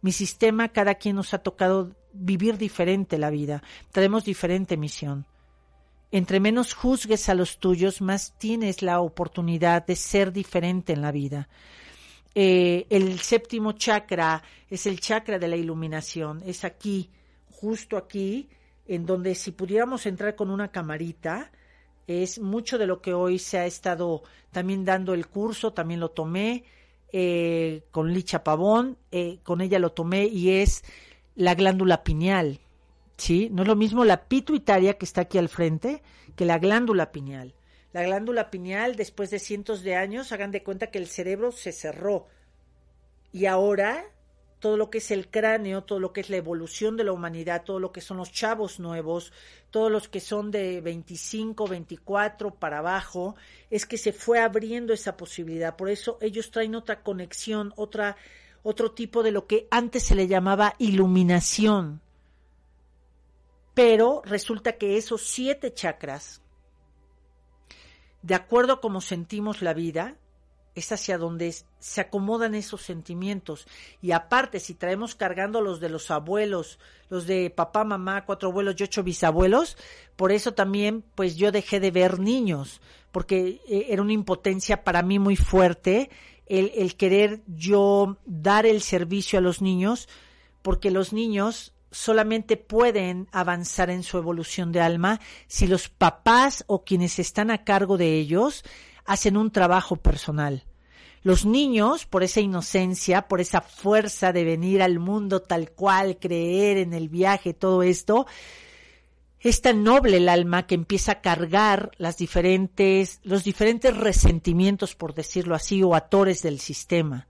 Mi 0.00 0.12
sistema, 0.12 0.70
cada 0.70 0.94
quien 0.94 1.16
nos 1.16 1.34
ha 1.34 1.40
tocado 1.40 1.94
vivir 2.14 2.56
diferente 2.56 3.18
la 3.18 3.28
vida, 3.28 3.62
tenemos 3.92 4.24
diferente 4.24 4.78
misión. 4.78 5.26
Entre 6.10 6.40
menos 6.40 6.72
juzgues 6.72 7.28
a 7.28 7.34
los 7.34 7.58
tuyos, 7.58 8.00
más 8.00 8.32
tienes 8.38 8.80
la 8.80 9.00
oportunidad 9.00 9.84
de 9.84 9.94
ser 9.94 10.32
diferente 10.32 10.94
en 10.94 11.02
la 11.02 11.12
vida. 11.12 11.50
Eh, 12.34 12.86
el 12.88 13.20
séptimo 13.20 13.72
chakra 13.72 14.42
es 14.70 14.86
el 14.86 15.00
chakra 15.00 15.38
de 15.38 15.48
la 15.48 15.56
iluminación, 15.56 16.42
es 16.46 16.64
aquí, 16.64 17.10
justo 17.64 17.96
aquí, 17.96 18.50
en 18.86 19.06
donde 19.06 19.34
si 19.34 19.50
pudiéramos 19.50 20.04
entrar 20.04 20.36
con 20.36 20.50
una 20.50 20.70
camarita, 20.70 21.50
es 22.06 22.38
mucho 22.38 22.76
de 22.76 22.86
lo 22.86 23.00
que 23.00 23.14
hoy 23.14 23.38
se 23.38 23.56
ha 23.56 23.64
estado 23.64 24.22
también 24.52 24.84
dando 24.84 25.14
el 25.14 25.28
curso, 25.28 25.72
también 25.72 25.98
lo 25.98 26.10
tomé 26.10 26.64
eh, 27.10 27.84
con 27.90 28.12
Licha 28.12 28.44
Pavón, 28.44 28.98
eh, 29.10 29.38
con 29.42 29.62
ella 29.62 29.78
lo 29.78 29.92
tomé 29.92 30.26
y 30.26 30.50
es 30.50 30.84
la 31.36 31.54
glándula 31.54 32.04
pineal, 32.04 32.60
¿sí? 33.16 33.48
No 33.50 33.62
es 33.62 33.68
lo 33.68 33.76
mismo 33.76 34.04
la 34.04 34.28
pituitaria 34.28 34.98
que 34.98 35.06
está 35.06 35.22
aquí 35.22 35.38
al 35.38 35.48
frente 35.48 36.02
que 36.36 36.44
la 36.44 36.58
glándula 36.58 37.12
pineal. 37.12 37.54
La 37.94 38.02
glándula 38.02 38.50
pineal, 38.50 38.94
después 38.94 39.30
de 39.30 39.38
cientos 39.38 39.82
de 39.82 39.96
años, 39.96 40.32
hagan 40.32 40.50
de 40.50 40.62
cuenta 40.62 40.90
que 40.90 40.98
el 40.98 41.06
cerebro 41.06 41.50
se 41.50 41.72
cerró 41.72 42.26
y 43.32 43.46
ahora 43.46 44.04
todo 44.64 44.78
lo 44.78 44.88
que 44.88 44.96
es 44.96 45.10
el 45.10 45.28
cráneo, 45.28 45.84
todo 45.84 46.00
lo 46.00 46.14
que 46.14 46.22
es 46.22 46.30
la 46.30 46.38
evolución 46.38 46.96
de 46.96 47.04
la 47.04 47.12
humanidad, 47.12 47.64
todo 47.64 47.78
lo 47.78 47.92
que 47.92 48.00
son 48.00 48.16
los 48.16 48.32
chavos 48.32 48.80
nuevos, 48.80 49.30
todos 49.70 49.92
los 49.92 50.08
que 50.08 50.20
son 50.20 50.50
de 50.50 50.80
25, 50.80 51.66
24 51.66 52.54
para 52.54 52.78
abajo, 52.78 53.36
es 53.68 53.84
que 53.84 53.98
se 53.98 54.14
fue 54.14 54.40
abriendo 54.40 54.94
esa 54.94 55.18
posibilidad. 55.18 55.76
Por 55.76 55.90
eso 55.90 56.16
ellos 56.22 56.50
traen 56.50 56.76
otra 56.76 57.02
conexión, 57.02 57.74
otra, 57.76 58.16
otro 58.62 58.92
tipo 58.92 59.22
de 59.22 59.32
lo 59.32 59.46
que 59.46 59.68
antes 59.70 60.04
se 60.04 60.14
le 60.14 60.28
llamaba 60.28 60.76
iluminación. 60.78 62.00
Pero 63.74 64.22
resulta 64.24 64.78
que 64.78 64.96
esos 64.96 65.26
siete 65.26 65.74
chakras, 65.74 66.40
de 68.22 68.34
acuerdo 68.34 68.72
a 68.72 68.80
cómo 68.80 69.02
sentimos 69.02 69.60
la 69.60 69.74
vida, 69.74 70.16
es 70.74 70.90
hacia 70.92 71.18
donde 71.18 71.54
se 71.78 72.00
acomodan 72.00 72.54
esos 72.54 72.82
sentimientos. 72.82 73.66
Y 74.02 74.12
aparte, 74.12 74.60
si 74.60 74.74
traemos 74.74 75.14
cargando 75.14 75.60
los 75.60 75.80
de 75.80 75.88
los 75.88 76.10
abuelos, 76.10 76.78
los 77.08 77.26
de 77.26 77.50
papá, 77.50 77.84
mamá, 77.84 78.24
cuatro 78.24 78.48
abuelos 78.50 78.74
y 78.78 78.84
ocho 78.84 79.02
bisabuelos, 79.02 79.76
por 80.16 80.32
eso 80.32 80.54
también, 80.54 81.04
pues 81.14 81.36
yo 81.36 81.52
dejé 81.52 81.80
de 81.80 81.90
ver 81.90 82.18
niños, 82.18 82.80
porque 83.12 83.60
eh, 83.68 83.86
era 83.90 84.02
una 84.02 84.12
impotencia 84.12 84.82
para 84.82 85.02
mí 85.02 85.18
muy 85.18 85.36
fuerte 85.36 86.10
el, 86.46 86.72
el 86.74 86.96
querer 86.96 87.42
yo 87.46 88.18
dar 88.26 88.66
el 88.66 88.82
servicio 88.82 89.38
a 89.38 89.42
los 89.42 89.62
niños, 89.62 90.08
porque 90.62 90.90
los 90.90 91.12
niños 91.12 91.74
solamente 91.94 92.56
pueden 92.56 93.28
avanzar 93.30 93.88
en 93.88 94.02
su 94.02 94.18
evolución 94.18 94.72
de 94.72 94.80
alma 94.80 95.20
si 95.46 95.68
los 95.68 95.88
papás 95.88 96.64
o 96.66 96.84
quienes 96.84 97.20
están 97.20 97.52
a 97.52 97.62
cargo 97.62 97.96
de 97.96 98.18
ellos 98.18 98.64
hacen 99.04 99.36
un 99.36 99.50
trabajo 99.50 99.96
personal. 99.96 100.64
Los 101.22 101.46
niños, 101.46 102.04
por 102.04 102.22
esa 102.22 102.40
inocencia, 102.40 103.28
por 103.28 103.40
esa 103.40 103.62
fuerza 103.62 104.32
de 104.32 104.44
venir 104.44 104.82
al 104.82 104.98
mundo 104.98 105.40
tal 105.40 105.70
cual, 105.70 106.18
creer 106.18 106.76
en 106.76 106.92
el 106.92 107.08
viaje, 107.08 107.54
todo 107.54 107.82
esto, 107.82 108.26
es 109.40 109.60
tan 109.60 109.84
noble 109.84 110.18
el 110.18 110.28
alma 110.28 110.66
que 110.66 110.74
empieza 110.74 111.12
a 111.12 111.20
cargar 111.20 111.92
las 111.98 112.16
diferentes, 112.16 113.20
los 113.24 113.44
diferentes 113.44 113.96
resentimientos, 113.96 114.94
por 114.94 115.14
decirlo 115.14 115.54
así, 115.54 115.82
o 115.82 115.94
atores 115.94 116.42
del 116.42 116.60
sistema. 116.60 117.26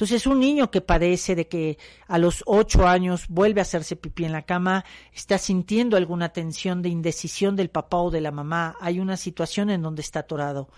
Entonces, 0.00 0.26
un 0.26 0.40
niño 0.40 0.70
que 0.70 0.80
padece 0.80 1.34
de 1.34 1.46
que 1.46 1.76
a 2.08 2.16
los 2.16 2.42
ocho 2.46 2.88
años 2.88 3.26
vuelve 3.28 3.60
a 3.60 3.68
hacerse 3.68 3.96
pipí 3.96 4.24
en 4.24 4.32
la 4.32 4.46
cama, 4.46 4.86
está 5.12 5.36
sintiendo 5.36 5.94
alguna 5.98 6.30
tensión 6.30 6.80
de 6.80 6.88
indecisión 6.88 7.54
del 7.54 7.68
papá 7.68 7.98
o 7.98 8.10
de 8.10 8.22
la 8.22 8.30
mamá, 8.30 8.76
hay 8.80 8.98
una 8.98 9.18
situación 9.18 9.68
en 9.68 9.82
donde 9.82 10.00
está 10.00 10.20
atorado. 10.20 10.70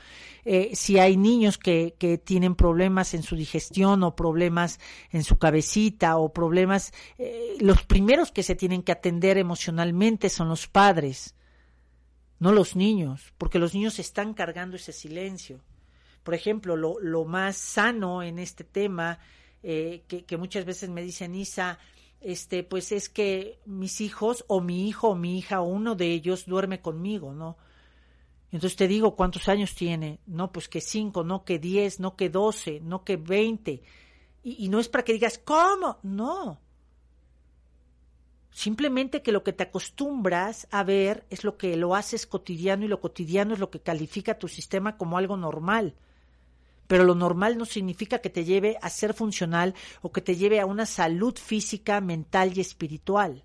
Eh, 0.45 0.73
si 0.75 0.99
hay 0.99 1.17
niños 1.17 1.57
que, 1.57 1.95
que 2.01 2.19
tienen 2.19 2.57
problemas 2.57 3.15
en 3.15 3.23
su 3.23 3.37
digestión 3.37 4.03
o 4.03 4.17
problemas 4.17 4.81
en 5.13 5.23
su 5.23 5.39
cabecita 5.39 6.17
o 6.17 6.33
problemas, 6.33 6.93
eh, 7.17 7.55
los 7.61 7.85
primeros 7.85 8.33
que 8.33 8.43
se 8.43 8.57
tienen 8.57 8.83
que 8.83 8.91
atender 8.91 9.39
emocionalmente 9.39 10.31
son 10.31 10.49
los 10.49 10.67
padres, 10.67 11.37
no 12.41 12.51
los 12.51 12.75
niños, 12.75 13.33
porque 13.39 13.61
los 13.61 13.73
niños 13.73 14.01
están 14.01 14.35
cargando 14.35 14.75
ese 14.75 14.93
silencio 14.93 15.61
por 16.23 16.35
ejemplo, 16.35 16.77
lo, 16.77 17.25
más 17.25 17.57
sano 17.57 18.23
en 18.23 18.39
este 18.39 18.65
tema, 18.65 19.19
eh, 19.63 20.05
que, 20.09 20.25
que, 20.25 20.37
muchas 20.37 20.65
veces 20.65 20.89
me 20.91 21.03
dicen, 21.03 21.35
Isa, 21.35 21.79
este, 22.21 22.63
pues 22.63 22.93
es 22.93 23.09
que 23.09 23.59
mis 23.67 24.01
hijos 24.01 24.45
o 24.47 24.61
mi 24.61 24.89
hijo 24.89 25.09
o 25.09 25.15
mi 25.17 25.39
hija 25.39 25.61
o 25.61 25.65
uno 25.65 25.95
de 25.97 26.13
ellos 26.13 26.47
duerme 26.47 26.81
conmigo, 26.81 27.35
¿no? 27.35 27.57
Entonces 28.53 28.77
te 28.77 28.87
digo, 28.87 29.17
¿cuántos 29.17 29.49
años 29.49 29.75
tiene? 29.75 30.21
No, 30.27 30.53
pues 30.53 30.69
que 30.69 30.81
cinco, 30.81 31.25
no 31.25 31.45
que 31.45 31.59
diez, 31.59 31.99
no 32.01 32.17
que 32.17 32.29
doce, 32.29 32.81
no 32.81 33.03
que 33.03 33.17
veinte. 33.17 33.83
Y, 34.43 34.67
y 34.67 34.69
no 34.69 34.79
es 34.79 34.89
para 34.89 35.05
que 35.05 35.15
digas, 35.15 35.39
¿cómo? 35.39 35.99
No. 36.03 36.61
Simplemente 38.51 39.23
que 39.23 39.33
lo 39.33 39.43
que 39.43 39.55
te 39.55 39.63
acostumbras 39.63 40.69
a 40.71 40.85
ver 40.85 41.25
es 41.31 41.43
lo 41.43 41.57
que 41.57 41.77
lo 41.77 41.95
haces 41.97 42.27
cotidiano 42.27 42.85
y 42.85 42.89
lo 42.89 43.01
cotidiano 43.01 43.55
es 43.55 43.61
lo 43.61 43.71
que 43.71 43.81
califica 43.81 44.39
tu 44.39 44.47
sistema 44.47 44.99
como 44.99 45.17
algo 45.17 45.39
normal 45.39 45.97
pero 46.87 47.05
lo 47.05 47.15
normal 47.15 47.57
no 47.57 47.65
significa 47.65 48.19
que 48.19 48.31
te 48.31 48.45
lleve 48.45 48.79
a 48.83 48.91
ser 48.91 49.15
funcional 49.15 49.75
o 50.03 50.13
que 50.13 50.21
te 50.21 50.37
lleve 50.37 50.61
a 50.61 50.67
una 50.67 50.87
salud 50.87 51.37
física, 51.37 52.01
mental 52.01 52.57
y 52.57 52.61
espiritual. 52.61 53.45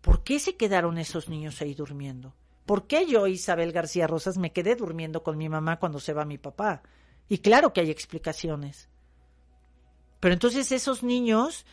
¿Por 0.00 0.22
qué 0.24 0.38
se 0.38 0.56
quedaron 0.56 0.98
esos 0.98 1.28
niños 1.28 1.60
ahí 1.60 1.74
durmiendo? 1.74 2.34
¿Por 2.66 2.86
qué 2.86 3.06
yo, 3.06 3.26
Isabel 3.26 3.72
García 3.72 4.06
Rosas, 4.06 4.38
me 4.38 4.52
quedé 4.52 4.76
durmiendo 4.76 5.22
con 5.22 5.38
mi 5.38 5.48
mamá 5.48 5.78
cuando 5.78 6.00
se 6.00 6.12
va 6.12 6.24
mi 6.24 6.38
papá? 6.38 6.82
Y 7.28 7.38
claro 7.38 7.72
que 7.72 7.80
hay 7.80 7.90
explicaciones. 7.90 8.88
Pero 10.20 10.34
entonces 10.34 10.72
esos 10.72 11.02
niños 11.02 11.64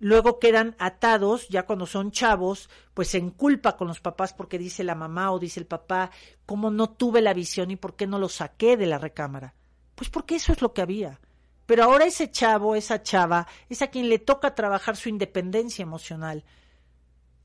luego 0.00 0.38
quedan 0.38 0.76
atados, 0.78 1.48
ya 1.48 1.64
cuando 1.64 1.86
son 1.86 2.10
chavos, 2.10 2.68
pues 2.94 3.14
en 3.14 3.30
culpa 3.30 3.76
con 3.76 3.88
los 3.88 4.00
papás 4.00 4.32
porque 4.32 4.58
dice 4.58 4.84
la 4.84 4.94
mamá 4.94 5.32
o 5.32 5.38
dice 5.38 5.60
el 5.60 5.66
papá, 5.66 6.10
¿cómo 6.46 6.70
no 6.70 6.90
tuve 6.90 7.20
la 7.20 7.34
visión 7.34 7.70
y 7.70 7.76
por 7.76 7.96
qué 7.96 8.06
no 8.06 8.18
lo 8.18 8.28
saqué 8.28 8.76
de 8.76 8.86
la 8.86 8.98
recámara? 8.98 9.54
Pues 9.94 10.10
porque 10.10 10.36
eso 10.36 10.52
es 10.52 10.62
lo 10.62 10.72
que 10.72 10.82
había. 10.82 11.20
Pero 11.66 11.84
ahora 11.84 12.06
ese 12.06 12.30
chavo, 12.30 12.76
esa 12.76 13.02
chava, 13.02 13.46
es 13.68 13.82
a 13.82 13.88
quien 13.88 14.08
le 14.08 14.18
toca 14.18 14.54
trabajar 14.54 14.96
su 14.96 15.08
independencia 15.08 15.82
emocional. 15.82 16.44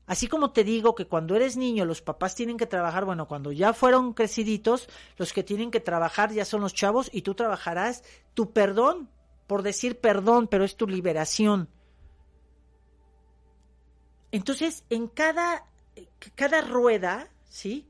Así 0.06 0.28
como 0.28 0.52
te 0.52 0.64
digo 0.64 0.94
que 0.94 1.06
cuando 1.06 1.34
eres 1.34 1.56
niño 1.56 1.84
los 1.84 2.02
papás 2.02 2.34
tienen 2.34 2.58
que 2.58 2.66
trabajar, 2.66 3.04
bueno, 3.04 3.26
cuando 3.26 3.52
ya 3.52 3.72
fueron 3.72 4.12
creciditos, 4.12 4.88
los 5.16 5.32
que 5.32 5.42
tienen 5.42 5.70
que 5.70 5.80
trabajar 5.80 6.32
ya 6.32 6.44
son 6.44 6.60
los 6.60 6.74
chavos 6.74 7.08
y 7.12 7.22
tú 7.22 7.34
trabajarás 7.34 8.02
tu 8.34 8.52
perdón, 8.52 9.08
por 9.46 9.62
decir 9.62 9.98
perdón, 10.00 10.46
pero 10.46 10.64
es 10.64 10.76
tu 10.76 10.86
liberación. 10.86 11.68
Entonces, 14.34 14.84
en 14.90 15.08
cada, 15.08 15.66
cada 16.34 16.60
rueda, 16.60 17.28
¿sí? 17.48 17.86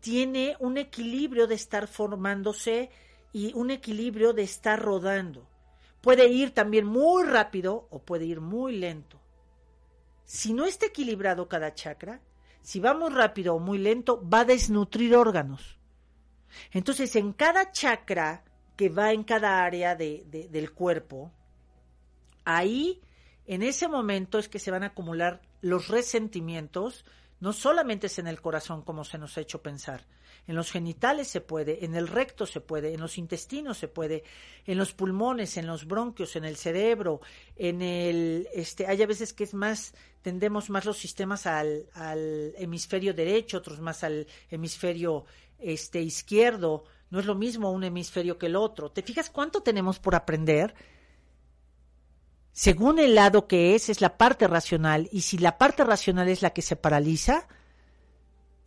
Tiene 0.00 0.56
un 0.58 0.78
equilibrio 0.78 1.46
de 1.46 1.54
estar 1.54 1.86
formándose 1.86 2.90
y 3.32 3.52
un 3.54 3.70
equilibrio 3.70 4.32
de 4.32 4.42
estar 4.42 4.80
rodando. 4.80 5.46
Puede 6.00 6.28
ir 6.28 6.52
también 6.52 6.86
muy 6.86 7.24
rápido 7.24 7.86
o 7.90 8.00
puede 8.00 8.24
ir 8.24 8.40
muy 8.40 8.76
lento 8.76 9.20
si 10.30 10.52
no 10.52 10.64
está 10.64 10.86
equilibrado 10.86 11.48
cada 11.48 11.74
chakra, 11.74 12.20
si 12.62 12.78
va 12.78 12.94
muy 12.94 13.10
rápido 13.10 13.56
o 13.56 13.58
muy 13.58 13.78
lento, 13.78 14.22
va 14.28 14.40
a 14.40 14.44
desnutrir 14.44 15.16
órganos. 15.16 15.76
Entonces, 16.70 17.16
en 17.16 17.32
cada 17.32 17.72
chakra 17.72 18.44
que 18.76 18.90
va 18.90 19.12
en 19.12 19.24
cada 19.24 19.64
área 19.64 19.96
de, 19.96 20.24
del 20.48 20.70
cuerpo, 20.70 21.32
ahí, 22.44 23.00
en 23.44 23.64
ese 23.64 23.88
momento 23.88 24.38
es 24.38 24.48
que 24.48 24.60
se 24.60 24.70
van 24.70 24.84
a 24.84 24.92
acumular 24.94 25.42
los 25.60 25.88
resentimientos, 25.88 27.04
no 27.40 27.52
solamente 27.52 28.08
es 28.08 28.18
en 28.18 28.26
el 28.26 28.40
corazón 28.40 28.82
como 28.82 29.04
se 29.04 29.18
nos 29.18 29.36
ha 29.36 29.40
hecho 29.40 29.62
pensar, 29.62 30.06
en 30.46 30.56
los 30.56 30.70
genitales 30.70 31.28
se 31.28 31.40
puede, 31.40 31.84
en 31.84 31.94
el 31.94 32.08
recto 32.08 32.46
se 32.46 32.60
puede, 32.60 32.92
en 32.94 33.00
los 33.00 33.18
intestinos 33.18 33.78
se 33.78 33.88
puede, 33.88 34.24
en 34.66 34.78
los 34.78 34.92
pulmones, 34.92 35.56
en 35.56 35.66
los 35.66 35.86
bronquios, 35.86 36.36
en 36.36 36.44
el 36.44 36.56
cerebro, 36.56 37.20
en 37.56 37.82
el, 37.82 38.48
este, 38.54 38.86
hay 38.86 39.02
a 39.02 39.06
veces 39.06 39.32
que 39.32 39.44
es 39.44 39.54
más, 39.54 39.94
tendemos 40.22 40.70
más 40.70 40.84
los 40.84 40.98
sistemas 40.98 41.46
al, 41.46 41.86
al 41.94 42.54
hemisferio 42.56 43.14
derecho, 43.14 43.58
otros 43.58 43.80
más 43.80 44.02
al 44.02 44.26
hemisferio, 44.50 45.24
este, 45.58 46.00
izquierdo, 46.00 46.84
no 47.10 47.20
es 47.20 47.26
lo 47.26 47.34
mismo 47.34 47.70
un 47.70 47.84
hemisferio 47.84 48.38
que 48.38 48.46
el 48.46 48.56
otro. 48.56 48.90
¿Te 48.90 49.02
fijas 49.02 49.30
cuánto 49.30 49.62
tenemos 49.62 49.98
por 49.98 50.14
aprender? 50.14 50.74
Según 52.60 52.98
el 52.98 53.14
lado 53.14 53.46
que 53.46 53.74
es, 53.74 53.88
es 53.88 54.02
la 54.02 54.18
parte 54.18 54.46
racional, 54.46 55.08
y 55.10 55.22
si 55.22 55.38
la 55.38 55.56
parte 55.56 55.82
racional 55.82 56.28
es 56.28 56.42
la 56.42 56.50
que 56.50 56.60
se 56.60 56.76
paraliza, 56.76 57.48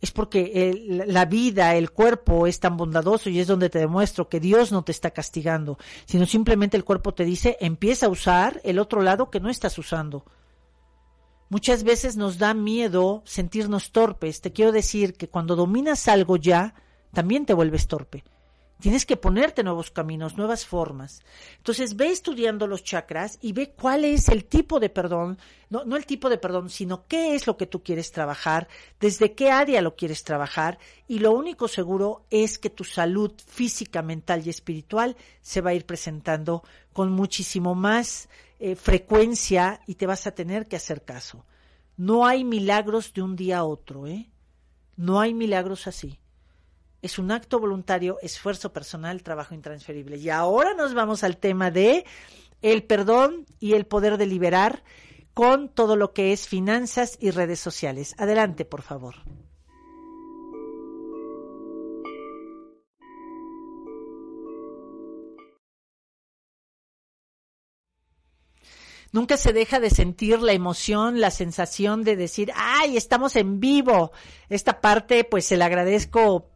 es 0.00 0.10
porque 0.10 1.04
la 1.06 1.26
vida, 1.26 1.76
el 1.76 1.92
cuerpo 1.92 2.48
es 2.48 2.58
tan 2.58 2.76
bondadoso 2.76 3.30
y 3.30 3.38
es 3.38 3.46
donde 3.46 3.70
te 3.70 3.78
demuestro 3.78 4.28
que 4.28 4.40
Dios 4.40 4.72
no 4.72 4.82
te 4.82 4.90
está 4.90 5.12
castigando, 5.12 5.78
sino 6.06 6.26
simplemente 6.26 6.76
el 6.76 6.82
cuerpo 6.82 7.14
te 7.14 7.24
dice, 7.24 7.56
empieza 7.60 8.06
a 8.06 8.08
usar 8.08 8.60
el 8.64 8.80
otro 8.80 9.00
lado 9.00 9.30
que 9.30 9.38
no 9.38 9.48
estás 9.48 9.78
usando. 9.78 10.24
Muchas 11.48 11.84
veces 11.84 12.16
nos 12.16 12.38
da 12.38 12.52
miedo 12.52 13.22
sentirnos 13.24 13.92
torpes. 13.92 14.40
Te 14.40 14.52
quiero 14.52 14.72
decir 14.72 15.14
que 15.14 15.28
cuando 15.28 15.54
dominas 15.54 16.08
algo 16.08 16.36
ya, 16.36 16.74
también 17.12 17.46
te 17.46 17.54
vuelves 17.54 17.86
torpe. 17.86 18.24
Tienes 18.84 19.06
que 19.06 19.16
ponerte 19.16 19.62
nuevos 19.62 19.90
caminos, 19.90 20.36
nuevas 20.36 20.66
formas. 20.66 21.22
Entonces 21.56 21.96
ve 21.96 22.10
estudiando 22.10 22.66
los 22.66 22.84
chakras 22.84 23.38
y 23.40 23.54
ve 23.54 23.70
cuál 23.70 24.04
es 24.04 24.28
el 24.28 24.44
tipo 24.44 24.78
de 24.78 24.90
perdón, 24.90 25.38
no, 25.70 25.96
el 25.96 26.04
tipo 26.04 26.28
de 26.28 26.36
perdón, 26.36 26.68
sino 26.68 27.06
qué 27.06 27.34
es 27.34 27.46
lo 27.46 27.56
que 27.56 27.66
tú 27.66 27.82
quieres 27.82 28.12
trabajar, 28.12 28.68
desde 29.00 29.32
qué 29.32 29.50
área 29.50 29.80
lo 29.80 29.96
quieres 29.96 30.22
trabajar 30.22 30.78
y 31.08 31.20
lo 31.20 31.32
único 31.32 31.66
seguro 31.66 32.26
es 32.28 32.58
que 32.58 32.68
tu 32.68 32.84
salud 32.84 33.32
física, 33.46 34.02
mental 34.02 34.42
y 34.44 34.50
espiritual 34.50 35.16
se 35.40 35.62
va 35.62 35.70
a 35.70 35.74
ir 35.74 35.86
presentando 35.86 36.62
con 36.92 37.10
muchísimo 37.10 37.74
más 37.74 38.28
eh, 38.60 38.76
frecuencia 38.76 39.80
y 39.86 39.94
te 39.94 40.06
vas 40.06 40.26
a 40.26 40.34
tener 40.34 40.66
que 40.66 40.76
hacer 40.76 41.06
caso. 41.06 41.46
No 41.96 42.26
hay 42.26 42.44
milagros 42.44 43.14
de 43.14 43.22
un 43.22 43.34
día 43.34 43.60
a 43.60 43.64
otro, 43.64 44.06
¿eh? 44.06 44.28
No 44.94 45.22
hay 45.22 45.32
milagros 45.32 45.86
así 45.86 46.18
es 47.04 47.18
un 47.18 47.30
acto 47.32 47.60
voluntario, 47.60 48.16
esfuerzo 48.22 48.72
personal, 48.72 49.22
trabajo 49.22 49.54
intransferible. 49.54 50.16
Y 50.16 50.30
ahora 50.30 50.72
nos 50.72 50.94
vamos 50.94 51.22
al 51.22 51.36
tema 51.36 51.70
de 51.70 52.06
el 52.62 52.82
perdón 52.82 53.44
y 53.60 53.74
el 53.74 53.84
poder 53.84 54.16
de 54.16 54.24
liberar 54.24 54.82
con 55.34 55.68
todo 55.68 55.96
lo 55.96 56.14
que 56.14 56.32
es 56.32 56.48
finanzas 56.48 57.18
y 57.20 57.30
redes 57.30 57.60
sociales. 57.60 58.14
Adelante, 58.16 58.64
por 58.64 58.80
favor. 58.80 59.16
Nunca 69.12 69.36
se 69.36 69.52
deja 69.52 69.78
de 69.78 69.90
sentir 69.90 70.40
la 70.40 70.54
emoción, 70.54 71.20
la 71.20 71.30
sensación 71.30 72.02
de 72.02 72.16
decir, 72.16 72.50
ay, 72.56 72.96
estamos 72.96 73.36
en 73.36 73.60
vivo. 73.60 74.10
Esta 74.48 74.80
parte, 74.80 75.22
pues 75.24 75.44
se 75.44 75.58
la 75.58 75.66
agradezco 75.66 76.53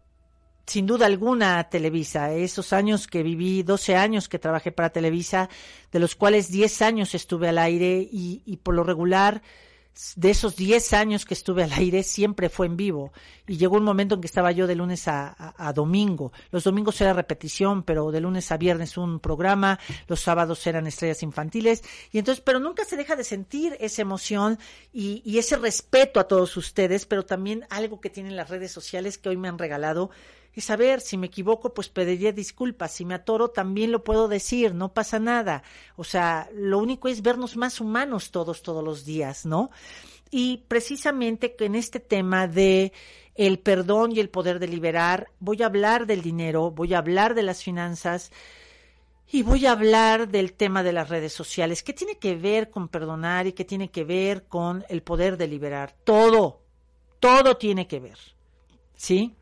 sin 0.68 0.86
duda 0.86 1.06
alguna 1.06 1.68
Televisa. 1.68 2.32
Esos 2.32 2.72
años 2.72 3.06
que 3.06 3.22
viví, 3.22 3.62
12 3.62 3.96
años 3.96 4.28
que 4.28 4.38
trabajé 4.38 4.70
para 4.70 4.90
Televisa, 4.90 5.48
de 5.90 5.98
los 5.98 6.14
cuales 6.14 6.50
10 6.50 6.82
años 6.82 7.14
estuve 7.14 7.48
al 7.48 7.58
aire 7.58 8.06
y, 8.10 8.42
y 8.44 8.58
por 8.58 8.74
lo 8.74 8.84
regular 8.84 9.42
de 10.14 10.30
esos 10.30 10.54
10 10.54 10.92
años 10.92 11.24
que 11.24 11.34
estuve 11.34 11.64
al 11.64 11.72
aire 11.72 12.04
siempre 12.04 12.48
fue 12.48 12.66
en 12.66 12.76
vivo 12.76 13.12
y 13.48 13.56
llegó 13.56 13.78
un 13.78 13.82
momento 13.82 14.14
en 14.14 14.20
que 14.20 14.28
estaba 14.28 14.52
yo 14.52 14.68
de 14.68 14.76
lunes 14.76 15.08
a, 15.08 15.54
a, 15.56 15.72
domingo. 15.72 16.32
Los 16.52 16.62
domingos 16.62 17.00
era 17.00 17.12
repetición, 17.12 17.82
pero 17.82 18.12
de 18.12 18.20
lunes 18.20 18.52
a 18.52 18.56
viernes 18.56 18.96
un 18.96 19.18
programa, 19.18 19.80
los 20.06 20.20
sábados 20.20 20.64
eran 20.68 20.86
estrellas 20.86 21.24
infantiles 21.24 21.82
y 22.12 22.18
entonces, 22.18 22.42
pero 22.44 22.60
nunca 22.60 22.84
se 22.84 22.96
deja 22.96 23.16
de 23.16 23.24
sentir 23.24 23.76
esa 23.80 24.02
emoción 24.02 24.58
y, 24.92 25.20
y 25.24 25.38
ese 25.38 25.56
respeto 25.56 26.20
a 26.20 26.28
todos 26.28 26.56
ustedes, 26.56 27.04
pero 27.04 27.24
también 27.24 27.66
algo 27.68 28.00
que 28.00 28.10
tienen 28.10 28.36
las 28.36 28.50
redes 28.50 28.70
sociales 28.70 29.18
que 29.18 29.30
hoy 29.30 29.36
me 29.36 29.48
han 29.48 29.58
regalado 29.58 30.10
y 30.54 30.60
saber 30.60 31.00
si 31.00 31.16
me 31.16 31.28
equivoco, 31.28 31.72
pues 31.72 31.88
pediría 31.88 32.32
disculpas. 32.32 32.92
Si 32.92 33.04
me 33.04 33.14
atoro, 33.14 33.48
también 33.48 33.92
lo 33.92 34.02
puedo 34.02 34.28
decir, 34.28 34.74
no 34.74 34.92
pasa 34.92 35.18
nada. 35.18 35.62
O 35.96 36.04
sea, 36.04 36.48
lo 36.52 36.78
único 36.78 37.08
es 37.08 37.22
vernos 37.22 37.56
más 37.56 37.80
humanos 37.80 38.30
todos, 38.30 38.62
todos 38.62 38.82
los 38.82 39.04
días, 39.04 39.46
¿no? 39.46 39.70
Y 40.30 40.64
precisamente 40.68 41.54
en 41.60 41.74
este 41.74 42.00
tema 42.00 42.48
de 42.48 42.92
el 43.34 43.60
perdón 43.60 44.12
y 44.12 44.20
el 44.20 44.30
poder 44.30 44.58
de 44.58 44.66
liberar, 44.66 45.30
voy 45.38 45.62
a 45.62 45.66
hablar 45.66 46.06
del 46.06 46.22
dinero, 46.22 46.72
voy 46.72 46.92
a 46.92 46.98
hablar 46.98 47.34
de 47.34 47.44
las 47.44 47.62
finanzas 47.62 48.32
y 49.30 49.42
voy 49.42 49.66
a 49.66 49.72
hablar 49.72 50.28
del 50.28 50.54
tema 50.54 50.82
de 50.82 50.92
las 50.92 51.08
redes 51.08 51.34
sociales. 51.34 51.82
¿Qué 51.82 51.92
tiene 51.92 52.18
que 52.18 52.34
ver 52.34 52.68
con 52.68 52.88
perdonar 52.88 53.46
y 53.46 53.52
qué 53.52 53.64
tiene 53.64 53.90
que 53.90 54.04
ver 54.04 54.44
con 54.48 54.84
el 54.88 55.02
poder 55.02 55.36
de 55.36 55.46
liberar? 55.46 55.94
Todo, 56.02 56.62
todo 57.20 57.56
tiene 57.56 57.86
que 57.86 58.00
ver. 58.00 58.18
¿Sí? 58.96 59.36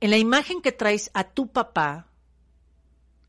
En 0.00 0.10
la 0.10 0.18
imagen 0.18 0.62
que 0.62 0.72
traes 0.72 1.10
a 1.14 1.24
tu 1.24 1.48
papá, 1.48 2.08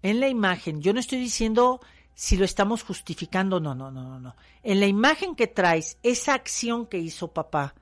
en 0.01 0.19
la 0.19 0.27
imagen, 0.27 0.81
yo 0.81 0.93
no 0.93 0.99
estoy 0.99 1.19
diciendo 1.19 1.81
si 2.13 2.37
lo 2.37 2.45
estamos 2.45 2.83
justificando, 2.83 3.59
no, 3.59 3.73
no, 3.75 3.91
no, 3.91 4.19
no. 4.19 4.35
En 4.61 4.79
la 4.79 4.87
imagen 4.87 5.35
que 5.35 5.47
traes, 5.47 5.97
esa 6.03 6.33
acción 6.33 6.85
que 6.85 6.97
hizo 6.97 7.33
papá, 7.33 7.75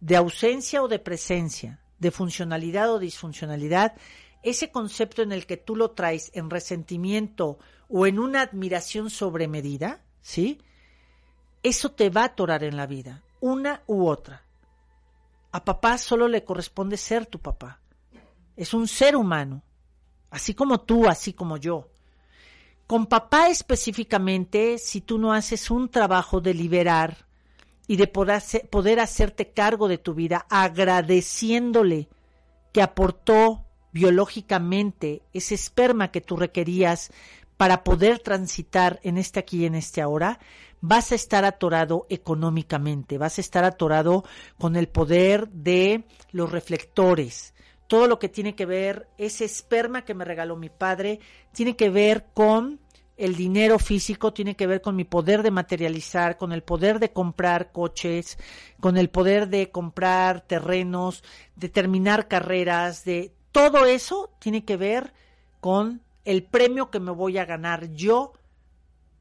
de 0.00 0.16
ausencia 0.16 0.82
o 0.82 0.88
de 0.88 0.98
presencia, 0.98 1.80
de 2.00 2.10
funcionalidad 2.10 2.92
o 2.92 2.98
disfuncionalidad, 2.98 3.94
ese 4.42 4.72
concepto 4.72 5.22
en 5.22 5.30
el 5.30 5.46
que 5.46 5.56
tú 5.56 5.76
lo 5.76 5.92
traes 5.92 6.32
en 6.34 6.50
resentimiento 6.50 7.58
o 7.88 8.06
en 8.08 8.18
una 8.18 8.42
admiración 8.42 9.08
sobremedida, 9.08 10.02
¿sí? 10.20 10.60
Eso 11.62 11.92
te 11.92 12.10
va 12.10 12.22
a 12.22 12.26
atorar 12.26 12.64
en 12.64 12.76
la 12.76 12.86
vida, 12.86 13.22
una 13.40 13.82
u 13.86 14.08
otra. 14.08 14.44
A 15.52 15.64
papá 15.64 15.98
solo 15.98 16.28
le 16.28 16.44
corresponde 16.44 16.96
ser 16.96 17.26
tu 17.26 17.38
papá. 17.38 17.80
Es 18.56 18.74
un 18.74 18.88
ser 18.88 19.16
humano, 19.16 19.62
así 20.30 20.54
como 20.54 20.80
tú, 20.80 21.06
así 21.06 21.32
como 21.34 21.58
yo. 21.58 21.90
Con 22.86 23.06
papá 23.06 23.48
específicamente, 23.48 24.78
si 24.78 25.00
tú 25.00 25.18
no 25.18 25.32
haces 25.32 25.70
un 25.70 25.88
trabajo 25.88 26.40
de 26.40 26.54
liberar 26.54 27.26
y 27.86 27.96
de 27.96 28.06
poder, 28.06 29.00
hacerte 29.00 29.52
cargo 29.52 29.88
de 29.88 29.98
tu 29.98 30.14
vida, 30.14 30.46
agradeciéndole 30.48 32.08
que 32.72 32.82
aportó 32.82 33.64
biológicamente 33.92 35.22
ese 35.34 35.54
esperma 35.54 36.10
que 36.10 36.22
tú 36.22 36.36
requerías 36.36 37.12
para 37.62 37.84
poder 37.84 38.18
transitar 38.18 38.98
en 39.04 39.18
este 39.18 39.38
aquí 39.38 39.58
y 39.58 39.66
en 39.66 39.76
este 39.76 40.02
ahora, 40.02 40.40
vas 40.80 41.12
a 41.12 41.14
estar 41.14 41.44
atorado 41.44 42.08
económicamente, 42.10 43.18
vas 43.18 43.38
a 43.38 43.40
estar 43.40 43.62
atorado 43.62 44.24
con 44.58 44.74
el 44.74 44.88
poder 44.88 45.46
de 45.46 46.02
los 46.32 46.50
reflectores. 46.50 47.54
Todo 47.86 48.08
lo 48.08 48.18
que 48.18 48.28
tiene 48.28 48.56
que 48.56 48.66
ver, 48.66 49.06
ese 49.16 49.44
esperma 49.44 50.04
que 50.04 50.12
me 50.12 50.24
regaló 50.24 50.56
mi 50.56 50.70
padre, 50.70 51.20
tiene 51.52 51.76
que 51.76 51.88
ver 51.88 52.26
con 52.34 52.80
el 53.16 53.36
dinero 53.36 53.78
físico, 53.78 54.32
tiene 54.32 54.56
que 54.56 54.66
ver 54.66 54.80
con 54.80 54.96
mi 54.96 55.04
poder 55.04 55.44
de 55.44 55.52
materializar, 55.52 56.38
con 56.38 56.50
el 56.50 56.64
poder 56.64 56.98
de 56.98 57.12
comprar 57.12 57.70
coches, 57.70 58.38
con 58.80 58.96
el 58.96 59.08
poder 59.08 59.46
de 59.46 59.70
comprar 59.70 60.40
terrenos, 60.40 61.22
de 61.54 61.68
terminar 61.68 62.26
carreras, 62.26 63.04
de 63.04 63.32
todo 63.52 63.86
eso 63.86 64.30
tiene 64.40 64.64
que 64.64 64.76
ver 64.76 65.12
con 65.60 66.02
el 66.24 66.44
premio 66.44 66.90
que 66.90 67.00
me 67.00 67.10
voy 67.10 67.38
a 67.38 67.44
ganar 67.44 67.92
yo 67.92 68.32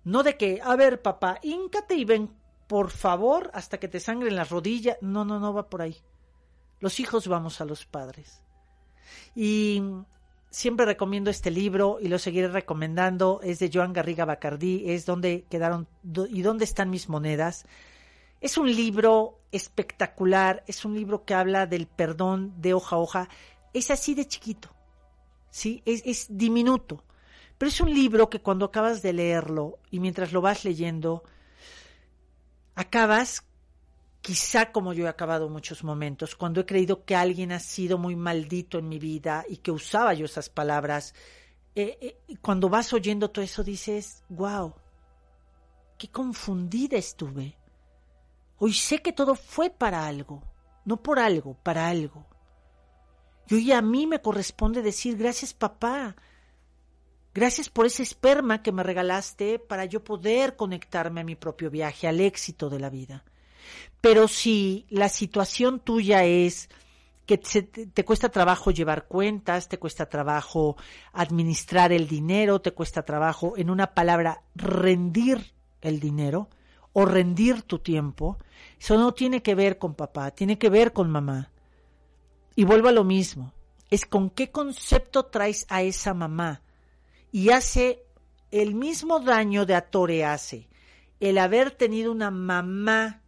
no 0.04 0.24
de 0.24 0.38
que, 0.38 0.60
a 0.64 0.76
ver, 0.76 1.02
papá, 1.02 1.39
híncate 1.43 1.95
y 1.95 2.06
ven 2.06 2.32
por 2.68 2.89
favor, 2.89 3.52
hasta 3.54 3.80
que 3.80 3.89
te 3.89 3.99
sangren 3.99 4.36
las 4.36 4.49
rodillas. 4.49 4.97
No, 5.02 5.26
no, 5.26 5.39
no 5.39 5.54
va 5.54 5.70
por 5.70 5.82
ahí. 5.82 5.97
Los 6.80 7.02
hijos 7.02 7.28
vamos 7.28 7.60
a 7.60 7.66
los 7.66 7.86
padres. 7.86 8.41
Y 9.36 9.84
siempre 10.49 10.86
recomiendo 10.86 11.30
este 11.30 11.52
libro 11.52 11.97
y 11.99 12.08
lo 12.08 12.18
seguiré 12.18 12.47
recomendando. 12.47 13.41
Es 13.43 13.60
de 13.60 13.70
Joan 13.72 13.91
Garriga 13.91 14.24
Bacardí, 14.24 14.89
es 14.89 15.06
donde 15.06 15.45
quedaron 15.49 15.88
y 16.30 16.41
dónde 16.41 16.64
están 16.64 16.89
mis 16.89 17.10
monedas. 17.10 17.66
Es 18.39 18.58
un 18.58 18.74
libro 18.74 19.41
espectacular, 19.52 20.64
es 20.66 20.86
un 20.86 20.95
libro 20.95 21.26
que 21.26 21.34
habla 21.34 21.68
del 21.68 21.88
perdón 21.88 22.54
de 22.62 22.74
hoja 22.74 22.95
a 22.95 22.99
hoja. 22.99 23.30
Es 23.74 23.91
así 23.91 24.16
de 24.16 24.28
chiquito, 24.28 24.74
¿sí? 25.52 25.84
Es, 25.86 26.26
diminuto. 26.30 27.04
Pero 27.58 27.70
es 27.70 27.80
un 27.80 27.93
libro 27.93 28.30
que 28.30 28.41
cuando 28.41 28.66
acabas 28.66 29.04
de 29.04 29.14
leerlo 29.14 29.78
y 29.91 29.99
mientras 29.99 30.32
lo 30.32 30.41
vas 30.41 30.66
leyendo, 30.66 31.24
acabas 32.74 33.45
quizá 34.22 34.72
como 34.72 34.93
yo 34.93 35.06
he 35.06 35.10
acabado 35.10 35.49
muchos 35.49 35.84
momentos, 35.84 36.36
cuando 36.36 36.62
he 36.62 36.66
creído 36.66 37.06
que 37.06 37.16
alguien 37.16 37.52
ha 37.52 37.60
sido 37.60 37.97
muy 37.99 38.16
maldito 38.16 38.80
en 38.80 38.89
mi 38.89 38.97
vida 38.97 39.45
y 39.47 39.58
que 39.58 39.72
usaba 39.72 40.14
yo 40.14 40.26
esas 40.26 40.49
palabras, 40.49 41.14
eh, 41.76 41.97
eh, 42.02 42.36
cuando 42.41 42.70
vas 42.70 42.93
oyendo 42.93 43.30
todo 43.30 43.43
eso 43.43 43.64
dices, 43.64 44.24
wow, 44.30 44.74
qué 45.97 46.08
confundida 46.10 46.97
estuve. 46.97 47.58
Hoy 48.58 48.74
sé 48.74 49.02
que 49.02 49.14
todo 49.14 49.36
fue 49.36 49.70
para 49.70 50.06
algo, 50.06 50.43
no 50.86 51.02
por 51.02 51.20
algo, 51.20 51.56
para 51.56 51.88
algo. 51.88 52.26
Y 53.58 53.72
a 53.72 53.82
mí 53.82 54.08
me 54.08 54.22
corresponde 54.22 54.82
decir 54.82 55.18
gracias 55.18 55.54
papá, 55.54 56.16
gracias 57.34 57.70
por 57.70 57.86
ese 57.86 58.04
esperma 58.04 58.64
que 58.64 58.72
me 58.72 58.84
regalaste 58.84 59.60
para 59.60 59.86
yo 59.86 60.04
poder 60.04 60.56
conectarme 60.56 61.22
a 61.22 61.26
mi 61.26 61.36
propio 61.36 61.70
viaje, 61.70 62.08
al 62.08 62.20
éxito 62.20 62.70
de 62.70 62.80
la 62.80 62.89
vida. 62.89 63.24
Pero 63.99 64.28
si 64.28 64.86
la 64.89 65.10
situación 65.10 65.80
tuya 65.80 66.24
es 66.24 66.70
que 67.26 67.38
te, 67.38 68.04
cuesta 68.04 68.30
trabajo 68.30 68.72
llevar 68.72 69.08
cuentas, 69.08 69.70
te 69.70 69.80
cuesta 69.80 70.10
trabajo 70.10 70.76
administrar 71.14 71.93
el 71.93 72.08
dinero, 72.08 72.60
te 72.62 72.72
cuesta 72.72 73.04
trabajo, 73.04 73.54
en 73.56 73.70
una 73.70 73.93
palabra, 73.93 74.41
rendir 74.56 75.54
el 75.82 75.99
dinero 75.99 76.49
o 76.93 77.06
rendir 77.06 77.62
tu 77.62 77.80
tiempo, 77.80 78.38
eso 78.80 78.97
no 78.97 79.14
tiene 79.14 79.41
que 79.41 79.56
ver 79.56 79.78
con 79.78 79.93
papá, 79.93 80.32
tiene 80.32 80.58
que 80.58 80.70
ver 80.70 80.91
con 80.91 81.10
mamá. 81.10 81.51
Y 82.56 82.64
vuelvo 82.66 82.89
a 82.89 82.93
lo 82.93 83.04
mismo, 83.04 83.54
es 83.89 84.06
con 84.06 84.30
qué 84.30 84.52
concepto 84.52 85.26
traes 85.26 85.66
a 85.70 85.82
esa 85.82 86.14
mamá. 86.14 86.62
Y 87.32 87.49
hace 87.49 88.04
el 88.52 88.76
mismo 88.76 89.20
daño 89.20 89.66
de 89.66 89.76
Atore 89.76 90.26
hace 90.26 90.68
el 91.22 91.38
haber 91.38 91.72
tenido 91.72 92.12
una 92.12 92.32
mamá 92.32 93.22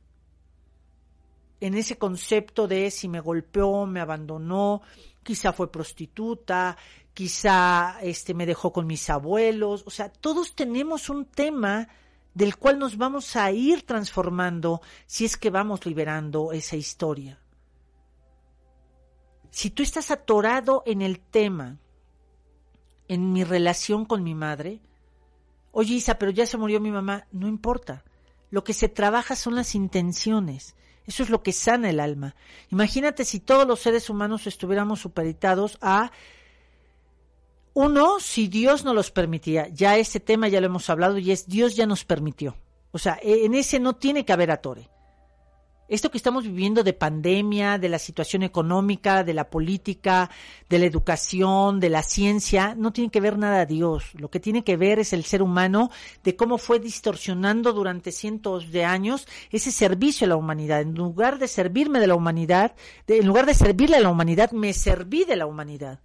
en 1.62 1.76
ese 1.76 1.98
concepto 1.98 2.68
de 2.68 2.92
si 2.92 3.08
me 3.08 3.22
golpeó, 3.22 3.86
me 3.86 4.02
abandonó, 4.02 4.82
quizá 5.22 5.54
fue 5.54 5.72
prostituta, 5.72 6.76
quizá 7.14 8.00
este 8.02 8.34
me 8.34 8.46
dejó 8.48 8.74
con 8.74 8.88
mis 8.88 9.10
abuelos, 9.10 9.84
o 9.86 9.92
sea, 9.92 10.10
todos 10.10 10.56
tenemos 10.56 11.08
un 11.10 11.26
tema 11.26 11.88
del 12.34 12.58
cual 12.58 12.80
nos 12.80 12.98
vamos 12.98 13.36
a 13.36 13.52
ir 13.52 13.86
transformando 13.86 14.82
si 15.06 15.26
es 15.26 15.38
que 15.38 15.52
vamos 15.52 15.86
liberando 15.86 16.52
esa 16.52 16.76
historia. 16.76 17.40
Si 19.54 19.70
tú 19.70 19.84
estás 19.84 20.10
atorado 20.10 20.82
en 20.88 21.04
el 21.04 21.20
tema, 21.20 21.78
en 23.08 23.34
mi 23.34 23.44
relación 23.44 24.04
con 24.04 24.24
mi 24.24 24.34
madre, 24.34 24.82
oye 25.72 25.94
Isa, 25.94 26.18
pero 26.18 26.32
ya 26.32 26.48
se 26.48 26.58
murió 26.58 26.80
mi 26.80 26.90
mamá, 26.90 27.28
no 27.32 27.48
importa. 27.48 28.04
Lo 28.50 28.64
que 28.64 28.74
se 28.74 28.90
trabaja 28.90 29.36
son 29.36 29.54
las 29.54 29.76
intenciones. 29.76 30.76
Eso 31.06 31.22
es 31.22 31.30
lo 31.30 31.44
que 31.44 31.52
sana 31.52 31.92
el 31.92 32.00
alma. 32.00 32.36
Imagínate 32.72 33.26
si 33.26 33.40
todos 33.40 33.68
los 33.68 33.80
seres 33.80 34.10
humanos 34.10 34.48
estuviéramos 34.48 35.02
supeditados 35.02 35.78
a 35.82 36.12
uno, 37.76 38.20
si 38.20 38.48
Dios 38.48 38.84
no 38.84 38.96
los 38.96 39.12
permitía, 39.12 39.68
ya 39.68 39.98
ese 39.98 40.20
tema 40.20 40.48
ya 40.48 40.62
lo 40.62 40.66
hemos 40.66 40.90
hablado 40.90 41.20
y 41.20 41.30
es 41.30 41.48
Dios 41.48 41.76
ya 41.76 41.86
nos 41.86 42.06
permitió. 42.06 42.58
O 42.92 42.98
sea, 42.98 43.20
en 43.22 43.54
ese 43.54 43.80
no 43.80 43.98
tiene 43.98 44.26
que 44.26 44.34
haber 44.34 44.50
atore 44.50 44.90
esto 45.94 46.10
que 46.10 46.18
estamos 46.18 46.46
viviendo 46.46 46.84
de 46.84 46.94
pandemia, 46.94 47.78
de 47.78 47.88
la 47.88 48.00
situación 48.00 48.42
económica, 48.42 49.24
de 49.24 49.36
la 49.36 49.52
política, 49.52 50.32
de 50.68 50.80
la 50.80 50.88
educación, 50.88 51.80
de 51.80 51.90
la 51.90 52.02
ciencia, 52.02 52.74
no 52.76 52.92
tiene 52.92 53.12
que 53.12 53.22
ver 53.22 53.38
nada 53.38 53.62
a 53.62 53.66
Dios. 53.68 54.06
Lo 54.16 54.32
que 54.32 54.40
tiene 54.40 54.64
que 54.64 54.76
ver 54.76 54.98
es 54.98 55.14
el 55.14 55.24
ser 55.24 55.44
humano, 55.44 55.92
de 56.24 56.36
cómo 56.36 56.58
fue 56.58 56.80
distorsionando 56.80 57.74
durante 57.74 58.12
cientos 58.12 58.72
de 58.72 58.86
años 58.86 59.28
ese 59.52 59.72
servicio 59.72 60.26
a 60.26 60.30
la 60.30 60.36
humanidad. 60.36 60.82
En 60.82 60.96
lugar 60.96 61.38
de 61.38 61.48
servirme 61.48 62.00
de 62.00 62.08
la 62.08 62.16
humanidad, 62.16 62.76
en 63.06 63.28
lugar 63.28 63.46
de 63.46 63.54
servirle 63.54 63.98
a 63.98 64.02
la 64.02 64.10
humanidad, 64.10 64.52
me 64.52 64.74
serví 64.74 65.26
de 65.26 65.36
la 65.36 65.46
humanidad. 65.46 66.00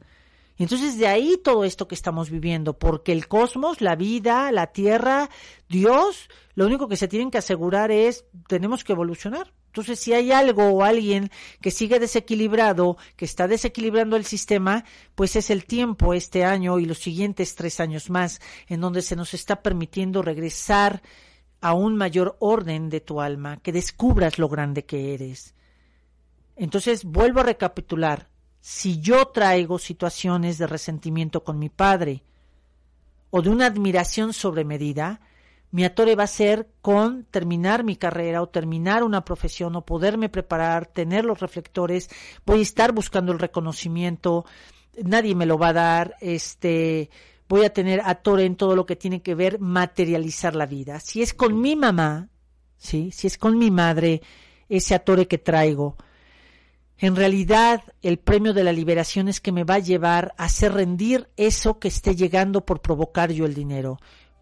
Y 0.58 0.64
entonces 0.64 0.98
de 0.98 1.06
ahí 1.06 1.40
todo 1.42 1.64
esto 1.64 1.88
que 1.88 1.94
estamos 1.94 2.28
viviendo, 2.28 2.78
porque 2.78 3.12
el 3.12 3.26
cosmos, 3.26 3.80
la 3.80 3.96
vida, 3.96 4.52
la 4.52 4.66
tierra, 4.66 5.30
Dios, 5.66 6.28
lo 6.54 6.66
único 6.66 6.88
que 6.88 6.96
se 6.96 7.08
tienen 7.08 7.30
que 7.30 7.38
asegurar 7.38 7.90
es, 7.90 8.26
tenemos 8.48 8.84
que 8.84 8.92
evolucionar 8.92 9.54
entonces, 9.68 10.00
si 10.00 10.14
hay 10.14 10.32
algo 10.32 10.64
o 10.70 10.82
alguien 10.82 11.30
que 11.60 11.70
sigue 11.70 12.00
desequilibrado, 12.00 12.96
que 13.16 13.26
está 13.26 13.46
desequilibrando 13.46 14.16
el 14.16 14.24
sistema, 14.24 14.84
pues 15.14 15.36
es 15.36 15.50
el 15.50 15.66
tiempo 15.66 16.14
este 16.14 16.44
año 16.44 16.78
y 16.78 16.86
los 16.86 16.98
siguientes 16.98 17.54
tres 17.54 17.78
años 17.78 18.08
más, 18.08 18.40
en 18.66 18.80
donde 18.80 19.02
se 19.02 19.14
nos 19.14 19.34
está 19.34 19.62
permitiendo 19.62 20.22
regresar 20.22 21.02
a 21.60 21.74
un 21.74 21.96
mayor 21.96 22.36
orden 22.40 22.88
de 22.88 23.00
tu 23.00 23.20
alma, 23.20 23.58
que 23.58 23.72
descubras 23.72 24.38
lo 24.38 24.48
grande 24.48 24.84
que 24.84 25.12
eres. 25.12 25.54
Entonces, 26.56 27.04
vuelvo 27.04 27.40
a 27.40 27.44
recapitular. 27.44 28.28
Si 28.60 29.00
yo 29.00 29.26
traigo 29.26 29.78
situaciones 29.78 30.56
de 30.58 30.66
resentimiento 30.66 31.44
con 31.44 31.58
mi 31.58 31.68
padre 31.68 32.24
o 33.30 33.42
de 33.42 33.50
una 33.50 33.66
admiración 33.66 34.32
sobremedida, 34.32 35.20
mi 35.70 35.84
atore 35.84 36.14
va 36.14 36.24
a 36.24 36.28
ser 36.28 36.68
con 36.80 37.24
terminar 37.24 37.84
mi 37.84 37.96
carrera 37.96 38.42
o 38.42 38.48
terminar 38.48 39.02
una 39.02 39.24
profesión 39.24 39.76
o 39.76 39.84
poderme 39.84 40.28
preparar, 40.28 40.86
tener 40.86 41.24
los 41.24 41.40
reflectores, 41.40 42.08
voy 42.46 42.60
a 42.60 42.62
estar 42.62 42.92
buscando 42.92 43.32
el 43.32 43.38
reconocimiento, 43.38 44.46
nadie 45.02 45.34
me 45.34 45.46
lo 45.46 45.58
va 45.58 45.68
a 45.68 45.74
dar, 45.74 46.16
este, 46.20 47.10
voy 47.48 47.64
a 47.64 47.72
tener 47.72 48.00
atore 48.04 48.44
en 48.44 48.56
todo 48.56 48.74
lo 48.74 48.86
que 48.86 48.96
tiene 48.96 49.20
que 49.20 49.34
ver 49.34 49.60
materializar 49.60 50.56
la 50.56 50.66
vida. 50.66 51.00
Si 51.00 51.20
es 51.20 51.34
con 51.34 51.60
mi 51.60 51.76
mamá, 51.76 52.30
sí, 52.78 53.10
si 53.12 53.26
es 53.26 53.36
con 53.36 53.58
mi 53.58 53.70
madre, 53.70 54.22
ese 54.68 54.94
atore 54.94 55.28
que 55.28 55.38
traigo, 55.38 55.96
en 57.00 57.14
realidad, 57.14 57.84
el 58.02 58.18
premio 58.18 58.52
de 58.52 58.64
la 58.64 58.72
liberación 58.72 59.28
es 59.28 59.40
que 59.40 59.52
me 59.52 59.62
va 59.62 59.74
a 59.74 59.78
llevar 59.78 60.34
a 60.36 60.46
hacer 60.46 60.72
rendir 60.72 61.28
eso 61.36 61.78
que 61.78 61.86
esté 61.86 62.16
llegando 62.16 62.64
por 62.64 62.80
provocar 62.80 63.30
yo 63.30 63.46
el 63.46 63.54
dinero 63.54 63.98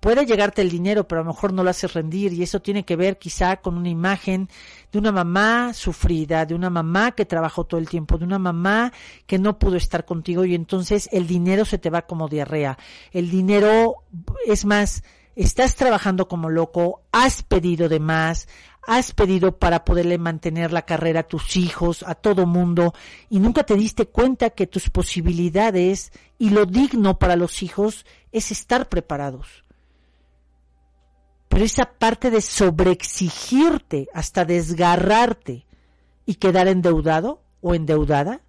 puede 0.06 0.24
llegarte 0.24 0.62
el 0.62 0.70
dinero, 0.70 1.08
pero 1.08 1.20
a 1.20 1.24
lo 1.24 1.32
mejor 1.32 1.52
no 1.52 1.64
lo 1.64 1.70
haces 1.70 1.92
rendir 1.92 2.32
y 2.32 2.44
eso 2.44 2.62
tiene 2.62 2.84
que 2.84 2.94
ver 2.94 3.18
quizá 3.18 3.56
con 3.56 3.76
una 3.76 3.88
imagen 3.88 4.48
de 4.92 5.00
una 5.00 5.10
mamá 5.10 5.74
sufrida, 5.74 6.46
de 6.46 6.54
una 6.54 6.70
mamá 6.70 7.10
que 7.10 7.24
trabajó 7.24 7.64
todo 7.64 7.80
el 7.80 7.88
tiempo, 7.88 8.16
de 8.16 8.24
una 8.24 8.38
mamá 8.38 8.92
que 9.26 9.36
no 9.40 9.58
pudo 9.58 9.74
estar 9.74 10.04
contigo 10.04 10.44
y 10.44 10.54
entonces 10.54 11.08
el 11.10 11.26
dinero 11.26 11.64
se 11.64 11.78
te 11.78 11.90
va 11.90 12.02
como 12.02 12.28
diarrea. 12.28 12.78
El 13.10 13.30
dinero 13.30 14.04
es 14.46 14.64
más, 14.64 15.02
estás 15.34 15.74
trabajando 15.74 16.28
como 16.28 16.50
loco, 16.50 17.02
has 17.10 17.42
pedido 17.42 17.88
de 17.88 17.98
más, 17.98 18.46
has 18.86 19.12
pedido 19.12 19.58
para 19.58 19.84
poderle 19.84 20.18
mantener 20.18 20.72
la 20.72 20.82
carrera 20.82 21.22
a 21.22 21.26
tus 21.26 21.56
hijos, 21.56 22.04
a 22.04 22.14
todo 22.14 22.46
mundo, 22.46 22.94
y 23.28 23.40
nunca 23.40 23.64
te 23.64 23.74
diste 23.74 24.06
cuenta 24.06 24.50
que 24.50 24.68
tus 24.68 24.88
posibilidades 24.88 26.12
y 26.38 26.50
lo 26.50 26.64
digno 26.64 27.18
para 27.18 27.34
los 27.34 27.64
hijos 27.64 28.06
es 28.30 28.52
estar 28.52 28.88
preparados. 28.88 29.65
Pero 31.48 31.64
esa 31.64 31.84
parte 31.84 32.30
de 32.30 32.40
sobreexigirte 32.40 34.08
hasta 34.12 34.44
desgarrarte 34.44 35.66
y 36.24 36.34
quedar 36.34 36.68
endeudado 36.68 37.42
o 37.60 37.74
endeudada 37.74 38.40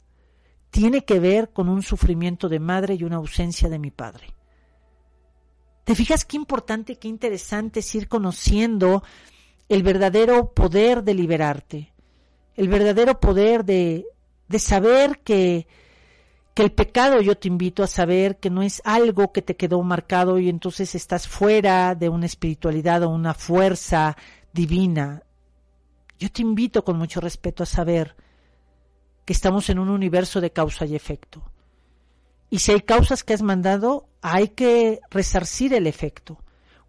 tiene 0.72 1.06
que 1.06 1.20
ver 1.20 1.52
con 1.52 1.70
un 1.70 1.84
sufrimiento 1.84 2.50
de 2.50 2.60
madre 2.60 2.96
y 2.96 3.04
una 3.04 3.18
ausencia 3.18 3.70
de 3.70 3.80
mi 3.80 3.92
padre. 3.92 4.34
¿Te 5.84 5.96
fijas 5.96 6.26
qué 6.26 6.36
importante, 6.36 6.98
qué 6.98 7.08
interesante 7.08 7.80
es 7.80 7.96
ir 7.96 8.10
conociendo 8.10 9.04
el 9.70 9.84
verdadero 9.84 10.54
poder 10.54 11.04
de 11.04 11.14
liberarte, 11.14 11.94
el 12.56 12.68
verdadero 12.68 13.20
poder 13.20 13.64
de, 13.64 14.06
de 14.48 14.60
saber 14.60 15.20
que 15.20 15.68
que 16.58 16.64
el 16.64 16.72
pecado 16.72 17.22
yo 17.22 17.38
te 17.38 17.48
invito 17.48 17.84
a 17.84 17.88
saber 17.88 18.40
que 18.40 18.50
no 18.50 18.64
es 18.64 18.82
algo 18.84 19.32
que 19.32 19.44
te 19.44 19.56
quedó 19.56 19.80
marcado 19.84 20.40
y 20.40 20.50
entonces 20.50 20.96
estás 20.96 21.28
fuera 21.28 21.94
de 21.94 22.10
una 22.10 22.26
espiritualidad 22.26 23.04
o 23.04 23.10
una 23.10 23.36
fuerza 23.36 24.18
divina. 24.54 25.22
Yo 26.18 26.32
te 26.32 26.42
invito 26.42 26.84
con 26.84 26.98
mucho 26.98 27.22
respeto 27.22 27.62
a 27.62 27.68
saber 27.68 28.16
que 29.24 29.34
estamos 29.34 29.70
en 29.70 29.78
un 29.78 29.90
universo 29.90 30.42
de 30.42 30.50
causa 30.50 30.88
y 30.88 30.96
efecto. 30.96 31.44
Y 32.50 32.58
si 32.58 32.72
hay 32.72 32.82
causas 32.82 33.24
que 33.24 33.36
has 33.36 33.44
mandado, 33.44 34.08
hay 34.24 34.48
que 34.48 35.00
resarcir 35.12 35.76
el 35.76 35.86
efecto. 35.86 36.40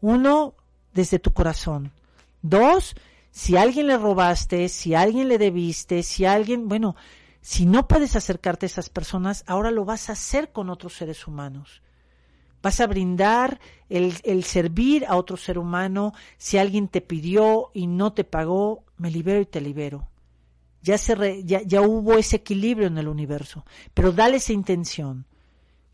Uno, 0.01 0.55
desde 0.95 1.19
tu 1.19 1.35
corazón. 1.35 1.93
Dos, 2.41 2.97
Si 3.31 3.59
alguien 3.59 3.89
le 3.89 3.99
robaste, 3.99 4.71
si 4.71 4.95
alguien 4.95 5.29
le 5.29 5.37
debiste, 5.37 6.03
si 6.03 6.25
alguien, 6.25 6.69
bueno, 6.69 6.97
si 7.41 7.67
no 7.67 7.89
puedes 7.89 8.17
acercarte 8.17 8.67
a 8.67 8.69
esas 8.69 8.91
personas, 8.91 9.45
ahora 9.47 9.71
lo 9.71 9.85
vas 9.85 10.09
a 10.09 10.13
hacer 10.13 10.53
con 10.53 10.71
otros 10.71 10.95
seres 10.95 11.27
humanos. 11.27 11.83
Vas 12.63 12.81
a 12.81 12.87
brindar 12.87 13.61
el, 13.89 14.15
el, 14.25 14.43
servir 14.45 15.07
a 15.07 15.17
otro 15.17 15.37
ser 15.37 15.59
humano. 15.59 16.13
Si 16.37 16.59
alguien 16.59 16.89
te 16.89 17.01
pidió 17.01 17.71
y 17.73 17.87
no 17.87 18.13
te 18.13 18.25
pagó, 18.25 18.85
me 18.97 19.11
libero 19.11 19.41
y 19.41 19.47
te 19.47 19.61
libero. 19.61 20.09
Ya, 20.83 20.99
se 20.99 21.15
re, 21.15 21.45
ya, 21.45 21.63
ya 21.63 21.83
hubo 21.83 22.15
ese 22.15 22.37
equilibrio 22.37 22.89
en 22.89 22.99
el 22.99 23.09
universo. 23.09 23.65
Pero 23.95 24.13
dale 24.13 24.39
esa 24.39 24.53
intención. 24.53 25.27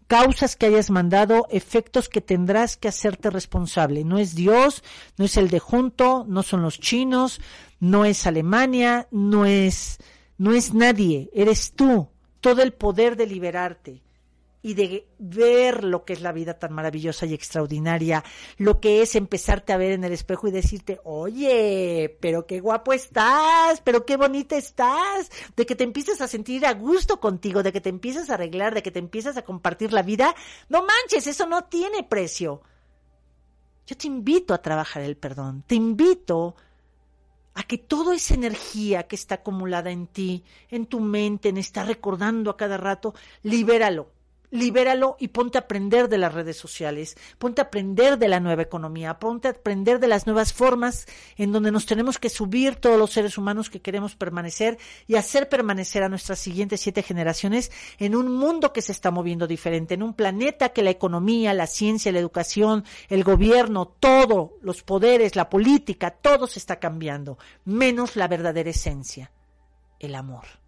Causas 0.07 0.57
que 0.57 0.67
hayas 0.67 0.91
mandado, 0.91 1.47
efectos 1.51 2.09
que 2.09 2.21
tendrás 2.21 2.77
que 2.77 2.89
hacerte 2.89 3.31
responsable. 3.31 4.05
No 4.05 4.19
es 4.19 4.35
Dios, 4.35 4.83
no 5.17 5.25
es 5.25 5.37
el 5.37 5.49
de 5.49 5.59
junto, 5.59 6.25
no 6.29 6.43
son 6.43 6.63
los 6.63 6.79
chinos, 6.79 7.41
no 7.81 8.05
es 8.05 8.27
Alemania, 8.27 9.09
no 9.11 9.47
es, 9.47 9.99
no 10.39 10.53
es 10.53 10.75
nadie, 10.75 11.31
eres 11.33 11.73
tú. 11.73 12.09
Todo 12.41 12.63
el 12.63 12.73
poder 12.73 13.17
de 13.17 13.27
liberarte 13.27 14.03
y 14.65 14.73
de 14.73 15.07
ver 15.19 15.85
lo 15.85 16.07
que 16.07 16.15
es 16.15 16.23
la 16.23 16.33
vida 16.33 16.59
tan 16.59 16.73
maravillosa 16.73 17.27
y 17.27 17.35
extraordinaria, 17.35 18.25
lo 18.57 18.81
que 18.81 19.03
es 19.03 19.15
empezarte 19.15 19.75
a 19.75 19.77
ver 19.77 19.93
en 19.93 20.05
el 20.05 20.13
espejo 20.13 20.49
y 20.49 20.53
decirte, 20.53 21.01
oye, 21.05 22.17
pero 22.19 22.47
qué 22.47 22.61
guapo 22.61 22.95
estás, 22.95 23.83
pero 23.83 24.07
qué 24.07 24.17
bonita 24.17 24.57
estás, 24.57 25.31
de 25.55 25.67
que 25.67 25.77
te 25.77 25.85
empiezas 25.85 26.23
a 26.23 26.29
sentir 26.29 26.65
a 26.65 26.73
gusto 26.73 27.21
contigo, 27.21 27.63
de 27.63 27.73
que 27.73 27.83
te 27.83 27.91
empiezas 27.91 28.31
a 28.31 28.35
arreglar, 28.35 28.75
de 28.75 28.83
que 28.83 28.91
te 28.91 29.01
empiezas 29.01 29.37
a 29.37 29.45
compartir 29.45 29.93
la 29.93 30.01
vida, 30.01 30.35
no 30.71 30.81
manches, 30.81 31.27
eso 31.27 31.45
no 31.47 31.65
tiene 31.65 32.03
precio. 32.03 32.63
Yo 33.87 33.99
te 33.99 34.07
invito 34.07 34.55
a 34.55 34.63
trabajar 34.63 35.03
el 35.03 35.19
perdón, 35.19 35.63
te 35.67 35.75
invito 35.75 36.57
a 36.57 36.74
que 37.63 37.79
toda 37.79 38.15
esa 38.17 38.35
energía 38.35 39.05
que 39.05 39.15
está 39.15 39.37
acumulada 39.37 39.91
en 39.91 40.09
ti, 40.09 40.45
en 40.71 40.87
tu 40.87 41.01
mente, 41.01 41.49
en 41.49 41.57
estar 41.57 41.87
recordando 41.87 42.51
a 42.51 42.57
cada 42.57 42.77
rato, 42.77 43.15
libéralo 43.43 44.14
libéralo 44.55 45.17
y 45.19 45.29
ponte 45.29 45.59
a 45.59 45.63
aprender 45.63 46.09
de 46.09 46.17
las 46.17 46.33
redes 46.33 46.57
sociales, 46.57 47.17
ponte 47.39 47.61
a 47.61 47.65
aprender 47.65 48.19
de 48.19 48.29
la 48.29 48.39
nueva 48.39 48.63
economía, 48.63 49.19
ponte 49.19 49.49
a 49.49 49.51
aprender 49.51 49.99
de 49.99 50.07
las 50.07 50.27
nuevas 50.27 50.53
formas 50.53 51.07
en 51.37 51.51
donde 51.51 51.73
nos 51.73 51.87
tenemos 51.87 52.21
que 52.21 52.31
subir 52.31 52.77
todos 52.77 52.97
los 52.97 53.11
seres 53.11 53.37
humanos 53.37 53.69
que 53.69 53.83
queremos 53.83 54.15
permanecer 54.15 54.79
y 55.09 55.17
hacer 55.17 55.49
permanecer 55.49 56.05
a 56.05 56.09
nuestras 56.09 56.39
siguientes 56.39 56.81
siete 56.81 57.03
generaciones 57.03 57.73
en 57.99 58.15
un 58.15 58.31
mundo 58.31 58.73
que 58.73 58.81
se 58.81 58.93
está 58.93 59.11
moviendo 59.11 59.49
diferente, 59.49 59.95
en 59.95 60.05
un 60.05 60.15
planeta 60.15 60.69
que 60.69 60.85
la 60.85 60.91
economía, 60.91 61.53
la 61.53 61.67
ciencia, 61.67 62.13
la 62.13 62.21
educación, 62.21 62.85
el 63.09 63.25
gobierno, 63.25 63.87
todo, 63.99 64.59
los 64.63 64.85
poderes, 64.85 65.35
la 65.35 65.51
política, 65.51 66.13
todo 66.13 66.47
se 66.47 66.61
está 66.61 66.79
cambiando, 66.79 67.39
menos 67.65 68.15
la 68.15 68.29
verdadera 68.29 68.71
esencia, 68.71 69.33
el 69.99 70.15
amor. 70.15 70.64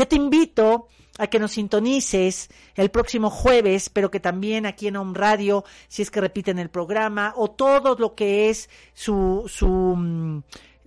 Yo 0.00 0.08
te 0.08 0.16
invito 0.16 0.88
a 1.18 1.26
que 1.26 1.38
nos 1.38 1.52
sintonices 1.52 2.48
el 2.74 2.90
próximo 2.90 3.28
jueves, 3.28 3.90
pero 3.90 4.10
que 4.10 4.18
también 4.18 4.64
aquí 4.64 4.86
en 4.86 4.96
Home 4.96 5.12
Radio, 5.12 5.62
si 5.88 6.00
es 6.00 6.10
que 6.10 6.22
repiten 6.22 6.58
el 6.58 6.70
programa, 6.70 7.34
o 7.36 7.50
todo 7.50 7.96
lo 7.96 8.14
que 8.14 8.48
es 8.48 8.70
su, 8.94 9.44
su, 9.46 9.68
mm, 9.68 10.42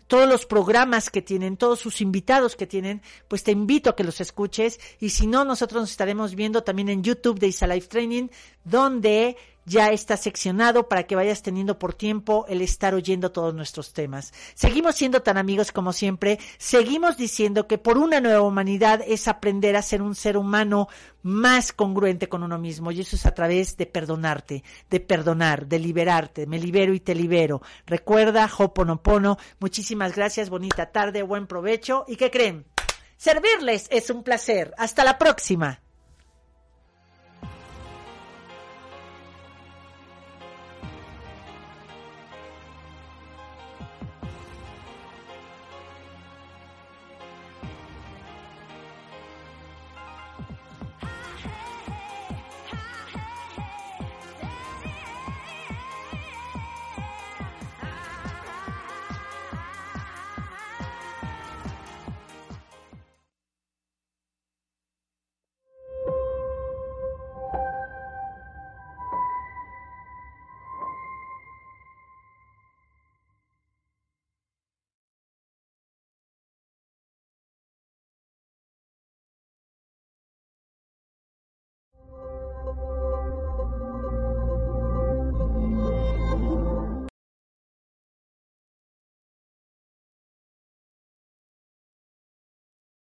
todos 0.08 0.28
los 0.28 0.48
programas 0.48 1.12
que 1.12 1.22
tienen, 1.22 1.58
todos 1.58 1.80
sus 1.80 2.02
invitados 2.02 2.56
que 2.56 2.66
tienen, 2.66 3.04
pues 3.28 3.44
te 3.44 3.52
invito 3.52 3.92
a 3.92 3.96
que 3.96 4.04
los 4.04 4.20
escuches. 4.20 4.80
Y 5.00 5.12
si 5.12 5.28
no, 5.28 5.46
nosotros 5.46 5.84
nos 5.84 5.92
estaremos 5.92 6.34
viendo 6.34 6.64
también 6.64 6.90
en 6.90 7.04
YouTube 7.04 7.38
de 7.38 7.50
Isa 7.50 7.68
Life 7.68 7.90
Training, 7.90 8.30
donde 8.64 9.38
ya 9.66 9.92
está 9.92 10.18
seccionado 10.18 10.88
para 10.88 11.04
que 11.04 11.16
vayas 11.16 11.42
teniendo 11.42 11.80
por 11.80 11.94
tiempo 11.94 12.46
el 12.50 12.62
estar 12.62 12.94
oyendo 12.94 13.32
todos 13.32 13.54
nuestros 13.54 13.94
temas. 13.94 14.34
Seguimos 14.56 14.96
siendo 14.96 15.22
tan 15.22 15.38
amigos 15.38 15.72
como 15.72 15.94
siempre, 15.94 16.40
seguimos 16.58 17.18
diciendo 17.18 17.68
que 17.68 17.78
por 17.78 17.98
una 17.98 18.20
nueva 18.20 18.42
humanidad 18.42 19.02
es 19.06 19.28
aprender 19.28 19.76
a 19.76 19.82
ser 19.82 20.02
un 20.02 20.16
ser 20.16 20.38
humano 20.38 20.88
más 21.22 21.72
congruente 21.72 22.28
con 22.28 22.44
uno 22.44 22.58
mismo 22.58 22.92
y 22.92 23.02
eso 23.02 23.16
es 23.16 23.26
a 23.26 23.34
través 23.34 23.78
de 23.78 23.86
perdonarte, 23.86 24.64
de 24.90 25.00
perdonar, 25.00 25.68
de 25.68 25.80
liberarte, 25.80 26.46
me 26.46 26.60
libero 26.60 26.94
y 26.94 27.00
te 27.00 27.16
libero. 27.16 27.62
Recuerda, 27.86 28.50
Hoponopono, 28.58 29.38
muchísimas 29.60 30.16
gracias, 30.16 30.50
bonita 30.50 30.92
tarde, 30.92 31.24
buen 31.24 31.48
provecho 31.48 32.06
y 32.08 32.18
¿qué 32.18 32.30
creen? 32.30 32.66
Servirles 33.18 33.88
es 33.90 34.10
un 34.10 34.24
placer. 34.24 34.74
Hasta 34.78 35.06
la 35.06 35.18
próxima. 35.18 35.83